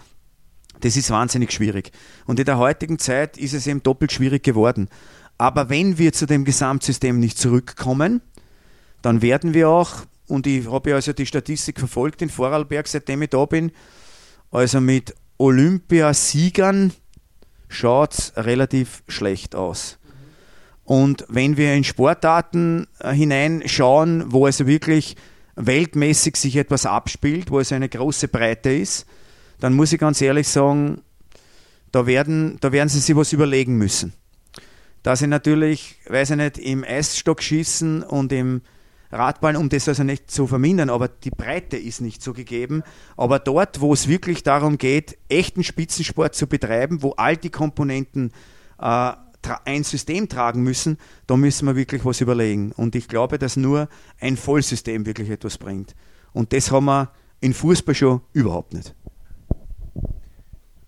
Das 0.82 0.97
ist 0.97 1.09
wahnsinnig 1.09 1.51
schwierig. 1.51 1.91
Und 2.26 2.39
in 2.39 2.45
der 2.45 2.57
heutigen 2.57 2.99
Zeit 2.99 3.38
ist 3.38 3.53
es 3.53 3.68
eben 3.68 3.84
doppelt 3.84 4.11
schwierig 4.11 4.43
geworden. 4.43 4.89
Aber 5.38 5.70
wenn 5.70 5.97
wir 5.97 6.13
zu 6.13 6.26
dem 6.26 6.45
Gesamtsystem 6.45 7.20
nicht 7.20 7.38
zurückkommen, 7.38 8.22
dann 9.01 9.22
werden 9.22 9.53
wir 9.53 9.70
auch, 9.70 9.91
und 10.28 10.47
ich 10.47 10.70
habe 10.70 10.89
ja 10.89 10.95
also 10.95 11.13
die 11.13 11.26
Statistik 11.26 11.80
verfolgt 11.80 12.22
in 12.22 12.30
Vorarlberg, 12.30 12.88
seitdem 12.88 13.22
ich 13.22 13.30
da 13.30 13.45
bin, 13.45 13.72
also 14.51 14.80
mit 14.82 15.13
Olympiasiegern 15.38 16.93
schaut 17.68 18.13
es 18.13 18.34
relativ 18.38 19.03
schlecht 19.07 19.55
aus. 19.55 19.97
Und 20.86 21.26
wenn 21.28 21.58
wir 21.58 21.74
in 21.74 21.84
Sportarten 21.84 22.88
äh, 23.00 23.12
hineinschauen, 23.12 24.32
wo 24.32 24.46
also 24.46 24.68
wirklich 24.68 25.16
weltmäßig 25.56 26.38
sich 26.38 26.56
etwas 26.56 26.86
abspielt, 26.86 27.50
wo 27.52 27.60
es 27.60 27.72
eine 27.72 27.90
große 27.90 28.28
Breite 28.28 28.70
ist, 28.72 29.06
dann 29.60 29.74
muss 29.74 29.94
ich 29.94 30.00
ganz 30.00 30.22
ehrlich 30.22 30.48
sagen, 30.48 31.02
da 31.92 32.06
werden, 32.06 32.58
da 32.62 32.72
werden 32.72 32.90
sie 32.90 33.00
sich 33.00 33.16
was 33.16 33.34
überlegen 33.34 33.78
müssen. 33.78 34.14
Da 35.02 35.16
sie 35.16 35.28
natürlich, 35.28 35.98
weiß 36.08 36.32
ich 36.32 36.38
nicht, 36.38 36.58
im 36.58 36.84
Eisstock 36.84 37.42
schießen 37.42 38.04
und 38.04 38.32
im 38.32 38.62
Radball, 39.12 39.56
um 39.56 39.70
das 39.70 39.88
also 39.88 40.04
nicht 40.04 40.30
zu 40.30 40.46
vermindern, 40.46 40.90
aber 40.90 41.08
die 41.08 41.30
Breite 41.30 41.78
ist 41.78 42.02
nicht 42.02 42.22
so 42.22 42.34
gegeben. 42.34 42.84
Aber 43.16 43.40
dort, 43.40 43.82
wo 43.82 43.94
es 43.94 44.08
wirklich 44.08 44.44
darum 44.44 44.78
geht, 44.78 45.18
echten 45.30 45.64
Spitzensport 45.64 46.36
zu 46.36 46.48
betreiben, 46.48 47.02
wo 47.02 47.12
all 47.12 47.38
die 47.38 47.50
Komponenten 47.50 48.32
äh, 48.80 49.12
ein 49.66 49.84
System 49.84 50.30
tragen 50.30 50.64
müssen, 50.64 50.98
da 51.28 51.38
müssen 51.38 51.68
wir 51.68 51.76
wirklich 51.76 52.06
was 52.06 52.22
überlegen. 52.22 52.72
Und 52.72 52.96
ich 52.96 53.08
glaube, 53.08 53.38
dass 53.38 53.58
nur 53.58 53.88
ein 54.20 54.38
Vollsystem 54.38 55.06
wirklich 55.06 55.30
etwas 55.30 55.58
bringt. 55.58 55.96
Und 56.34 56.54
das 56.54 56.72
haben 56.72 56.86
wir 56.86 57.12
in 57.39 57.54
Fußball 57.54 57.96
schon 57.96 58.22
überhaupt 58.34 58.74
nicht. 58.74 58.93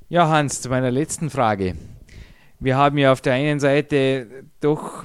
Ja, 0.10 0.30
Hans, 0.30 0.62
zu 0.62 0.70
meiner 0.70 0.92
letzten 0.92 1.30
Frage. 1.30 1.76
Wir 2.60 2.78
haben 2.78 2.98
ja 2.98 3.12
auf 3.12 3.22
der 3.22 3.34
einen 3.34 3.60
Seite 3.60 4.46
doch 4.62 5.04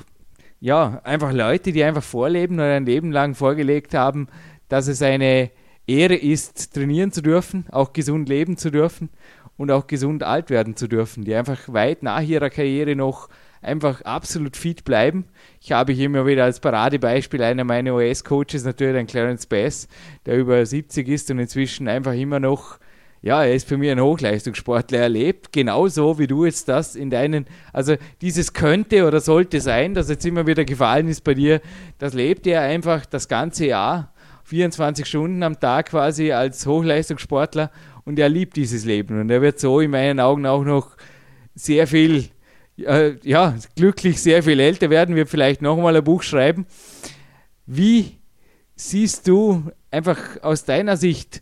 ja, 0.60 1.00
einfach 1.02 1.32
Leute, 1.32 1.72
die 1.72 1.82
einfach 1.82 2.04
vorleben 2.04 2.54
oder 2.54 2.74
ein 2.76 2.86
Leben 2.86 3.10
lang 3.10 3.34
vorgelegt 3.34 3.94
haben, 3.94 4.28
dass 4.68 4.86
es 4.86 5.02
eine 5.02 5.50
Ehre 5.88 6.14
ist, 6.14 6.72
trainieren 6.72 7.10
zu 7.10 7.20
dürfen, 7.20 7.66
auch 7.72 7.92
gesund 7.92 8.28
leben 8.28 8.56
zu 8.56 8.70
dürfen 8.70 9.10
und 9.56 9.72
auch 9.72 9.88
gesund 9.88 10.22
alt 10.22 10.50
werden 10.50 10.76
zu 10.76 10.86
dürfen, 10.86 11.24
die 11.24 11.34
einfach 11.34 11.72
weit 11.72 12.04
nach 12.04 12.22
ihrer 12.22 12.48
Karriere 12.48 12.94
noch 12.94 13.28
einfach 13.62 14.02
absolut 14.02 14.56
fit 14.56 14.84
bleiben. 14.84 15.24
Ich 15.60 15.72
habe 15.72 15.92
hier 15.92 16.06
immer 16.06 16.26
wieder 16.26 16.44
als 16.44 16.60
Paradebeispiel 16.60 17.42
einer 17.42 17.64
meiner 17.64 17.94
OS-Coaches 17.94 18.64
natürlich 18.64 18.94
den 18.94 19.06
Clarence 19.06 19.46
Bass, 19.46 19.88
der 20.26 20.36
über 20.36 20.66
70 20.66 21.08
ist 21.08 21.30
und 21.30 21.38
inzwischen 21.38 21.88
einfach 21.88 22.12
immer 22.12 22.40
noch, 22.40 22.78
ja, 23.22 23.44
er 23.44 23.54
ist 23.54 23.68
für 23.68 23.78
mich 23.78 23.90
ein 23.90 24.00
Hochleistungssportler. 24.00 24.98
Er 24.98 25.08
lebt 25.08 25.52
genauso, 25.52 26.18
wie 26.18 26.26
du 26.26 26.44
jetzt 26.44 26.68
das 26.68 26.96
in 26.96 27.08
deinen, 27.08 27.46
also 27.72 27.94
dieses 28.20 28.52
könnte 28.52 29.06
oder 29.06 29.20
sollte 29.20 29.60
sein, 29.60 29.94
das 29.94 30.08
jetzt 30.08 30.26
immer 30.26 30.46
wieder 30.46 30.64
gefallen 30.64 31.06
ist 31.06 31.22
bei 31.22 31.34
dir, 31.34 31.60
das 31.98 32.14
lebt 32.14 32.48
er 32.48 32.62
einfach 32.62 33.06
das 33.06 33.28
ganze 33.28 33.66
Jahr, 33.66 34.12
24 34.44 35.06
Stunden 35.06 35.44
am 35.44 35.60
Tag 35.60 35.90
quasi 35.90 36.32
als 36.32 36.66
Hochleistungssportler 36.66 37.70
und 38.04 38.18
er 38.18 38.28
liebt 38.28 38.56
dieses 38.56 38.84
Leben 38.84 39.20
und 39.20 39.30
er 39.30 39.40
wird 39.40 39.60
so 39.60 39.78
in 39.78 39.92
meinen 39.92 40.18
Augen 40.18 40.46
auch 40.46 40.64
noch 40.64 40.96
sehr 41.54 41.86
viel 41.86 42.28
äh, 42.78 43.16
ja, 43.22 43.54
glücklich 43.76 44.20
sehr 44.22 44.42
viel 44.42 44.60
älter 44.60 44.90
werden, 44.90 45.16
wir 45.16 45.26
vielleicht 45.26 45.62
nochmal 45.62 45.96
ein 45.96 46.04
Buch 46.04 46.22
schreiben. 46.22 46.66
Wie 47.66 48.18
siehst 48.74 49.28
du 49.28 49.70
einfach 49.90 50.18
aus 50.42 50.64
deiner 50.64 50.96
Sicht, 50.96 51.40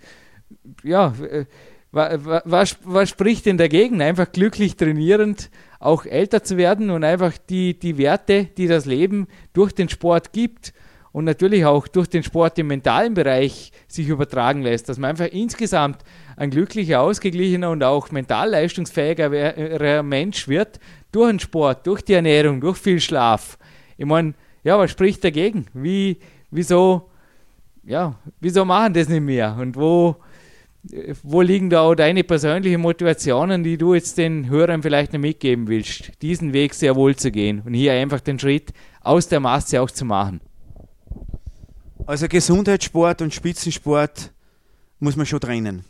ja, 0.83 1.14
äh, 1.31 1.47
was, 1.93 2.76
was, 2.85 3.09
spricht 3.09 3.47
denn 3.47 3.59
dagegen, 3.59 4.01
einfach 4.01 4.31
glücklich 4.31 4.76
trainierend 4.76 5.51
auch 5.81 6.07
älter 6.07 6.45
zu 6.45 6.57
werden 6.57 6.91
und 6.91 7.03
einfach 7.03 7.37
die, 7.49 7.76
die 7.76 7.99
Werte, 7.99 8.45
die 8.45 8.68
das 8.68 8.85
Leben 8.85 9.26
durch 9.53 9.72
den 9.72 9.89
Sport 9.89 10.33
gibt 10.33 10.72
und 11.13 11.25
natürlich 11.25 11.65
auch 11.65 11.89
durch 11.89 12.09
den 12.09 12.23
Sport 12.23 12.59
im 12.59 12.69
mentalen 12.69 13.15
Bereich 13.15 13.73
sich 13.89 14.09
übertragen 14.09 14.63
lässt, 14.63 14.89
dass 14.89 14.99
man 14.99 15.11
einfach 15.11 15.27
insgesamt 15.27 16.05
ein 16.37 16.51
glücklicher, 16.51 17.01
ausgeglichener 17.01 17.71
und 17.71 17.83
auch 17.83 18.11
mental 18.11 18.51
leistungsfähiger 18.51 20.03
Mensch 20.03 20.47
wird 20.49 20.79
durch 21.13 21.31
den 21.31 21.41
Sport, 21.41 21.87
durch 21.87 22.03
die 22.03 22.15
Ernährung, 22.15 22.61
durch 22.61 22.79
viel 22.79 23.01
Schlaf. 23.01 23.59
Ich 23.99 24.07
meine, 24.07 24.35
ja, 24.63 24.79
was 24.79 24.91
spricht 24.91 25.25
dagegen? 25.25 25.67
Wie, 25.75 26.19
wieso, 26.51 27.11
ja, 27.85 28.15
wieso 28.41 28.65
machen 28.65 28.95
das 28.95 29.09
nicht 29.09 29.23
mehr? 29.23 29.57
Und 29.59 29.77
wo, 29.77 30.17
wo 31.23 31.41
liegen 31.43 31.71
da 31.71 31.83
auch 31.83 31.95
deine 31.95 32.23
persönlichen 32.23 32.81
Motivationen, 32.81 33.65
die 33.65 33.77
du 33.77 33.95
jetzt 33.95 34.17
den 34.17 34.49
Hörern 34.49 34.83
vielleicht 34.83 35.13
noch 35.13 35.21
mitgeben 35.21 35.67
willst, 35.67 36.13
diesen 36.23 36.53
Weg 36.53 36.75
sehr 36.75 36.95
wohl 36.95 37.17
zu 37.17 37.31
gehen 37.33 37.63
und 37.65 37.75
hier 37.75 37.93
einfach 37.95 38.21
den 38.21 38.39
Schritt 38.39 38.73
aus 39.01 39.29
der 39.29 39.41
Masse 39.41 39.83
auch 39.83 39.91
zu 39.91 40.05
machen? 40.05 40.41
Also 42.11 42.27
Gesundheitssport 42.27 43.23
und 43.23 43.33
Spitzensport 43.33 44.33
muss 44.99 45.15
man 45.15 45.27
schon 45.27 45.39
trennen. 45.39 45.85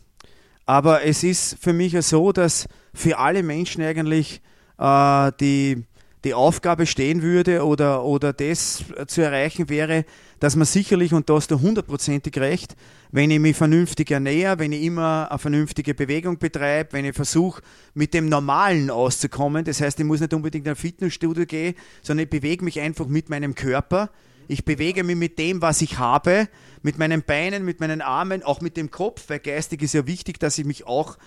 Aber 0.67 1.03
es 1.03 1.25
ist 1.25 1.57
für 1.59 1.73
mich 1.73 1.95
ja 1.95 2.03
so, 2.03 2.31
dass 2.31 2.69
für 2.93 3.17
alle 3.17 3.43
Menschen 3.43 3.83
eigentlich 3.83 4.43
äh, 4.77 5.33
die, 5.41 5.83
die 6.25 6.35
Aufgabe 6.35 6.85
stehen 6.85 7.23
würde 7.23 7.65
oder, 7.65 8.05
oder 8.05 8.35
das 8.35 8.85
zu 9.07 9.23
erreichen 9.23 9.71
wäre, 9.71 10.05
dass 10.41 10.57
man 10.57 10.67
sicherlich, 10.67 11.15
und 11.15 11.31
da 11.31 11.37
hast 11.37 11.53
du 11.53 11.59
hundertprozentig 11.59 12.37
recht, 12.37 12.77
wenn 13.11 13.31
ich 13.31 13.41
mich 13.41 13.57
vernünftig 13.57 14.11
ernähre, 14.11 14.59
wenn 14.59 14.73
ich 14.73 14.83
immer 14.83 15.27
eine 15.31 15.39
vernünftige 15.39 15.95
Bewegung 15.95 16.37
betreibe, 16.37 16.93
wenn 16.93 17.07
ich 17.07 17.17
versuche, 17.17 17.63
mit 17.95 18.13
dem 18.13 18.29
Normalen 18.29 18.91
auszukommen, 18.91 19.65
das 19.65 19.81
heißt, 19.81 19.99
ich 19.99 20.05
muss 20.05 20.21
nicht 20.21 20.35
unbedingt 20.35 20.67
in 20.67 20.73
ein 20.73 20.77
Fitnessstudio 20.77 21.47
gehen, 21.47 21.77
sondern 22.03 22.25
ich 22.25 22.31
bewege 22.31 22.63
mich 22.63 22.79
einfach 22.79 23.07
mit 23.07 23.31
meinem 23.31 23.55
Körper, 23.55 24.11
ich 24.51 24.65
bewege 24.65 25.05
mich 25.05 25.15
mit 25.15 25.39
dem, 25.39 25.63
was 25.63 25.81
ich 25.81 25.99
habe, 25.99 26.49
mit 26.83 26.99
meinen 26.99 27.23
Beinen, 27.23 27.65
mit 27.65 27.79
meinen 27.79 28.01
Armen, 28.01 28.43
auch 28.43 28.61
mit 28.61 28.77
dem 28.77 28.91
Kopf, 28.91 29.29
weil 29.29 29.39
geistig 29.39 29.81
ist 29.81 29.95
ja 29.95 30.09
wichtig, 30.09 30.41
dass 30.41 30.59
ich 30.59 30.65
mich 30.65 30.87
auch 30.87 31.19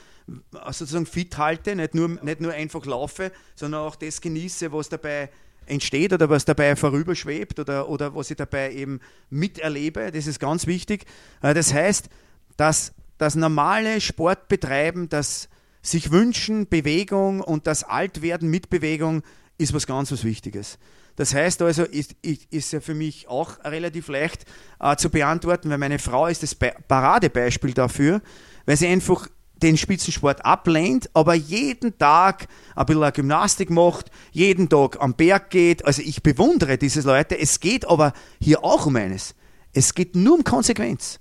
sozusagen 0.71 1.05
fit 1.05 1.38
halte, 1.38 1.74
nicht 1.76 1.95
nur, 1.95 2.09
nicht 2.09 2.41
nur 2.41 2.51
einfach 2.51 2.86
laufe, 2.86 3.32
sondern 3.55 3.82
auch 3.82 3.95
das 3.95 4.19
genieße, 4.19 4.74
was 4.74 4.89
dabei 4.89 5.30
entsteht 5.67 6.11
oder 6.11 6.30
was 6.30 6.43
dabei 6.43 6.76
vorüberschwebt 6.76 7.59
oder, 7.59 7.88
oder 7.88 8.13
was 8.13 8.30
ich 8.30 8.36
dabei 8.36 8.74
eben 8.74 8.99
miterlebe. 9.30 10.11
Das 10.11 10.28
ist 10.28 10.41
ganz 10.41 10.67
wichtig. 10.67 11.05
Äh, 11.41 11.53
das 11.53 11.74
heißt, 11.74 12.09
dass 12.57 12.91
das 13.17 13.36
normale 13.36 14.01
Sportbetreiben, 14.01 15.07
das 15.07 15.47
sich 15.82 16.11
wünschen, 16.11 16.67
Bewegung 16.67 17.39
und 17.39 17.67
das 17.67 17.86
Altwerden 17.86 18.49
mit 18.49 18.69
Bewegung 18.69 19.24
ist 19.57 19.74
was 19.74 19.88
ganz 19.88 20.11
was 20.11 20.26
Wichtiges. 20.26 20.78
Das 21.16 21.34
heißt 21.34 21.61
also, 21.61 21.84
ist, 21.84 22.16
ist 22.22 22.74
ja 22.74 22.80
für 22.80 22.95
mich 22.95 23.28
auch 23.28 23.64
relativ 23.64 24.07
leicht 24.07 24.45
äh, 24.80 24.95
zu 24.95 25.09
beantworten, 25.09 25.70
weil 25.70 25.78
meine 25.78 25.99
Frau 25.99 26.28
ist 26.28 26.41
das 26.41 26.55
Paradebeispiel 26.55 27.74
dafür, 27.74 28.22
weil 28.66 28.78
sie 28.78 28.88
einfach 28.88 29.28
den 29.61 29.78
Spitzensport 29.78 30.43
ablehnt, 30.43 31.09
aber 31.14 31.36
jeden 31.36 31.97
Tag 31.97 32.47
ein 32.76 32.86
bisschen 32.86 33.14
Gymnastik 33.14 33.70
macht, 33.70 34.11
jeden 34.32 34.68
Tag 34.68 34.99
am 34.99 35.14
Berg 35.14 35.49
geht. 35.51 35.86
Also 35.86 36.01
ich 36.01 36.22
bewundere 36.22 36.78
diese 36.78 37.01
Leute. 37.01 37.39
Es 37.39 37.59
geht 37.59 37.88
aber 37.88 38.14
hier 38.41 38.64
auch 38.64 38.86
um 38.88 38.95
eines. 38.95 39.36
Es 39.72 39.93
geht 39.93 40.16
nur 40.16 40.36
um 40.36 40.43
Konsequenz. 40.43 41.20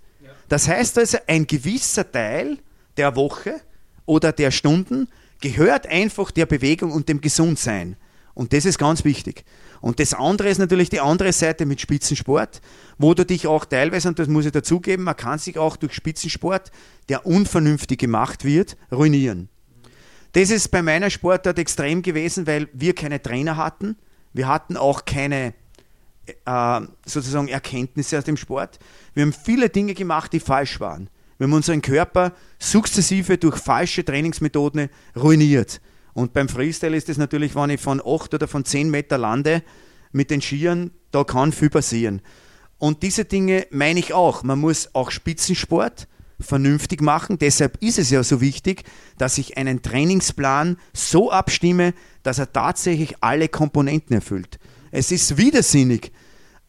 Das 0.49 0.69
heißt 0.69 0.99
also, 0.99 1.19
ein 1.27 1.47
gewisser 1.47 2.11
Teil 2.11 2.59
der 2.97 3.17
Woche 3.17 3.61
oder 4.05 4.33
der 4.33 4.51
Stunden 4.51 5.09
gehört 5.41 5.87
einfach 5.87 6.31
der 6.31 6.47
Bewegung 6.47 6.93
und 6.93 7.09
dem 7.09 7.21
Gesundsein. 7.21 7.97
Und 8.35 8.53
das 8.53 8.65
ist 8.65 8.79
ganz 8.79 9.05
wichtig. 9.05 9.45
Und 9.83 9.99
das 9.99 10.15
andere 10.15 10.49
ist 10.49 10.59
natürlich 10.59 10.91
die 10.91 11.01
andere 11.01 11.33
Seite 11.33 11.67
mit 11.67 11.81
Spitzensport, 11.81 12.63
wo 12.99 13.15
du 13.15 13.27
dich 13.27 13.49
auch 13.49 13.65
teilweise, 13.65 14.09
und 14.09 14.19
das 14.19 14.29
muss 14.29 14.47
ich 14.47 14.53
dazugeben, 14.53 15.05
man 15.05 15.17
kann 15.17 15.41
sich 15.41 15.59
auch 15.59 15.77
durch 15.77 15.93
Spitzensport, 15.93 16.71
der 17.09 17.27
unvernünftig 17.27 17.99
gemacht 17.99 18.45
wird, 18.45 18.77
ruinieren. 18.93 19.49
Das 20.33 20.51
ist 20.51 20.71
bei 20.71 20.83
meiner 20.83 21.11
Sportart 21.11 21.59
extrem 21.59 22.01
gewesen, 22.01 22.47
weil 22.47 22.69
wir 22.73 22.95
keine 22.95 23.21
Trainer 23.21 23.57
hatten. 23.57 23.97
Wir 24.33 24.47
hatten 24.47 24.77
auch 24.77 25.05
keine 25.05 25.53
äh, 26.47 26.81
sozusagen 27.05 27.49
Erkenntnisse 27.49 28.17
aus 28.19 28.25
dem 28.25 28.37
Sport. 28.37 28.79
Wir 29.15 29.25
haben 29.25 29.33
viele 29.33 29.69
Dinge 29.69 29.95
gemacht, 29.95 30.33
die 30.33 30.41
falsch 30.41 30.79
waren. 30.79 31.11
Wir 31.39 31.49
haben 31.49 31.55
unseren 31.55 31.83
Körper 31.83 32.33
sukzessive 32.61 33.37
durch 33.37 33.57
falsche 33.57 34.05
Trainingsmethoden 34.05 34.91
ruiniert. 35.17 35.81
Und 36.15 36.33
beim 36.33 36.49
Freestyle 36.49 36.97
ist 36.97 37.09
es 37.09 37.19
natürlich, 37.19 37.55
wenn 37.55 37.71
ich 37.71 37.81
von 37.81 38.01
8 38.05 38.35
oder 38.35 38.49
von 38.49 38.65
10 38.65 38.91
Meter 38.91 39.19
lande 39.19 39.63
mit 40.13 40.31
den 40.31 40.43
Skiern, 40.43 40.91
da 41.11 41.25
kann 41.25 41.53
viel 41.53 41.71
passieren. 41.71 42.21
Und 42.79 43.03
diese 43.03 43.25
Dinge 43.25 43.67
meine 43.71 44.01
ich 44.01 44.13
auch. 44.13 44.43
Man 44.43 44.59
muss 44.59 44.95
auch 44.95 45.11
Spitzensport 45.11 46.09
vernünftig 46.41 47.01
machen. 47.01 47.39
Deshalb 47.39 47.81
ist 47.81 47.99
es 47.99 48.11
ja 48.11 48.23
so 48.23 48.41
wichtig, 48.41 48.85
dass 49.19 49.39
ich 49.39 49.57
einen 49.57 49.83
Trainingsplan 49.83 50.77
so 50.93 51.31
abstimme, 51.31 51.95
dass 52.23 52.39
er 52.39 52.53
tatsächlich 52.53 53.15
alle 53.21 53.49
Komponenten 53.49 54.17
erfüllt. 54.17 54.59
Es 54.91 55.13
ist 55.13 55.39
widersinnig, 55.39 56.13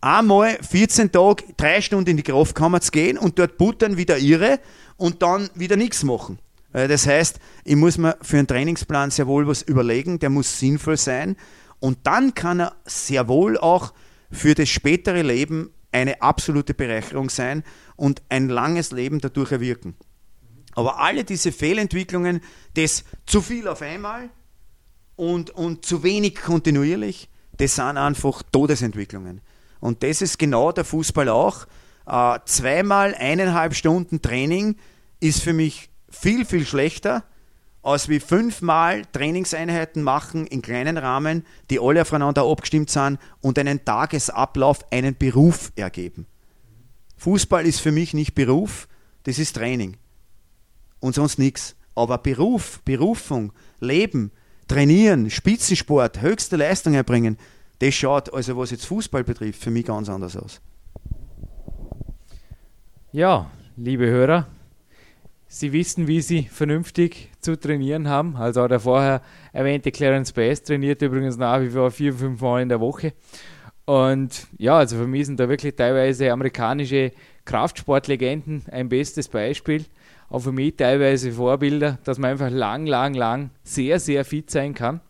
einmal 0.02 0.58
14 0.62 1.12
Tage, 1.12 1.46
drei 1.58 1.82
Stunden 1.82 2.12
in 2.12 2.18
die 2.18 2.24
Kraftkammer 2.24 2.82
zu 2.82 2.92
gehen 2.92 3.18
und 3.18 3.40
dort 3.40 3.58
buttern 3.58 3.98
wieder 3.98 4.18
ihre 4.18 4.60
und 4.98 5.22
dann 5.22 5.50
wieder 5.56 5.76
nichts 5.76 6.04
machen. 6.04 6.40
Äh, 6.74 6.88
das 6.88 7.08
heißt, 7.08 7.40
ich 7.64 7.76
muss 7.76 7.98
mir 7.98 8.18
für 8.22 8.38
einen 8.38 8.48
Trainingsplan 8.48 9.12
sehr 9.12 9.28
wohl 9.28 9.48
was 9.48 9.62
überlegen, 9.62 10.20
der 10.20 10.30
muss 10.30 10.60
sinnvoll 10.60 10.98
sein 10.98 11.38
und 11.80 12.00
dann 12.04 12.34
kann 12.34 12.60
er 12.60 12.76
sehr 12.86 13.28
wohl 13.28 13.58
auch 13.58 13.94
für 14.32 14.56
das 14.56 14.70
spätere 14.70 15.22
Leben 15.22 15.72
eine 15.92 16.22
absolute 16.22 16.74
Bereicherung 16.74 17.30
sein 17.30 17.64
und 17.96 18.24
ein 18.30 18.50
langes 18.50 18.92
Leben 18.92 19.20
dadurch 19.20 19.52
erwirken. 19.52 19.96
Aber 20.76 21.00
alle 21.00 21.24
diese 21.24 21.52
Fehlentwicklungen, 21.52 22.42
das 22.74 23.04
zu 23.28 23.42
viel 23.42 23.68
auf 23.68 23.84
einmal 23.84 24.30
und, 25.16 25.52
und 25.52 25.86
zu 25.86 26.02
wenig 26.02 26.36
kontinuierlich, 26.36 27.30
das 27.58 27.76
sind 27.76 27.98
einfach 27.98 28.42
Todesentwicklungen. 28.52 29.42
Und 29.80 30.02
das 30.02 30.24
ist 30.24 30.40
genau 30.40 30.72
der 30.72 30.86
Fußball 30.86 31.30
auch. 31.30 31.68
Äh, 32.08 32.40
zweimal 32.46 33.14
eineinhalb 33.14 33.76
Stunden 33.76 34.22
Training 34.22 34.78
ist 35.20 35.44
für 35.44 35.54
mich 35.54 35.90
viel, 36.14 36.46
viel 36.46 36.66
schlechter, 36.66 37.24
als 37.82 38.08
wie 38.08 38.20
fünfmal 38.20 39.04
Trainingseinheiten 39.12 40.04
machen 40.04 40.48
in 40.48 40.62
kleinen 40.62 40.98
Rahmen, 40.98 41.46
die 41.70 41.80
alle 41.80 42.02
aufeinander 42.02 42.44
abgestimmt 42.50 42.90
sind 42.90 43.20
und 43.42 43.60
einen 43.60 43.84
Tagesablauf, 43.84 44.90
einen 44.92 45.18
Beruf 45.18 45.74
ergeben. 45.76 46.26
Fußball 47.18 47.66
ist 47.66 47.82
für 47.82 47.92
mich 47.92 48.14
nicht 48.14 48.36
Beruf, 48.36 48.88
das 49.24 49.40
ist 49.40 49.54
Training. 49.54 49.98
Und 51.00 51.16
sonst 51.16 51.40
nichts. 51.40 51.76
Aber 51.96 52.18
Beruf, 52.18 52.82
Berufung, 52.86 53.52
Leben, 53.80 54.32
Trainieren, 54.68 55.30
Spitzensport, 55.30 56.22
höchste 56.22 56.56
Leistung 56.56 56.94
erbringen, 56.94 57.38
das 57.80 57.94
schaut 57.94 58.34
also, 58.34 58.58
was 58.58 58.72
jetzt 58.72 58.86
Fußball 58.86 59.24
betrifft, 59.26 59.62
für 59.62 59.72
mich 59.72 59.86
ganz 59.86 60.08
anders 60.08 60.38
aus. 60.38 60.62
Ja, 63.12 63.52
liebe 63.76 64.08
Hörer, 64.08 64.48
Sie 65.56 65.72
wissen, 65.72 66.08
wie 66.08 66.20
Sie 66.20 66.48
vernünftig 66.52 67.30
zu 67.40 67.56
trainieren 67.60 68.10
haben. 68.10 68.36
Also 68.38 68.68
der 68.68 68.80
vorher 68.80 69.22
erwähnte 69.52 69.92
Clarence 69.92 70.32
Bass 70.32 70.64
trainiert 70.64 71.04
übrigens 71.04 71.38
nach 71.38 71.62
wie 71.62 71.70
vor 71.70 71.92
vier, 71.92 72.12
fünf 72.12 72.42
Mal 72.42 72.64
in 72.64 72.70
der 72.70 72.80
Woche. 72.80 73.14
Und 73.86 74.48
ja, 74.58 74.80
also 74.80 74.98
für 74.98 75.06
mich 75.06 75.28
sind 75.28 75.40
da 75.40 75.48
wirklich 75.48 75.76
teilweise 75.76 76.32
amerikanische 76.32 77.12
Kraftsportlegenden 77.46 78.64
ein 78.72 78.90
bestes 78.90 79.28
Beispiel. 79.28 79.86
Auch 80.28 80.40
für 80.40 80.52
mich 80.52 80.76
teilweise 80.76 81.32
Vorbilder, 81.32 82.00
dass 82.04 82.18
man 82.18 82.32
einfach 82.32 82.50
lang, 82.50 82.88
lang, 82.88 83.14
lang 83.14 83.52
sehr, 83.62 84.00
sehr 84.00 84.26
fit 84.26 84.50
sein 84.50 84.74
kann. 84.74 85.02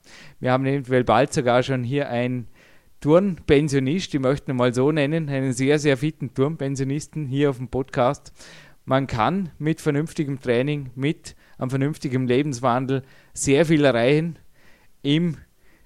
Wir 0.41 0.51
haben 0.51 0.65
eventuell 0.65 1.05
bald 1.05 1.31
sogar 1.31 1.63
schon 1.63 1.85
hier 1.85 2.09
einen 2.09 2.47
Turnpensionist, 2.99 4.13
ich 4.13 4.19
möchte 4.19 4.51
ihn 4.51 4.57
mal 4.57 4.73
so 4.73 4.91
nennen, 4.91 5.29
einen 5.29 5.53
sehr, 5.53 5.79
sehr 5.79 5.95
fitten 5.97 6.33
Turnpensionisten 6.33 7.27
hier 7.27 7.49
auf 7.49 7.57
dem 7.57 7.69
Podcast 7.69 8.33
man 8.85 9.07
kann 9.07 9.49
mit 9.59 9.81
vernünftigem 9.81 10.39
Training, 10.41 10.91
mit 10.95 11.35
einem 11.57 11.69
vernünftigen 11.69 12.27
Lebenswandel 12.27 13.03
sehr 13.33 13.65
viel 13.65 13.85
erreichen 13.85 14.37
im 15.01 15.37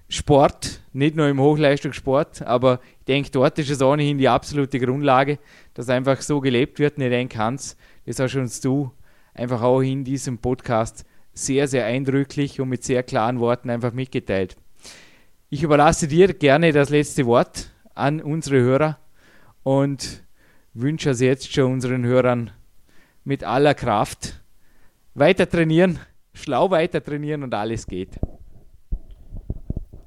Sport, 0.08 0.80
nicht 0.92 1.16
nur 1.16 1.28
im 1.28 1.38
Hochleistungssport, 1.38 2.42
aber 2.42 2.80
ich 3.00 3.04
denke, 3.04 3.30
dort 3.30 3.58
ist 3.58 3.70
es 3.70 3.82
ohnehin 3.82 4.16
die 4.16 4.28
absolute 4.28 4.80
Grundlage, 4.80 5.38
dass 5.74 5.90
einfach 5.90 6.22
so 6.22 6.40
gelebt 6.40 6.78
wird. 6.78 6.96
Und 6.96 7.02
ich 7.02 7.10
denke, 7.10 7.38
Hans, 7.38 7.76
das 8.06 8.18
hast 8.18 8.34
uns 8.36 8.60
du 8.60 8.90
einfach 9.34 9.60
auch 9.62 9.80
in 9.80 10.04
diesem 10.04 10.38
Podcast 10.38 11.04
sehr, 11.34 11.68
sehr 11.68 11.84
eindrücklich 11.84 12.60
und 12.60 12.70
mit 12.70 12.84
sehr 12.84 13.02
klaren 13.02 13.38
Worten 13.38 13.68
einfach 13.68 13.92
mitgeteilt. 13.92 14.56
Ich 15.50 15.62
überlasse 15.62 16.08
dir 16.08 16.32
gerne 16.32 16.72
das 16.72 16.88
letzte 16.88 17.26
Wort 17.26 17.70
an 17.94 18.20
unsere 18.20 18.60
Hörer 18.60 18.98
und 19.62 20.24
wünsche 20.72 21.10
also 21.10 21.24
jetzt 21.24 21.52
schon 21.52 21.72
unseren 21.72 22.04
Hörern 22.04 22.50
mit 23.28 23.44
aller 23.44 23.74
Kraft 23.74 24.40
weiter 25.12 25.46
trainieren, 25.46 25.98
schlau 26.32 26.70
weiter 26.70 27.04
trainieren 27.04 27.42
und 27.42 27.52
alles 27.52 27.86
geht. 27.86 28.18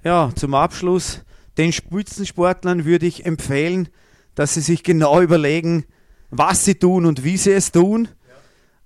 Ja, 0.04 0.32
zum 0.36 0.56
Abschluss, 0.56 1.22
den 1.56 1.72
Spitzensportlern 1.72 2.84
würde 2.84 3.06
ich 3.06 3.28
empfehlen, 3.28 3.90
dass 4.34 4.56
sie 4.56 4.62
sich 4.62 4.82
genau 4.82 5.22
überlegen, 5.22 5.86
was 6.32 6.66
sie 6.66 6.74
tun 6.74 7.06
und 7.06 7.24
wie 7.24 7.38
sie 7.38 7.52
es 7.52 7.72
tun. 7.72 8.08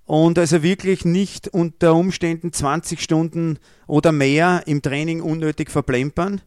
Und 0.04 0.38
also 0.38 0.62
wirklich 0.62 1.06
nicht 1.06 1.48
unter 1.48 1.94
Umständen 1.94 2.52
20 2.52 3.00
Stunden 3.00 3.58
oder 3.86 4.12
mehr 4.12 4.64
im 4.66 4.82
Training 4.82 5.22
unnötig 5.22 5.70
verplempern. 5.70 6.42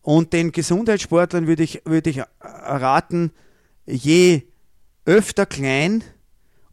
Und 0.00 0.32
den 0.32 0.52
Gesundheitssportlern 0.52 1.48
würde 1.48 1.64
ich, 1.64 1.82
würde 1.86 2.08
ich 2.08 2.22
raten, 2.40 3.32
je 3.84 4.42
öfter 5.04 5.44
klein, 5.44 6.04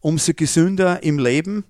umso 0.04 0.34
gesünder 0.34 1.02
im 1.02 1.18
Leben 1.18 1.64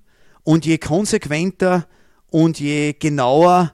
und 0.43 0.65
je 0.65 0.79
konsequenter 0.79 1.87
und 2.31 2.59
je 2.59 2.93
genauer, 2.93 3.73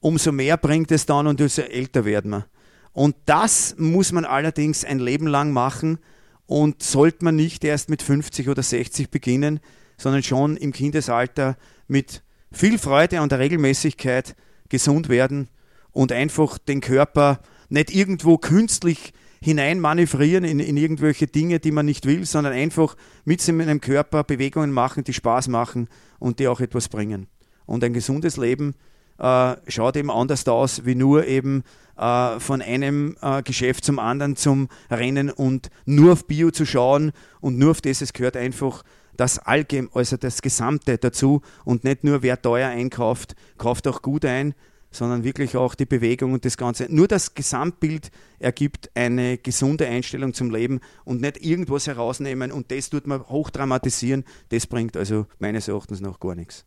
umso 0.00 0.32
mehr 0.32 0.56
bringt 0.56 0.90
es 0.90 1.06
dann 1.06 1.28
und 1.28 1.40
umso 1.40 1.62
älter 1.62 2.04
werden 2.04 2.32
wir. 2.32 2.46
Und 2.92 3.14
das 3.26 3.76
muss 3.78 4.10
man 4.10 4.24
allerdings 4.24 4.84
ein 4.84 4.98
Leben 4.98 5.28
lang 5.28 5.52
machen 5.52 5.98
und 6.46 6.82
sollte 6.82 7.24
man 7.24 7.36
nicht 7.36 7.62
erst 7.62 7.88
mit 7.88 8.02
50 8.02 8.48
oder 8.48 8.64
60 8.64 9.10
beginnen, 9.10 9.60
sondern 9.96 10.24
schon 10.24 10.56
im 10.56 10.72
Kindesalter 10.72 11.56
mit 11.86 12.24
viel 12.50 12.78
Freude 12.78 13.22
und 13.22 13.32
Regelmäßigkeit 13.32 14.34
gesund 14.68 15.08
werden 15.08 15.48
und 15.92 16.10
einfach 16.10 16.58
den 16.58 16.80
Körper 16.80 17.38
nicht 17.68 17.94
irgendwo 17.94 18.38
künstlich 18.38 19.12
hineinmanövrieren 19.42 20.44
in, 20.44 20.60
in 20.60 20.76
irgendwelche 20.76 21.26
Dinge, 21.26 21.60
die 21.60 21.72
man 21.72 21.86
nicht 21.86 22.06
will, 22.06 22.26
sondern 22.26 22.52
einfach 22.52 22.96
mit 23.24 23.40
seinem 23.40 23.80
Körper 23.80 24.22
Bewegungen 24.24 24.72
machen, 24.72 25.04
die 25.04 25.14
Spaß 25.14 25.48
machen 25.48 25.88
und 26.18 26.38
die 26.38 26.48
auch 26.48 26.60
etwas 26.60 26.88
bringen. 26.88 27.26
Und 27.64 27.82
ein 27.84 27.92
gesundes 27.92 28.36
Leben 28.36 28.74
äh, 29.18 29.56
schaut 29.68 29.96
eben 29.96 30.10
anders 30.10 30.46
aus, 30.48 30.84
wie 30.84 30.94
nur 30.94 31.26
eben 31.26 31.62
äh, 31.96 32.40
von 32.40 32.62
einem 32.62 33.16
äh, 33.22 33.42
Geschäft 33.42 33.84
zum 33.84 33.98
anderen 33.98 34.36
zum 34.36 34.68
Rennen 34.90 35.30
und 35.30 35.70
nur 35.84 36.14
auf 36.14 36.26
Bio 36.26 36.50
zu 36.50 36.66
schauen. 36.66 37.12
Und 37.40 37.58
nur 37.58 37.72
auf 37.72 37.80
das, 37.80 38.00
es 38.00 38.12
gehört 38.12 38.36
einfach 38.36 38.82
das 39.16 39.38
Allgem, 39.38 39.90
also 39.92 40.16
das 40.16 40.42
Gesamte 40.42 40.98
dazu. 40.98 41.42
Und 41.64 41.84
nicht 41.84 42.04
nur 42.04 42.22
wer 42.22 42.40
teuer 42.40 42.68
einkauft, 42.70 43.36
kauft 43.58 43.86
auch 43.86 44.02
gut 44.02 44.24
ein, 44.24 44.54
sondern 44.90 45.24
wirklich 45.24 45.56
auch 45.56 45.74
die 45.74 45.86
Bewegung 45.86 46.32
und 46.32 46.44
das 46.44 46.56
Ganze. 46.56 46.86
Nur 46.94 47.08
das 47.08 47.34
Gesamtbild 47.34 48.10
ergibt 48.38 48.90
eine 48.94 49.38
gesunde 49.38 49.86
Einstellung 49.86 50.32
zum 50.34 50.50
Leben 50.50 50.80
und 51.04 51.20
nicht 51.20 51.44
irgendwas 51.44 51.86
herausnehmen 51.86 52.52
und 52.52 52.70
das 52.70 52.90
tut 52.90 53.06
man 53.06 53.20
hochdramatisieren. 53.20 54.24
Das 54.50 54.66
bringt 54.66 54.96
also 54.96 55.26
meines 55.38 55.68
Erachtens 55.68 56.00
noch 56.00 56.20
gar 56.20 56.34
nichts. 56.34 56.66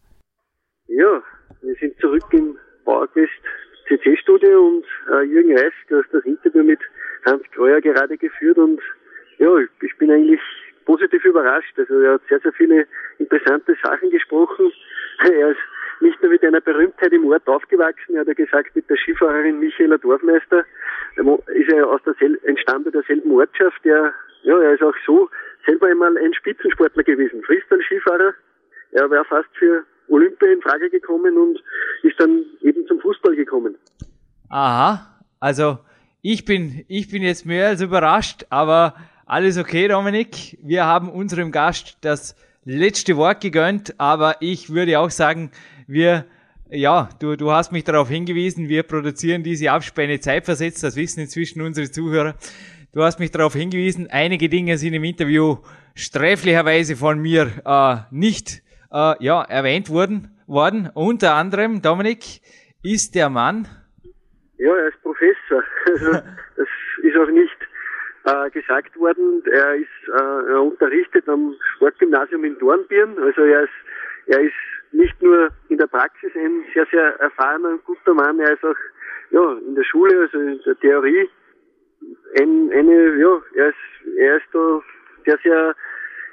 Ja, 0.87 1.21
wir 1.61 1.75
sind 1.79 1.97
zurück 1.99 2.25
im 2.31 2.57
Bauerquest 2.85 3.31
CC-Studio 3.87 4.67
und 4.67 4.85
äh, 5.13 5.23
Jürgen 5.23 5.57
Reis, 5.57 5.73
du 5.89 5.97
hast 5.97 6.13
das 6.13 6.23
Interview 6.25 6.63
mit 6.63 6.79
Hans 7.25 7.43
Kreuer 7.53 7.81
gerade 7.81 8.17
geführt 8.17 8.57
und 8.57 8.81
ja, 9.39 9.49
ich 9.81 9.97
bin 9.97 10.11
eigentlich 10.11 10.39
positiv 10.85 11.23
überrascht. 11.25 11.73
Also 11.77 11.99
er 11.99 12.13
hat 12.13 12.21
sehr, 12.29 12.39
sehr 12.39 12.53
viele 12.53 12.87
interessante 13.17 13.75
Sachen 13.83 14.09
gesprochen. 14.09 14.71
Er 15.23 15.51
ist 15.51 15.59
nicht 16.01 16.21
nur 16.21 16.31
mit 16.31 16.43
einer 16.43 16.61
Berühmtheit 16.61 17.11
im 17.11 17.25
Ort 17.25 17.47
aufgewachsen, 17.47 18.15
er 18.15 18.21
hat 18.21 18.27
ja 18.27 18.33
gesagt, 18.33 18.75
mit 18.75 18.89
der 18.89 18.97
Skifahrerin 18.97 19.59
Michaela 19.59 19.97
Dorfmeister 19.97 20.65
ist 21.15 21.71
er 21.71 21.87
aus 21.87 22.01
der 22.05 22.15
entstanden 22.43 22.91
derselben 22.91 23.31
Ortschaft. 23.31 23.85
Er, 23.85 24.13
ja, 24.43 24.59
er 24.59 24.73
ist 24.73 24.83
auch 24.83 24.95
so 25.05 25.29
selber 25.65 25.87
einmal 25.87 26.17
ein 26.17 26.33
Spitzensportler 26.33 27.03
gewesen, 27.03 27.43
Freestyle-Skifahrer. 27.43 28.33
Er 28.91 29.09
war 29.09 29.25
fast 29.25 29.49
für 29.57 29.83
Olympia 30.07 30.51
in 30.51 30.61
Frage 30.61 30.89
gekommen 30.89 31.37
und 31.37 31.59
ist 32.03 32.19
dann 32.19 32.43
eben 32.61 32.85
zum 32.87 32.99
Fußball 32.99 33.35
gekommen. 33.35 33.75
Aha, 34.49 35.19
also 35.39 35.79
ich 36.21 36.45
bin, 36.45 36.85
ich 36.87 37.09
bin 37.09 37.23
jetzt 37.23 37.45
mehr 37.45 37.67
als 37.69 37.81
überrascht, 37.81 38.45
aber 38.49 38.95
alles 39.25 39.57
okay, 39.57 39.87
Dominik. 39.87 40.57
Wir 40.61 40.85
haben 40.85 41.09
unserem 41.09 41.51
Gast 41.51 41.97
das 42.01 42.35
letzte 42.65 43.17
Wort 43.17 43.41
gegönnt, 43.41 43.99
aber 43.99 44.37
ich 44.39 44.73
würde 44.73 44.99
auch 44.99 45.09
sagen, 45.09 45.51
wir, 45.87 46.25
ja, 46.69 47.09
du, 47.19 47.35
du 47.35 47.51
hast 47.51 47.71
mich 47.71 47.83
darauf 47.83 48.09
hingewiesen, 48.09 48.69
wir 48.69 48.83
produzieren 48.83 49.43
diese 49.43 49.71
Abspäne 49.71 50.19
zeitversetzt, 50.19 50.83
das 50.83 50.95
wissen 50.95 51.21
inzwischen 51.21 51.61
unsere 51.61 51.89
Zuhörer. 51.91 52.35
Du 52.93 53.03
hast 53.03 53.19
mich 53.19 53.31
darauf 53.31 53.53
hingewiesen, 53.53 54.07
einige 54.11 54.49
Dinge 54.49 54.77
sind 54.77 54.93
im 54.93 55.03
Interview 55.03 55.57
sträflicherweise 55.95 56.95
von 56.95 57.19
mir 57.19 57.47
äh, 57.65 57.95
nicht 58.11 58.61
äh, 58.91 59.15
ja, 59.23 59.43
erwähnt 59.43 59.89
wurden, 59.89 60.37
worden. 60.47 60.89
Unter 60.93 61.35
anderem, 61.35 61.81
Dominik, 61.81 62.41
ist 62.83 63.15
der 63.15 63.29
Mann. 63.29 63.67
Ja, 64.57 64.75
er 64.75 64.87
ist 64.89 65.01
Professor. 65.01 65.63
Also, 65.85 66.11
das 66.11 66.67
ist 67.03 67.17
auch 67.17 67.29
nicht 67.29 67.57
äh, 68.25 68.49
gesagt 68.51 68.97
worden. 68.97 69.43
Er 69.51 69.75
ist 69.75 69.87
äh, 70.07 70.51
er 70.51 70.61
unterrichtet 70.61 71.27
am 71.27 71.55
Sportgymnasium 71.75 72.45
in 72.45 72.57
Dornbirn. 72.59 73.17
Also 73.19 73.41
er 73.41 73.63
ist, 73.63 73.73
er 74.27 74.39
ist 74.39 74.53
nicht 74.93 75.21
nur 75.21 75.49
in 75.69 75.77
der 75.77 75.87
Praxis 75.87 76.31
ein 76.35 76.63
sehr, 76.73 76.85
sehr 76.91 77.19
erfahrener 77.19 77.69
und 77.69 77.83
guter 77.83 78.13
Mann, 78.13 78.39
er 78.39 78.53
ist 78.53 78.63
auch 78.63 78.75
ja, 79.31 79.57
in 79.67 79.75
der 79.75 79.83
Schule, 79.83 80.21
also 80.21 80.39
in 80.39 80.59
der 80.65 80.79
Theorie, 80.79 81.29
ein, 82.39 82.71
eine, 82.71 83.19
ja, 83.19 83.39
er 83.55 83.69
ist, 83.69 84.17
er 84.17 84.37
ist 84.37 84.45
da 84.53 84.81
sehr, 85.25 85.37
sehr, 85.43 85.75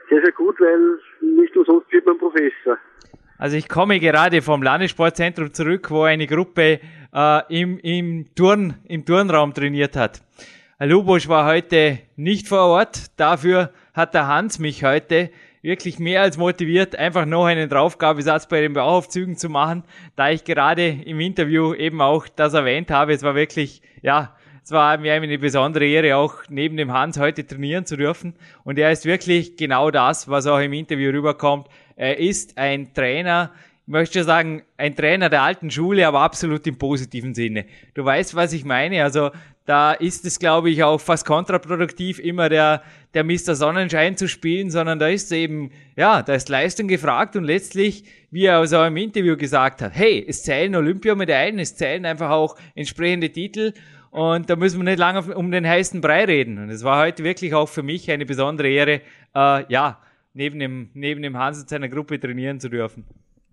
sehr, 0.08 0.22
sehr 0.22 0.32
gut, 0.32 0.61
weil 0.61 0.98
nicht 1.20 1.56
umsonst 1.56 1.90
wird 1.92 2.06
man 2.06 2.18
Professor. 2.18 2.76
Also 3.38 3.56
ich 3.56 3.68
komme 3.68 3.98
gerade 4.00 4.42
vom 4.42 4.62
Landessportzentrum 4.62 5.52
zurück, 5.54 5.90
wo 5.90 6.02
eine 6.02 6.26
Gruppe 6.26 6.80
äh, 7.14 7.61
im, 7.61 7.78
im, 7.78 8.26
Turn, 8.34 8.74
im 8.86 9.06
Turnraum 9.06 9.54
trainiert 9.54 9.96
hat. 9.96 10.20
Herr 10.76 10.88
Lubosch 10.88 11.28
war 11.28 11.46
heute 11.46 12.00
nicht 12.16 12.48
vor 12.48 12.66
Ort. 12.66 13.18
Dafür 13.18 13.70
hat 13.94 14.12
der 14.12 14.26
Hans 14.26 14.58
mich 14.58 14.84
heute 14.84 15.30
wirklich 15.62 15.98
mehr 15.98 16.22
als 16.22 16.38
motiviert, 16.38 16.96
einfach 16.96 17.26
noch 17.26 17.44
einen 17.44 17.68
Draufgabesatz 17.68 18.48
bei 18.48 18.61
den 18.61 18.72
Bauaufzügen 18.72 19.36
zu 19.36 19.48
machen, 19.48 19.84
da 20.16 20.30
ich 20.30 20.44
gerade 20.44 20.88
im 20.88 21.20
Interview 21.20 21.74
eben 21.74 22.00
auch 22.00 22.28
das 22.28 22.54
erwähnt 22.54 22.90
habe. 22.90 23.12
Es 23.12 23.22
war 23.22 23.34
wirklich, 23.34 23.82
ja, 24.02 24.34
es 24.62 24.72
war 24.72 24.98
mir 24.98 25.14
eine 25.14 25.38
besondere 25.38 25.86
Ehre, 25.86 26.16
auch 26.16 26.34
neben 26.48 26.76
dem 26.76 26.92
Hans 26.92 27.18
heute 27.18 27.46
trainieren 27.46 27.86
zu 27.86 27.96
dürfen. 27.96 28.34
Und 28.64 28.78
er 28.78 28.90
ist 28.90 29.04
wirklich 29.04 29.56
genau 29.56 29.90
das, 29.90 30.28
was 30.28 30.46
auch 30.46 30.58
im 30.58 30.72
Interview 30.72 31.11
rüberkommt. 31.11 31.66
Er 31.96 32.18
ist 32.18 32.56
ein 32.56 32.94
Trainer, 32.94 33.50
ich 33.86 33.92
möchte 33.92 34.22
sagen, 34.22 34.62
ein 34.76 34.94
Trainer 34.94 35.28
der 35.28 35.42
alten 35.42 35.70
Schule, 35.70 36.06
aber 36.06 36.20
absolut 36.20 36.64
im 36.68 36.78
positiven 36.78 37.34
Sinne. 37.34 37.64
Du 37.94 38.04
weißt, 38.04 38.36
was 38.36 38.52
ich 38.52 38.64
meine. 38.64 39.02
Also 39.02 39.30
da 39.70 39.92
ist 39.92 40.24
es, 40.24 40.40
glaube 40.40 40.68
ich, 40.68 40.82
auch 40.82 41.00
fast 41.00 41.24
kontraproduktiv, 41.24 42.18
immer 42.18 42.48
der, 42.48 42.82
der 43.14 43.22
Mr. 43.22 43.54
Sonnenschein 43.54 44.16
zu 44.16 44.26
spielen, 44.26 44.68
sondern 44.68 44.98
da 44.98 45.06
ist 45.06 45.30
eben, 45.30 45.70
ja, 45.94 46.22
da 46.22 46.34
ist 46.34 46.48
Leistung 46.48 46.88
gefragt 46.88 47.36
und 47.36 47.44
letztlich, 47.44 48.02
wie 48.32 48.46
er 48.46 48.58
also 48.58 48.82
im 48.82 48.96
Interview 48.96 49.36
gesagt 49.36 49.80
hat, 49.80 49.92
hey, 49.94 50.26
es 50.28 50.42
zählen 50.42 50.74
Olympiamedaillen, 50.74 51.60
es 51.60 51.76
zählen 51.76 52.04
einfach 52.04 52.30
auch 52.30 52.56
entsprechende 52.74 53.30
Titel 53.30 53.72
und 54.10 54.50
da 54.50 54.56
müssen 54.56 54.80
wir 54.80 54.84
nicht 54.84 54.98
lange 54.98 55.36
um 55.36 55.52
den 55.52 55.64
heißen 55.64 56.00
Brei 56.00 56.24
reden. 56.24 56.58
Und 56.58 56.70
es 56.70 56.82
war 56.82 57.04
heute 57.04 57.22
wirklich 57.22 57.54
auch 57.54 57.68
für 57.68 57.84
mich 57.84 58.10
eine 58.10 58.26
besondere 58.26 58.68
Ehre, 58.68 59.02
äh, 59.36 59.72
ja, 59.72 60.00
neben 60.34 60.58
dem, 60.58 60.90
neben 60.94 61.22
dem 61.22 61.38
Hans 61.38 61.60
und 61.60 61.68
seiner 61.68 61.88
Gruppe 61.88 62.18
trainieren 62.18 62.58
zu 62.58 62.70
dürfen. 62.70 63.04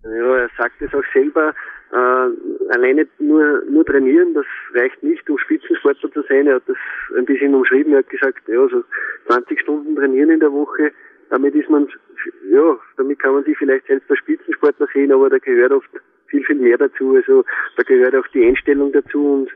Ja, 0.02 0.36
er 0.36 0.50
sagt 0.58 0.82
es 0.82 0.92
auch 0.92 1.12
selber, 1.12 1.54
äh, 1.92 2.72
alleine 2.74 3.06
nur, 3.18 3.62
nur 3.70 3.84
trainieren, 3.84 4.34
das 4.34 4.46
reicht 4.74 5.02
nicht, 5.02 5.28
um 5.30 5.38
Spitzensportler 5.38 6.12
zu 6.12 6.22
sein. 6.28 6.46
Er 6.46 6.56
hat 6.56 6.64
das 6.66 6.76
ein 7.16 7.24
bisschen 7.24 7.54
umschrieben. 7.54 7.92
Er 7.92 8.00
hat 8.00 8.10
gesagt, 8.10 8.46
ja, 8.46 8.68
so 8.68 8.84
20 9.26 9.60
Stunden 9.60 9.96
trainieren 9.96 10.30
in 10.30 10.40
der 10.40 10.52
Woche, 10.52 10.92
damit 11.30 11.54
ist 11.54 11.68
man, 11.70 11.88
ja, 12.50 12.78
damit 12.96 13.18
kann 13.18 13.34
man 13.34 13.44
sich 13.44 13.56
vielleicht 13.56 13.86
selbst 13.86 14.10
als 14.10 14.18
Spitzensportler 14.18 14.86
sehen, 14.92 15.12
aber 15.12 15.30
da 15.30 15.38
gehört 15.38 15.72
oft 15.72 15.88
viel, 16.28 16.44
viel 16.44 16.56
mehr 16.56 16.78
dazu. 16.78 17.16
Also 17.16 17.44
da 17.76 17.82
gehört 17.82 18.14
auch 18.14 18.26
die 18.28 18.44
Einstellung 18.44 18.92
dazu 18.92 19.34
und 19.34 19.50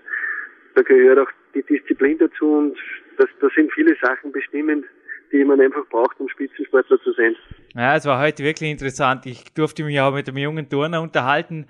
da 0.75 0.83
gehört 0.83 1.19
auch 1.19 1.31
die 1.55 1.63
Disziplin 1.63 2.19
dazu 2.19 2.47
und 2.47 2.79
das, 3.19 3.29
das 3.41 3.53
sind 3.55 3.71
viele 3.73 3.95
Sachen 4.03 4.33
bestimmend, 4.33 4.87
die 5.33 5.45
man 5.45 5.61
einfach 5.61 5.87
braucht, 5.89 6.19
um 6.19 6.29
Spitzensportler 6.29 6.99
zu 7.03 7.13
sein. 7.13 7.37
Ja, 7.75 7.97
es 7.97 8.07
war 8.07 8.21
heute 8.21 8.43
wirklich 8.43 8.71
interessant. 8.71 9.27
Ich 9.27 9.53
durfte 9.55 9.85
mich 9.85 10.01
auch 10.01 10.15
mit 10.15 10.29
einem 10.29 10.39
jungen 10.39 10.69
Turner 10.69 11.03
unterhalten 11.03 11.67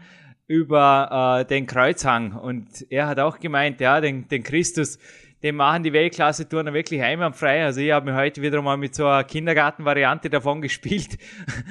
über 0.47 1.40
äh, 1.40 1.45
den 1.47 1.66
Kreuzhang 1.66 2.32
und 2.32 2.86
er 2.90 3.07
hat 3.07 3.18
auch 3.18 3.38
gemeint, 3.38 3.80
ja, 3.80 4.01
den, 4.01 4.28
den 4.28 4.43
Christus, 4.43 4.99
den 5.43 5.57
machen 5.57 5.82
die 5.82 5.93
Weltklasse-Turner 5.93 6.72
wirklich 6.72 7.03
einwandfrei. 7.03 7.64
Also 7.64 7.80
ich 7.80 7.90
habe 7.90 8.11
mir 8.11 8.16
heute 8.16 8.43
wieder 8.43 8.62
mal 8.62 8.76
mit 8.76 8.95
so 8.95 9.07
einer 9.07 9.24
Kindergartenvariante 9.24 10.30
davon 10.30 10.62
gespielt 10.62 11.18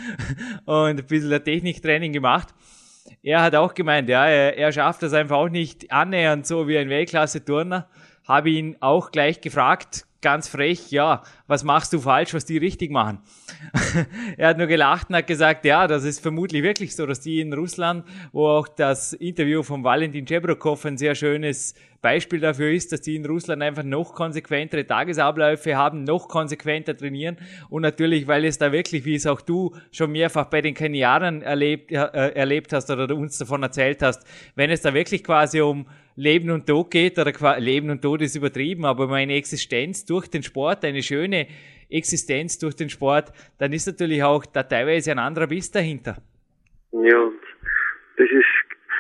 und 0.66 1.00
ein 1.00 1.06
bisschen 1.06 1.32
ein 1.32 1.44
Techniktraining 1.44 2.12
gemacht. 2.12 2.50
Er 3.24 3.42
hat 3.42 3.56
auch 3.56 3.74
gemeint, 3.74 4.10
ja, 4.10 4.26
er, 4.26 4.58
er 4.58 4.72
schafft 4.72 5.04
das 5.04 5.14
einfach 5.14 5.38
auch 5.38 5.50
nicht 5.50 5.92
annähernd 5.92 6.46
so 6.46 6.68
wie 6.68 6.78
ein 6.78 6.90
Weltklasse-Turner. 6.90 7.88
Habe 8.28 8.50
ihn 8.50 8.78
auch 8.80 9.12
gleich 9.12 9.42
gefragt, 9.42 10.06
ganz 10.22 10.48
frech, 10.48 10.92
ja, 10.92 11.24
was 11.52 11.66
machst 11.66 11.92
du 11.92 12.00
falsch, 12.00 12.34
was 12.34 12.46
die 12.46 12.58
richtig 12.58 12.92
machen? 12.92 13.20
er 14.38 14.48
hat 14.48 14.58
nur 14.58 14.68
gelacht 14.68 15.10
und 15.10 15.18
hat 15.18 15.28
gesagt, 15.28 15.66
ja, 15.66 15.86
das 15.86 16.06
ist 16.06 16.22
vermutlich 16.22 16.64
wirklich 16.64 16.96
so, 16.96 17.06
dass 17.06 17.20
die 17.20 17.42
in 17.42 17.52
Russland, 17.52 18.06
wo 18.32 18.48
auch 18.48 18.70
das 18.70 19.12
Interview 19.12 19.62
von 19.62 19.84
Valentin 19.84 20.26
Chebrokov 20.26 20.86
ein 20.86 20.98
sehr 20.98 21.14
schönes 21.14 21.76
Beispiel 22.02 22.40
dafür 22.40 22.72
ist, 22.72 22.94
dass 22.94 23.02
die 23.02 23.18
in 23.18 23.26
Russland 23.26 23.62
einfach 23.62 23.84
noch 23.84 24.16
konsequentere 24.16 24.88
Tagesabläufe 24.88 25.76
haben, 25.76 26.06
noch 26.06 26.30
konsequenter 26.30 26.96
trainieren 26.96 27.36
und 27.70 27.82
natürlich, 27.82 28.28
weil 28.28 28.46
es 28.46 28.58
da 28.58 28.72
wirklich, 28.72 29.04
wie 29.04 29.16
es 29.16 29.28
auch 29.28 29.42
du 29.42 29.76
schon 29.92 30.14
mehrfach 30.14 30.46
bei 30.46 30.62
den 30.62 30.74
Kenianern 30.74 31.42
erlebt, 31.42 31.92
äh, 31.92 31.98
erlebt 31.98 32.72
hast 32.72 32.90
oder 32.90 33.14
uns 33.14 33.38
davon 33.38 33.62
erzählt 33.62 34.02
hast, 34.02 34.24
wenn 34.56 34.70
es 34.72 34.82
da 34.82 34.94
wirklich 34.94 35.22
quasi 35.22 35.60
um 35.60 35.86
Leben 36.16 36.50
und 36.52 36.68
Tod 36.68 36.92
geht, 36.92 37.18
oder 37.18 37.60
Leben 37.60 37.90
und 37.90 38.02
Tod 38.02 38.22
ist 38.22 38.36
übertrieben, 38.36 38.86
aber 38.86 39.06
um 39.06 39.14
eine 39.14 39.34
Existenz 39.34 40.06
durch 40.06 40.28
den 40.28 40.44
Sport, 40.44 40.84
eine 40.84 41.02
schöne 41.02 41.41
Existenz 41.90 42.58
durch 42.58 42.76
den 42.76 42.90
Sport, 42.90 43.32
dann 43.60 43.74
ist 43.74 43.88
natürlich 43.88 44.24
auch 44.24 44.46
da 44.46 44.64
teilweise 44.64 45.12
ein 45.12 45.20
anderer 45.20 45.48
Biss 45.48 45.72
dahinter. 45.72 46.18
Ja, 46.92 47.32
das 48.18 48.30
ist 48.30 48.46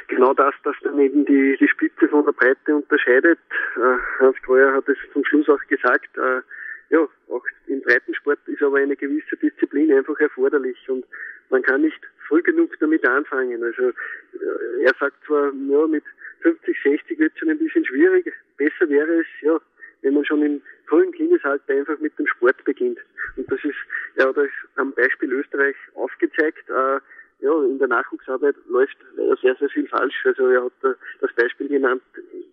genau 0.07 0.33
das, 0.33 0.53
das 0.63 0.75
dann 0.83 0.99
eben 0.99 1.25
die, 1.25 1.57
die 1.59 1.67
Spitze 1.67 2.07
von 2.09 2.25
der 2.25 2.33
Breite 2.33 2.75
unterscheidet. 2.75 3.39
Äh, 3.75 3.97
Hans 4.19 4.37
Kreuer 4.43 4.73
hat 4.73 4.87
es 4.87 4.97
zum 5.13 5.23
Schluss 5.25 5.49
auch 5.49 5.61
gesagt, 5.67 6.17
äh, 6.17 6.41
ja, 6.89 7.07
auch 7.29 7.45
im 7.67 7.81
Breitensport 7.81 8.39
ist 8.47 8.61
aber 8.61 8.77
eine 8.77 8.95
gewisse 8.95 9.37
Disziplin 9.37 9.93
einfach 9.93 10.19
erforderlich 10.19 10.77
und 10.89 11.05
man 11.49 11.61
kann 11.63 11.81
nicht 11.81 11.99
früh 12.27 12.41
genug 12.41 12.77
damit 12.79 13.05
anfangen. 13.07 13.63
Also 13.63 13.89
äh, 13.89 14.83
er 14.83 14.93
sagt 14.99 15.15
zwar, 15.25 15.51
ja, 15.53 15.87
mit 15.87 16.03
50, 16.41 16.77
60 16.83 17.19
wird 17.19 17.33
es 17.33 17.39
schon 17.39 17.49
ein 17.49 17.59
bisschen 17.59 17.85
schwierig. 17.85 18.31
Besser 18.57 18.89
wäre 18.89 19.21
es, 19.21 19.27
ja, 19.41 19.59
wenn 20.01 20.13
man 20.13 20.25
schon 20.25 20.43
im 20.43 20.61
frühen 20.87 21.11
Kindesalter 21.11 21.73
einfach 21.73 21.99
mit 21.99 22.17
dem 22.17 22.27
Sport 22.27 22.63
beginnt. 22.63 22.99
Und 23.37 23.51
das 23.51 23.63
ist, 23.63 23.77
hat 24.19 24.37
euch 24.37 24.51
am 24.75 24.93
Beispiel 24.93 25.31
Österreich 25.33 25.75
aufgezeigt, 25.95 26.69
äh, 26.69 26.99
ja, 27.41 27.63
in 27.63 27.79
der 27.79 27.87
Nachwuchsarbeit 27.87 28.55
läuft 28.69 28.97
leider 29.15 29.35
sehr, 29.37 29.55
sehr 29.55 29.69
viel 29.69 29.87
falsch. 29.87 30.15
Also 30.25 30.47
er 30.47 30.65
hat 30.65 30.97
das 31.21 31.33
Beispiel 31.33 31.67
genannt, 31.67 32.03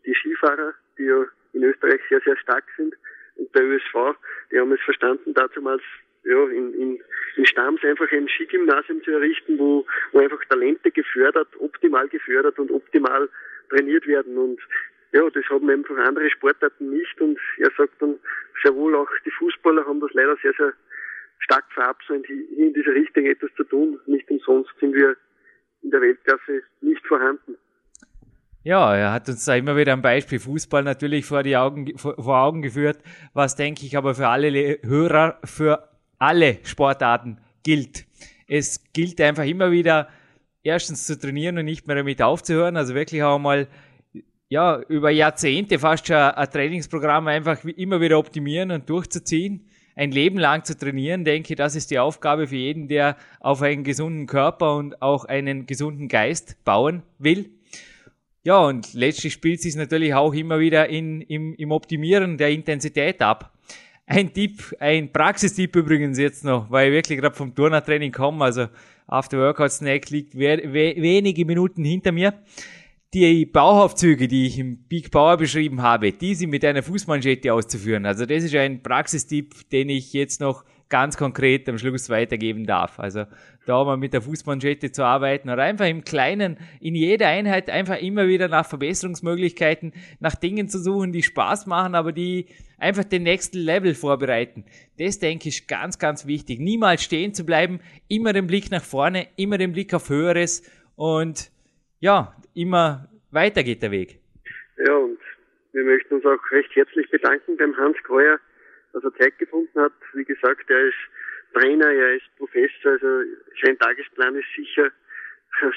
die 0.07 0.15
Skifahrer, 0.15 0.73
die 0.97 1.05
ja 1.05 1.27
in 1.53 1.63
Österreich 1.63 2.01
sehr, 2.09 2.21
sehr 2.23 2.37
stark 2.39 2.65
sind. 2.77 2.95
Und 3.37 3.55
der 3.55 3.65
ÖSV, 3.65 4.17
die 4.51 4.59
haben 4.59 4.73
es 4.73 4.81
verstanden, 4.81 5.35
damals 5.35 5.83
ja, 6.25 6.45
in, 6.49 6.75
in, 6.75 7.01
in 7.37 7.47
Stams 7.47 7.83
einfach 7.85 8.11
ein 8.13 8.29
Skigymnasium 8.29 9.03
zu 9.03 9.13
errichten, 9.13 9.59
wo, 9.59 9.87
wo 10.13 10.19
einfach 10.19 10.43
Talente 10.47 10.91
gefördert, 10.91 11.49
optimal 11.59 12.09
gefördert 12.09 12.59
und 12.59 12.71
optimal 12.71 13.29
trainiert 13.69 14.07
werden. 14.07 14.37
Und 14.39 14.61
ja, 15.19 15.29
das 15.31 15.45
haben 15.51 15.69
einfach 15.69 15.97
andere 16.07 16.31
Sportarten 16.31 16.91
nicht. 16.91 17.21
Und 17.21 17.39
er 17.59 17.71
sagt 17.77 18.01
dann, 18.01 18.15
sehr 18.63 18.75
wohl 18.75 18.95
auch 18.95 19.09
die 19.25 19.31
Fußballer 19.31 19.85
haben 19.87 20.01
das 20.01 20.11
leider 20.13 20.37
sehr, 20.43 20.53
sehr 20.57 20.73
stark 21.41 21.65
verabsäumt, 21.73 22.29
in 22.29 22.73
dieser 22.75 22.95
Richtung 22.95 23.27
etwas 23.27 23.51
zu 23.57 23.65
tun. 23.65 23.99
Nicht 24.07 24.31
umsonst 24.31 24.71
sind 24.81 24.95
wir 24.95 25.17
in 25.83 25.91
der 25.91 26.01
Weltklasse 26.01 26.63
nicht 26.81 27.05
vorhanden. 27.07 27.57
Ja, 28.65 28.95
er 28.95 29.13
hat 29.13 29.29
uns 29.29 29.45
da 29.45 29.55
immer 29.55 29.77
wieder 29.77 29.93
ein 29.93 30.03
Beispiel 30.03 30.39
Fußball 30.39 30.83
natürlich 30.83 31.25
vor 31.25 31.43
die 31.43 31.57
Augen, 31.57 31.97
vor 31.97 32.43
Augen 32.43 32.61
geführt, 32.61 32.99
was 33.33 33.57
denke 33.57 33.87
ich 33.87 33.97
aber 33.97 34.15
für 34.15 34.29
alle 34.29 34.79
Hörer, 34.83 35.39
für 35.45 35.89
alle 36.19 36.59
Sportarten 36.65 37.39
gilt. 37.63 38.05
Es 38.47 38.93
gilt 38.93 39.21
einfach 39.21 39.45
immer 39.45 39.71
wieder, 39.71 40.09
erstens 40.63 41.07
zu 41.07 41.19
trainieren 41.19 41.57
und 41.59 41.65
nicht 41.65 41.87
mehr 41.87 41.97
damit 41.97 42.21
aufzuhören, 42.21 42.77
also 42.77 42.95
wirklich 42.95 43.23
auch 43.23 43.39
mal 43.39 43.69
ja, 44.49 44.81
über 44.89 45.11
Jahrzehnte 45.11 45.79
fast 45.79 46.07
schon 46.07 46.17
ein 46.17 46.51
Trainingsprogramm 46.51 47.27
einfach 47.29 47.65
immer 47.65 48.01
wieder 48.01 48.19
optimieren 48.19 48.71
und 48.71 48.89
durchzuziehen 48.89 49.69
ein 49.99 50.13
Leben 50.13 50.39
lang 50.39 50.63
zu 50.63 50.79
trainieren, 50.79 51.25
denke, 51.25 51.57
das 51.57 51.75
ist 51.75 51.91
die 51.91 51.99
Aufgabe 51.99 52.47
für 52.47 52.57
jeden, 52.57 52.87
der 52.87 53.17
auf 53.41 53.63
einen 53.63 53.83
gesunden 53.83 54.27
Körper 54.27 54.77
und 54.77 55.03
auch 55.03 55.25
einen 55.25 55.67
gesunden 55.67 56.07
Geist 56.07 56.57
bauen 56.65 57.03
will. 57.19 57.51
Ja, 58.45 58.59
und 58.61 58.95
letztlich 58.95 59.33
spielt 59.33 59.61
sich 59.61 59.75
natürlich 59.75 60.15
auch 60.15 60.33
immer 60.33 60.61
wieder 60.61 60.89
in, 60.89 61.21
im, 61.23 61.53
im 61.55 61.73
Optimieren 61.73 62.39
der 62.39 62.51
Intensität 62.51 63.21
ab. 63.21 63.53
Ein 64.07 64.33
Tipp, 64.33 64.73
ein 64.79 65.13
Praxistipp 65.13 65.75
übrigens 65.75 66.17
jetzt 66.17 66.45
noch, 66.45 66.71
weil 66.71 66.89
ich 66.89 66.95
wirklich 66.95 67.19
gerade 67.19 67.35
vom 67.35 67.53
Turnertraining 67.53 68.13
komme, 68.13 68.45
also 68.45 68.69
After 69.09 69.39
Workout 69.39 69.73
Snack 69.73 70.11
liegt 70.11 70.39
we 70.39 70.63
we 70.65 70.95
wenige 71.03 71.45
Minuten 71.45 71.85
hinter 71.85 72.13
mir. 72.13 72.35
Die 73.15 73.47
Bauaufzüge, 73.47 74.29
die 74.29 74.47
ich 74.47 74.59
im 74.59 74.83
Big 74.87 75.11
Power 75.11 75.39
beschrieben 75.39 75.81
habe, 75.81 76.13
die 76.13 76.35
sind 76.35 76.51
mit 76.51 76.63
einer 76.63 76.83
Fußmanschette 76.83 77.55
auszuführen. 77.55 78.05
Also 78.05 78.27
das 78.27 78.45
ist 78.45 78.55
ein 78.55 78.83
Praxistipp, 78.83 79.71
den 79.71 79.89
ich 79.89 80.13
jetzt 80.13 80.43
noch 80.43 80.63
ganz 80.91 81.17
konkret 81.17 81.67
am 81.71 81.79
Schluss 81.79 82.11
weitergeben 82.11 82.67
darf. 82.67 83.01
Also 83.01 83.25
da 83.65 83.83
mal 83.83 83.97
mit 83.97 84.13
der 84.13 84.21
Fußmanschette 84.21 84.93
zu 84.93 85.05
arbeiten 85.07 85.49
oder 85.49 85.63
einfach 85.63 85.87
im 85.87 86.05
Kleinen, 86.05 86.59
in 86.81 86.95
jeder 86.95 87.29
Einheit 87.29 87.71
einfach 87.71 87.97
immer 87.97 88.29
wieder 88.29 88.49
nach 88.49 88.67
Verbesserungsmöglichkeiten, 88.67 89.95
nach 90.21 90.35
Dingen 90.35 90.69
zu 90.69 90.79
suchen, 90.79 91.11
die 91.11 91.23
Spaß 91.23 91.65
machen, 91.65 91.95
aber 91.95 92.13
die 92.13 92.45
einfach 92.77 93.05
den 93.05 93.23
nächsten 93.23 93.57
Level 93.57 93.95
vorbereiten. 93.95 94.67
Das 94.99 95.19
denke 95.19 95.49
ich 95.49 95.67
ganz, 95.67 95.99
ganz 95.99 96.27
wichtig. 96.27 96.61
Niemals 96.61 97.05
stehen 97.05 97.33
zu 97.33 97.45
bleiben, 97.45 97.81
immer 98.07 98.35
den 98.35 98.47
Blick 98.47 98.71
nach 98.71 98.85
vorne, 98.85 99.29
immer 99.37 99.57
den 99.57 99.73
Blick 99.73 99.95
auf 99.95 100.11
Höheres 100.11 100.63
und 100.95 101.51
ja, 102.01 102.35
immer 102.59 103.09
weiter 103.31 103.63
geht 103.63 103.83
der 103.83 103.91
Weg. 103.91 104.19
Ja, 104.85 104.95
und 104.95 105.19
wir 105.73 105.85
möchten 105.85 106.15
uns 106.15 106.25
auch 106.25 106.51
recht 106.51 106.75
herzlich 106.75 107.09
bedanken 107.11 107.57
beim 107.57 107.77
Hans 107.77 107.97
Kreuer, 108.05 108.39
dass 108.93 109.05
er 109.05 109.15
Zeit 109.15 109.39
gefunden 109.39 109.81
hat. 109.81 109.93
Wie 110.15 110.25
gesagt, 110.25 110.69
er 110.69 110.89
ist 110.89 110.97
Trainer, 111.55 111.91
er 111.91 112.17
ist 112.17 112.27
Professor, 112.37 112.93
also 112.93 113.07
sein 113.63 113.79
Tagesplan 113.79 114.35
ist 114.37 114.49
sicher 114.57 114.91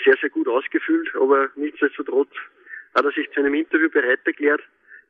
sehr, 0.03 0.15
sehr 0.21 0.29
gut 0.29 0.47
ausgefüllt, 0.47 1.09
aber 1.15 1.49
nichtsdestotrotz 1.55 2.32
hat 2.93 3.05
er 3.05 3.11
sich 3.11 3.29
zu 3.32 3.39
einem 3.39 3.53
Interview 3.53 3.89
bereit 3.89 4.19
erklärt. 4.25 4.61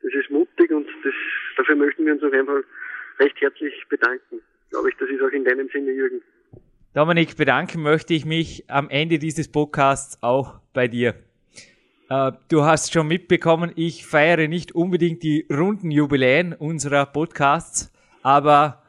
Das 0.02 0.12
ist 0.14 0.30
mutig 0.30 0.70
und 0.70 0.86
das, 1.04 1.14
dafür 1.56 1.76
möchten 1.76 2.06
wir 2.06 2.14
uns 2.14 2.22
auf 2.22 2.32
jeden 2.32 2.46
Fall 2.46 2.64
recht 3.18 3.40
herzlich 3.40 3.74
bedanken. 3.88 4.40
Glaube 4.70 4.88
ich, 4.88 4.96
das 4.96 5.08
ist 5.08 5.22
auch 5.22 5.30
in 5.30 5.44
deinem 5.44 5.68
Sinne, 5.68 5.92
Jürgen. 5.92 6.22
Dominik, 6.94 7.36
bedanken 7.36 7.82
möchte 7.82 8.14
ich 8.14 8.24
mich 8.24 8.64
am 8.68 8.88
Ende 8.90 9.18
dieses 9.18 9.50
Podcasts 9.50 10.18
auch 10.22 10.60
bei 10.74 10.88
dir. 10.88 11.14
Äh, 12.12 12.32
du 12.48 12.64
hast 12.64 12.92
schon 12.92 13.08
mitbekommen, 13.08 13.72
ich 13.74 14.04
feiere 14.04 14.46
nicht 14.46 14.72
unbedingt 14.72 15.22
die 15.22 15.46
runden 15.50 15.90
Jubiläen 15.90 16.52
unserer 16.52 17.06
Podcasts, 17.06 17.90
aber 18.22 18.82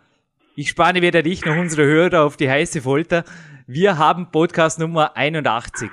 ich 0.57 0.67
spanne 0.67 1.01
weder 1.01 1.23
dich 1.23 1.45
noch 1.45 1.55
unsere 1.55 1.85
Hörer 1.85 2.25
auf 2.25 2.35
die 2.35 2.49
heiße 2.49 2.81
Folter. 2.81 3.23
Wir 3.65 3.97
haben 3.97 4.29
Podcast 4.29 4.77
Nummer 4.77 5.15
81. 5.15 5.89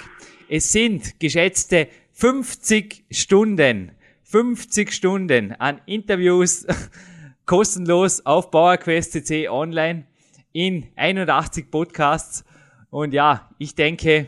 Es 0.49 0.73
sind 0.73 1.21
geschätzte 1.21 1.87
50 2.15 3.05
Stunden, 3.13 3.93
50 4.25 4.93
Stunden 4.93 5.53
an 5.53 5.81
Interviews 5.87 6.67
kostenlos 7.47 8.27
auf 8.27 8.51
PowerQuest.cc 8.51 9.49
online 9.49 10.05
in 10.53 10.89
81 10.97 11.71
Podcasts. 11.71 12.45
Und 12.91 13.15
ja, 13.15 13.49
ich 13.59 13.77
denke, 13.77 14.27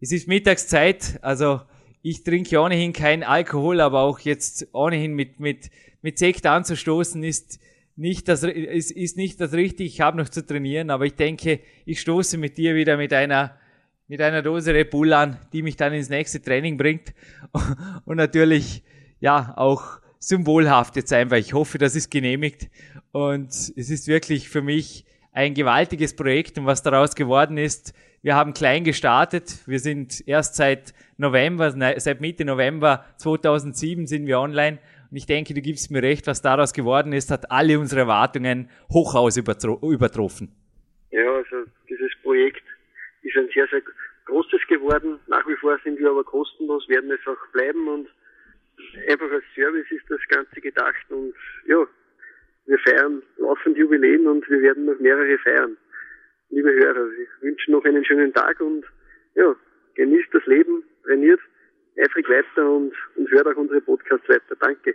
es 0.00 0.12
ist 0.12 0.28
Mittagszeit, 0.28 1.18
also 1.20 1.62
ich 2.08 2.22
trinke 2.22 2.60
ohnehin 2.60 2.92
keinen 2.92 3.24
Alkohol, 3.24 3.80
aber 3.80 4.02
auch 4.02 4.20
jetzt 4.20 4.68
ohnehin 4.72 5.14
mit, 5.14 5.40
mit, 5.40 5.70
mit 6.02 6.18
Sekt 6.18 6.46
anzustoßen 6.46 7.24
ist 7.24 7.58
nicht 7.96 8.28
das, 8.28 8.44
ist, 8.44 8.92
ist 8.92 9.16
nicht 9.16 9.40
das 9.40 9.52
Richtige. 9.52 9.88
Ich 9.88 10.00
habe 10.00 10.16
noch 10.16 10.28
zu 10.28 10.46
trainieren, 10.46 10.90
aber 10.90 11.06
ich 11.06 11.16
denke, 11.16 11.58
ich 11.84 12.00
stoße 12.00 12.38
mit 12.38 12.58
dir 12.58 12.76
wieder 12.76 12.96
mit 12.96 13.12
einer, 13.12 13.56
mit 14.06 14.20
einer 14.20 14.42
Dose 14.42 14.72
Red 14.72 14.90
Bull 14.90 15.12
an, 15.12 15.40
die 15.52 15.62
mich 15.62 15.74
dann 15.74 15.94
ins 15.94 16.08
nächste 16.08 16.40
Training 16.40 16.76
bringt. 16.76 17.12
Und 18.04 18.18
natürlich, 18.18 18.84
ja, 19.18 19.54
auch 19.56 19.98
symbolhaft 20.20 20.94
jetzt 20.94 21.12
einfach. 21.12 21.38
Ich 21.38 21.54
hoffe, 21.54 21.78
das 21.78 21.96
ist 21.96 22.12
genehmigt. 22.12 22.68
Und 23.10 23.48
es 23.48 23.90
ist 23.90 24.06
wirklich 24.06 24.48
für 24.48 24.62
mich 24.62 25.06
ein 25.32 25.54
gewaltiges 25.54 26.14
Projekt 26.14 26.56
und 26.56 26.66
was 26.66 26.82
daraus 26.82 27.16
geworden 27.16 27.58
ist, 27.58 27.94
wir 28.26 28.34
haben 28.34 28.54
klein 28.54 28.82
gestartet. 28.82 29.62
Wir 29.68 29.78
sind 29.78 30.26
erst 30.26 30.56
seit 30.56 30.94
November, 31.16 31.70
seit 32.00 32.20
Mitte 32.20 32.44
November 32.44 33.04
2007 33.18 34.08
sind 34.08 34.26
wir 34.26 34.40
online. 34.40 34.80
Und 35.08 35.16
ich 35.16 35.26
denke, 35.26 35.54
du 35.54 35.60
gibst 35.60 35.92
mir 35.92 36.02
recht, 36.02 36.26
was 36.26 36.42
daraus 36.42 36.72
geworden 36.72 37.12
ist, 37.12 37.30
hat 37.30 37.52
alle 37.52 37.78
unsere 37.78 38.00
Erwartungen 38.00 38.68
hochaus 38.92 39.36
übertroffen. 39.36 40.50
Ja, 41.12 41.22
also 41.34 41.70
dieses 41.88 42.10
Projekt 42.24 42.64
ist 43.22 43.36
ein 43.36 43.48
sehr, 43.54 43.68
sehr 43.68 43.82
großes 44.24 44.66
geworden. 44.66 45.20
Nach 45.28 45.46
wie 45.46 45.54
vor 45.60 45.78
sind 45.84 45.96
wir 46.00 46.10
aber 46.10 46.24
kostenlos, 46.24 46.88
werden 46.88 47.12
es 47.12 47.24
auch 47.28 47.52
bleiben 47.52 47.86
und 47.86 48.08
einfach 49.08 49.30
als 49.30 49.44
Service 49.54 49.86
ist 49.90 50.10
das 50.10 50.20
Ganze 50.30 50.60
gedacht 50.60 51.06
und 51.10 51.32
ja, 51.68 51.86
wir 52.66 52.78
feiern 52.80 53.22
laufend 53.36 53.78
Jubiläen 53.78 54.26
und 54.26 54.50
wir 54.50 54.62
werden 54.62 54.86
noch 54.86 54.98
mehrere 54.98 55.38
feiern 55.38 55.76
liebe 56.50 56.72
Hörer, 56.72 57.08
ich 57.12 57.42
wünsche 57.42 57.70
noch 57.70 57.84
einen 57.84 58.04
schönen 58.04 58.32
Tag 58.32 58.60
und 58.60 58.84
ja, 59.34 59.54
genießt 59.94 60.28
das 60.32 60.46
Leben, 60.46 60.84
trainiert 61.04 61.40
eifrig 61.98 62.28
weiter 62.28 62.70
und, 62.70 62.92
und 63.16 63.30
hört 63.30 63.46
auch 63.46 63.56
unsere 63.56 63.80
Podcasts 63.80 64.28
weiter. 64.28 64.56
Danke. 64.60 64.94